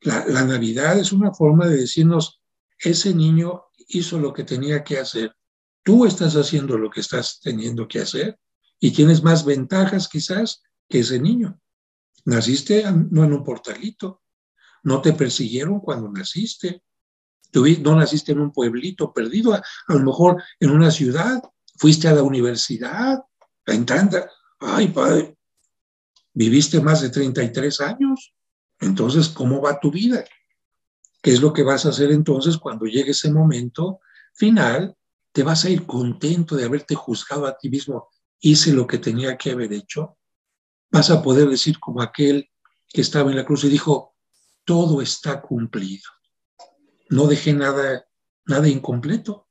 La, 0.00 0.24
la 0.26 0.44
Navidad 0.44 0.98
es 0.98 1.12
una 1.12 1.32
forma 1.32 1.66
de 1.66 1.78
decirnos, 1.78 2.40
ese 2.78 3.14
niño 3.14 3.64
hizo 3.88 4.18
lo 4.18 4.32
que 4.32 4.44
tenía 4.44 4.82
que 4.82 4.98
hacer. 4.98 5.34
Tú 5.84 6.06
estás 6.06 6.34
haciendo 6.34 6.76
lo 6.76 6.90
que 6.90 7.00
estás 7.00 7.38
teniendo 7.40 7.86
que 7.86 8.00
hacer 8.00 8.40
y 8.80 8.90
tienes 8.90 9.22
más 9.22 9.44
ventajas 9.44 10.08
quizás 10.08 10.62
que 10.88 11.00
ese 11.00 11.20
niño. 11.20 11.60
Naciste 12.24 12.82
no 13.10 13.22
en 13.22 13.32
un 13.32 13.44
portalito, 13.44 14.22
no 14.82 15.00
te 15.00 15.12
persiguieron 15.12 15.78
cuando 15.80 16.10
naciste. 16.10 16.82
no 17.52 17.96
naciste 17.96 18.32
en 18.32 18.40
un 18.40 18.50
pueblito 18.50 19.12
perdido, 19.12 19.54
a, 19.54 19.62
lo 19.88 20.00
mejor 20.00 20.42
en 20.58 20.70
una 20.70 20.90
ciudad, 20.90 21.40
fuiste 21.76 22.08
a 22.08 22.14
la 22.14 22.22
universidad, 22.22 23.22
en 23.66 23.86
tanta, 23.86 24.28
ay 24.60 24.88
padre, 24.88 25.36
viviste 26.32 26.80
más 26.80 27.02
de 27.02 27.10
33 27.10 27.80
años, 27.82 28.34
entonces, 28.80 29.28
¿cómo 29.28 29.60
va 29.60 29.80
tu 29.80 29.90
vida? 29.90 30.24
¿Qué 31.22 31.30
es 31.30 31.40
lo 31.40 31.52
que 31.52 31.62
vas 31.62 31.86
a 31.86 31.90
hacer 31.90 32.10
entonces 32.10 32.58
cuando 32.58 32.86
llegue 32.86 33.12
ese 33.12 33.30
momento 33.30 34.00
final? 34.34 34.96
¿Te 35.34 35.42
vas 35.42 35.64
a 35.64 35.68
ir 35.68 35.84
contento 35.84 36.54
de 36.54 36.64
haberte 36.64 36.94
juzgado 36.94 37.48
a 37.48 37.58
ti 37.58 37.68
mismo? 37.68 38.08
¿Hice 38.38 38.72
lo 38.72 38.86
que 38.86 38.98
tenía 38.98 39.36
que 39.36 39.50
haber 39.50 39.72
hecho? 39.72 40.16
Vas 40.92 41.10
a 41.10 41.20
poder 41.20 41.48
decir 41.48 41.80
como 41.80 42.00
aquel 42.00 42.48
que 42.86 43.00
estaba 43.00 43.32
en 43.32 43.36
la 43.36 43.44
cruz 43.44 43.64
y 43.64 43.68
dijo, 43.68 44.14
todo 44.62 45.02
está 45.02 45.42
cumplido. 45.42 46.04
No 47.08 47.26
dejé 47.26 47.52
nada, 47.52 48.06
nada 48.46 48.68
incompleto. 48.68 49.48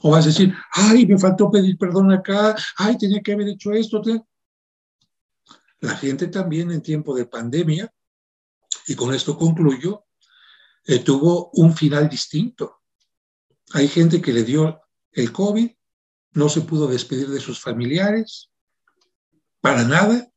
O 0.00 0.10
vas 0.10 0.24
a 0.24 0.28
decir, 0.28 0.54
ay, 0.72 1.04
me 1.04 1.18
faltó 1.18 1.50
pedir 1.50 1.76
perdón 1.76 2.12
acá, 2.12 2.56
ay, 2.78 2.96
tenía 2.96 3.20
que 3.20 3.34
haber 3.34 3.48
hecho 3.48 3.72
esto. 3.72 4.00
La 5.80 5.96
gente 5.98 6.28
también 6.28 6.70
en 6.70 6.80
tiempo 6.80 7.14
de 7.14 7.26
pandemia, 7.26 7.92
y 8.86 8.94
con 8.94 9.12
esto 9.12 9.36
concluyo, 9.36 10.06
eh, 10.86 11.00
tuvo 11.00 11.50
un 11.52 11.76
final 11.76 12.08
distinto. 12.08 12.80
Hay 13.74 13.86
gente 13.86 14.22
que 14.22 14.32
le 14.32 14.44
dio 14.44 14.80
el 15.12 15.32
COVID, 15.32 15.70
no 16.32 16.48
se 16.48 16.60
pudo 16.62 16.86
despedir 16.86 17.28
de 17.28 17.40
sus 17.40 17.60
familiares, 17.60 18.50
para 19.60 19.84
nada, 19.84 20.30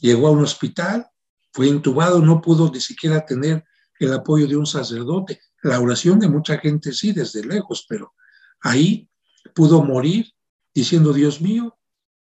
llegó 0.00 0.28
a 0.28 0.32
un 0.32 0.42
hospital, 0.42 1.06
fue 1.52 1.68
intubado, 1.68 2.20
no 2.20 2.40
pudo 2.40 2.70
ni 2.70 2.80
siquiera 2.80 3.24
tener 3.24 3.64
el 3.98 4.12
apoyo 4.12 4.46
de 4.46 4.56
un 4.56 4.66
sacerdote. 4.66 5.40
La 5.62 5.80
oración 5.80 6.18
de 6.18 6.28
mucha 6.28 6.58
gente 6.58 6.92
sí, 6.92 7.12
desde 7.12 7.44
lejos, 7.44 7.86
pero 7.88 8.14
ahí 8.60 9.08
pudo 9.54 9.82
morir 9.82 10.32
diciendo, 10.74 11.12
Dios 11.12 11.40
mío, 11.40 11.78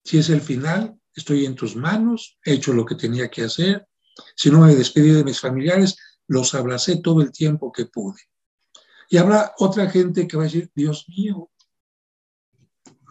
si 0.03 0.17
es 0.17 0.29
el 0.29 0.41
final, 0.41 0.99
estoy 1.13 1.45
en 1.45 1.55
tus 1.55 1.75
manos, 1.75 2.37
he 2.43 2.53
hecho 2.53 2.73
lo 2.73 2.85
que 2.85 2.95
tenía 2.95 3.29
que 3.29 3.43
hacer. 3.43 3.87
Si 4.35 4.49
no 4.49 4.61
me 4.61 4.75
despedí 4.75 5.11
de 5.11 5.23
mis 5.23 5.39
familiares, 5.39 5.97
los 6.27 6.53
abracé 6.55 7.01
todo 7.01 7.21
el 7.21 7.31
tiempo 7.31 7.71
que 7.71 7.85
pude. 7.85 8.19
Y 9.09 9.17
habrá 9.17 9.53
otra 9.57 9.89
gente 9.89 10.27
que 10.27 10.37
va 10.37 10.43
a 10.43 10.45
decir, 10.45 10.71
Dios 10.73 11.05
mío, 11.09 11.49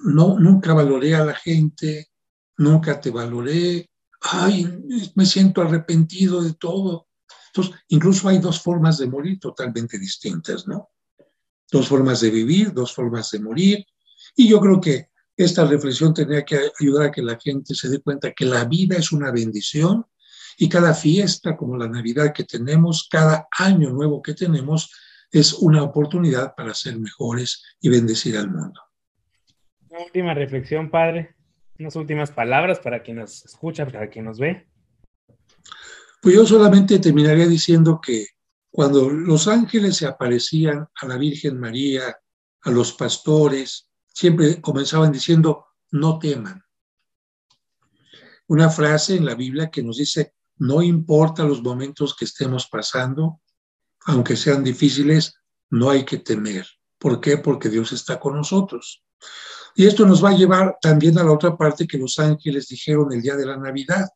no, 0.05 0.39
nunca 0.39 0.75
valoré 0.75 1.15
a 1.15 1.25
la 1.25 1.35
gente, 1.35 2.09
nunca 2.57 3.01
te 3.01 3.11
valoré, 3.11 3.91
ay, 4.21 5.11
me 5.15 5.27
siento 5.27 5.63
arrepentido 5.63 6.43
de 6.43 6.55
todo. 6.55 7.09
Entonces, 7.49 7.75
incluso 7.89 8.29
hay 8.29 8.39
dos 8.39 8.61
formas 8.61 8.99
de 8.99 9.09
morir 9.09 9.39
totalmente 9.39 9.99
distintas, 9.99 10.67
¿no? 10.67 10.91
Dos 11.71 11.89
formas 11.89 12.21
de 12.21 12.31
vivir, 12.31 12.73
dos 12.73 12.95
formas 12.95 13.31
de 13.31 13.41
morir. 13.41 13.87
Y 14.37 14.49
yo 14.49 14.61
creo 14.61 14.81
que 14.81 15.09
esta 15.37 15.65
reflexión 15.65 16.13
tendría 16.13 16.45
que 16.45 16.71
ayudar 16.81 17.07
a 17.07 17.13
que 17.13 17.23
la 17.23 17.39
gente 17.39 17.75
se 17.75 17.89
dé 17.89 18.01
cuenta 18.01 18.33
que 18.33 18.45
la 18.45 18.65
vida 18.65 18.97
es 18.97 19.13
una 19.13 19.31
bendición 19.31 20.05
y 20.59 20.69
cada 20.69 20.93
fiesta 20.95 21.57
como 21.57 21.77
la 21.77 21.89
Navidad 21.89 22.33
que 22.33 22.45
tenemos, 22.45 23.07
cada 23.09 23.47
año 23.57 23.91
nuevo 23.91 24.21
que 24.21 24.35
tenemos, 24.35 24.91
es 25.31 25.53
una 25.53 25.83
oportunidad 25.83 26.55
para 26.57 26.75
ser 26.75 26.99
mejores 26.99 27.63
y 27.81 27.89
bendecir 27.89 28.37
al 28.37 28.51
mundo. 28.51 28.81
Una 29.99 30.07
última 30.07 30.33
reflexión, 30.33 30.91
Padre 30.91 31.35
unas 31.79 31.97
últimas 31.97 32.31
palabras 32.31 32.81
para 32.81 33.03
quien 33.03 33.19
nos 33.19 33.45
escucha, 33.45 33.87
para 33.87 34.09
quien 34.09 34.25
nos 34.27 34.39
ve. 34.39 34.69
Pues 36.21 36.35
yo 36.35 36.45
solamente 36.47 36.99
terminaría 36.99 37.47
diciendo 37.47 38.01
que 38.01 38.27
cuando 38.71 39.09
los 39.09 39.47
ángeles 39.47 39.97
se 39.97 40.07
aparecían 40.07 40.89
a 41.01 41.07
la 41.07 41.17
Virgen 41.17 41.59
María, 41.59 42.17
a 42.63 42.71
los 42.71 42.93
pastores, 42.93 43.89
siempre 44.13 44.61
comenzaban 44.61 45.13
diciendo, 45.13 45.67
no 45.93 46.19
teman. 46.19 46.63
Una 48.49 48.71
frase 48.71 49.17
en 49.17 49.25
la 49.25 49.35
Biblia 49.35 49.71
que 49.71 49.83
nos 49.83 49.99
dice, 49.99 50.35
no 50.57 50.83
importa 50.83 51.45
los 51.45 51.63
momentos 51.63 52.17
que 52.17 52.25
estemos 52.25 52.67
pasando, 52.67 53.41
aunque 54.07 54.37
sean 54.37 54.65
difíciles, 54.65 55.35
no 55.71 55.91
hay 55.91 56.05
que 56.05 56.19
temer. 56.19 56.67
¿Por 56.99 57.21
qué? 57.21 57.39
Porque 57.39 57.69
Dios 57.69 57.93
está 57.93 58.19
con 58.19 58.35
nosotros. 58.35 59.05
Y 59.79 59.87
esto 59.87 60.05
nos 60.05 60.25
va 60.25 60.31
a 60.31 60.37
llevar 60.37 60.77
también 60.83 61.17
a 61.19 61.23
la 61.23 61.31
otra 61.31 61.57
parte 61.57 61.87
que 61.87 61.99
los 61.99 62.19
ángeles 62.19 62.67
dijeron 62.67 63.13
el 63.13 63.23
día 63.23 63.37
de 63.37 63.47
la 63.47 63.57
Navidad. 63.57 64.09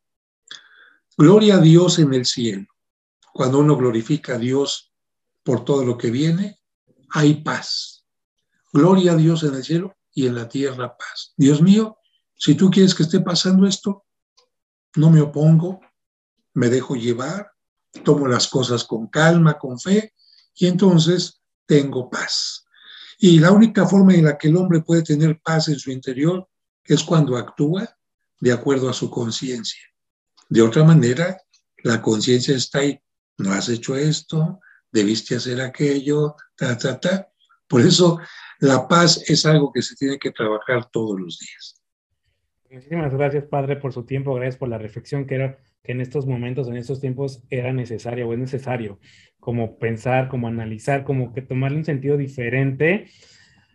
Gloria 1.17 1.55
a 1.55 1.59
Dios 1.61 1.99
en 1.99 2.13
el 2.13 2.25
cielo. 2.25 2.67
Cuando 3.33 3.59
uno 3.59 3.77
glorifica 3.77 4.35
a 4.35 4.37
Dios 4.37 4.91
por 5.41 5.63
todo 5.63 5.85
lo 5.85 5.97
que 5.97 6.11
viene, 6.11 6.59
hay 7.11 7.35
paz. 7.35 8.03
Gloria 8.73 9.13
a 9.13 9.15
Dios 9.15 9.43
en 9.43 9.55
el 9.55 9.63
cielo 9.63 9.95
y 10.13 10.27
en 10.27 10.35
la 10.35 10.49
tierra 10.49 10.97
paz. 10.97 11.33
Dios 11.37 11.61
mío, 11.61 11.97
si 12.35 12.55
tú 12.55 12.69
quieres 12.69 12.93
que 12.93 13.03
esté 13.03 13.21
pasando 13.21 13.65
esto, 13.65 14.03
no 14.97 15.09
me 15.11 15.21
opongo, 15.21 15.79
me 16.55 16.67
dejo 16.67 16.97
llevar, 16.97 17.53
tomo 18.03 18.27
las 18.27 18.49
cosas 18.49 18.83
con 18.83 19.07
calma, 19.07 19.57
con 19.57 19.79
fe, 19.79 20.13
y 20.55 20.67
entonces 20.67 21.41
tengo 21.65 22.09
paz. 22.09 22.62
Y 23.19 23.39
la 23.39 23.51
única 23.51 23.85
forma 23.85 24.13
en 24.13 24.25
la 24.25 24.37
que 24.37 24.47
el 24.47 24.57
hombre 24.57 24.81
puede 24.81 25.03
tener 25.03 25.39
paz 25.39 25.67
en 25.69 25.79
su 25.79 25.91
interior 25.91 26.47
es 26.83 27.03
cuando 27.03 27.37
actúa 27.37 27.97
de 28.39 28.51
acuerdo 28.51 28.89
a 28.89 28.93
su 28.93 29.09
conciencia. 29.09 29.81
De 30.49 30.61
otra 30.61 30.83
manera, 30.83 31.37
la 31.83 32.01
conciencia 32.01 32.55
está 32.55 32.79
ahí. 32.79 32.99
No 33.37 33.51
has 33.51 33.69
hecho 33.69 33.95
esto, 33.95 34.59
debiste 34.91 35.35
hacer 35.35 35.61
aquello, 35.61 36.35
ta, 36.55 36.77
ta, 36.77 36.99
ta. 36.99 37.29
Por 37.67 37.81
eso 37.81 38.19
la 38.59 38.87
paz 38.87 39.23
es 39.27 39.45
algo 39.45 39.71
que 39.71 39.81
se 39.81 39.95
tiene 39.95 40.19
que 40.19 40.31
trabajar 40.31 40.89
todos 40.91 41.19
los 41.19 41.39
días. 41.39 41.81
Muchísimas 42.69 43.13
gracias, 43.13 43.45
Padre, 43.45 43.75
por 43.77 43.93
su 43.93 44.03
tiempo. 44.03 44.33
Gracias 44.35 44.57
por 44.57 44.69
la 44.69 44.77
reflexión 44.77 45.25
que 45.25 45.35
era 45.35 45.57
que 45.83 45.91
en 45.91 46.01
estos 46.01 46.25
momentos, 46.25 46.67
en 46.67 46.77
estos 46.77 47.01
tiempos, 47.01 47.43
era 47.49 47.73
necesario 47.73 48.27
o 48.27 48.33
es 48.33 48.39
necesario 48.39 48.99
como 49.39 49.77
pensar, 49.77 50.29
como 50.29 50.47
analizar, 50.47 51.03
como 51.03 51.33
que 51.33 51.41
tomarle 51.41 51.77
un 51.77 51.85
sentido 51.85 52.15
diferente 52.17 53.07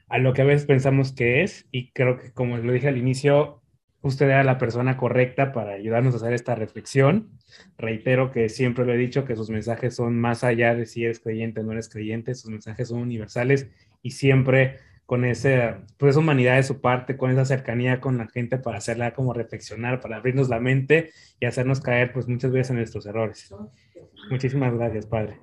a 0.09 0.19
lo 0.19 0.33
que 0.33 0.43
a 0.43 0.47
veces 0.47 0.67
pensamos 0.67 1.13
que 1.13 1.43
es. 1.43 1.67
Y 1.71 1.93
creo 1.93 2.19
que, 2.19 2.33
como 2.33 2.57
lo 2.57 2.73
dije 2.73 2.89
al 2.89 2.97
inicio, 2.97 3.63
usted 4.01 4.27
era 4.27 4.45
la 4.45 4.59
persona 4.59 4.97
correcta 4.97 5.53
para 5.53 5.73
ayudarnos 5.73 6.15
a 6.15 6.17
hacer 6.17 6.33
esta 6.33 6.55
reflexión. 6.55 7.31
Reitero 7.77 8.31
que 8.31 8.49
siempre 8.49 8.87
lo 8.87 8.95
he 8.95 8.97
dicho, 8.97 9.27
que 9.27 9.37
sus 9.37 9.51
mensajes 9.51 9.95
son 9.95 10.19
más 10.19 10.45
allá 10.45 10.75
de 10.75 10.87
si 10.87 11.05
eres 11.05 11.21
creyente 11.21 11.61
o 11.61 11.65
no 11.65 11.73
eres 11.73 11.91
creyente, 11.91 12.35
sus 12.35 12.51
mensajes 12.51 12.89
son 12.89 13.01
universales 13.01 13.69
y 14.03 14.13
siempre 14.13 14.79
con 15.09 15.25
ese, 15.25 15.75
pues 15.97 16.11
esa 16.11 16.21
humanidad 16.21 16.57
de 16.57 16.63
su 16.63 16.83
parte, 16.83 17.17
con 17.17 17.31
esa 17.31 17.47
cercanía 17.47 17.99
con 17.99 18.19
la 18.19 18.29
gente 18.29 18.59
para 18.59 18.77
hacerla 18.77 19.15
como 19.15 19.33
reflexionar, 19.33 20.01
para 20.01 20.17
abrirnos 20.17 20.51
la 20.51 20.61
mente 20.61 21.13
y 21.41 21.47
hacernos 21.47 21.81
caer 21.81 22.13
pues 22.13 22.29
muchas 22.29 22.53
veces 22.53 22.71
en 22.73 22.77
nuestros 22.77 23.07
errores. 23.07 23.49
Muchísimas 24.31 24.75
gracias, 24.75 25.07
Padre. 25.07 25.41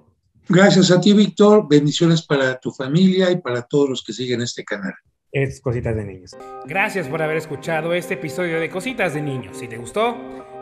Gracias 0.48 0.92
a 0.92 1.02
ti, 1.02 1.14
Víctor. 1.14 1.68
Bendiciones 1.68 2.22
para 2.22 2.60
tu 2.60 2.70
familia 2.70 3.32
y 3.32 3.38
para 3.42 3.64
todos 3.64 3.90
los 3.90 4.04
que 4.04 4.14
siguen 4.14 4.42
este 4.42 4.64
canal. 4.64 4.94
Es 5.32 5.60
Cositas 5.62 5.96
de 5.96 6.06
Niños. 6.06 6.38
Gracias 6.68 7.08
por 7.08 7.24
haber 7.24 7.38
escuchado 7.38 7.96
este 7.96 8.14
episodio 8.14 8.60
de 8.60 8.70
Cositas 8.70 9.16
de 9.16 9.24
Niños. 9.24 9.58
Si 9.58 9.68
te 9.68 9.78
gustó, 9.78 10.16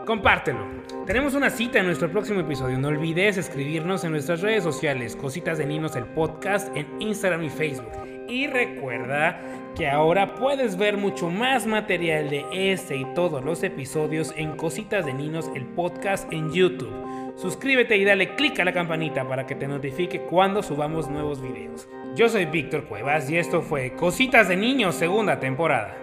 compártelo. 0.06 0.66
Tenemos 1.04 1.34
una 1.34 1.50
cita 1.50 1.78
en 1.78 1.84
nuestro 1.84 2.10
próximo 2.10 2.40
episodio. 2.40 2.78
No 2.78 2.88
olvides 2.88 3.36
escribirnos 3.36 4.02
en 4.04 4.12
nuestras 4.12 4.40
redes 4.40 4.64
sociales, 4.64 5.14
Cositas 5.14 5.58
de 5.58 5.66
Niños, 5.66 5.94
el 5.94 6.06
podcast 6.06 6.74
en 6.74 6.86
Instagram 7.02 7.42
y 7.42 7.50
Facebook. 7.50 8.13
Y 8.28 8.46
recuerda 8.46 9.40
que 9.76 9.88
ahora 9.88 10.34
puedes 10.34 10.76
ver 10.76 10.96
mucho 10.96 11.30
más 11.30 11.66
material 11.66 12.30
de 12.30 12.44
este 12.72 12.96
y 12.96 13.04
todos 13.14 13.44
los 13.44 13.62
episodios 13.62 14.32
en 14.36 14.56
Cositas 14.56 15.04
de 15.04 15.12
Niños, 15.12 15.50
el 15.54 15.66
podcast 15.66 16.32
en 16.32 16.52
YouTube. 16.52 17.34
Suscríbete 17.36 17.96
y 17.96 18.04
dale 18.04 18.34
click 18.36 18.60
a 18.60 18.64
la 18.64 18.72
campanita 18.72 19.28
para 19.28 19.46
que 19.46 19.56
te 19.56 19.66
notifique 19.66 20.20
cuando 20.20 20.62
subamos 20.62 21.08
nuevos 21.08 21.42
videos. 21.42 21.88
Yo 22.14 22.28
soy 22.28 22.46
Víctor 22.46 22.84
Cuevas 22.84 23.28
y 23.28 23.36
esto 23.36 23.60
fue 23.60 23.94
Cositas 23.94 24.48
de 24.48 24.56
Niños 24.56 24.94
segunda 24.94 25.40
temporada. 25.40 25.96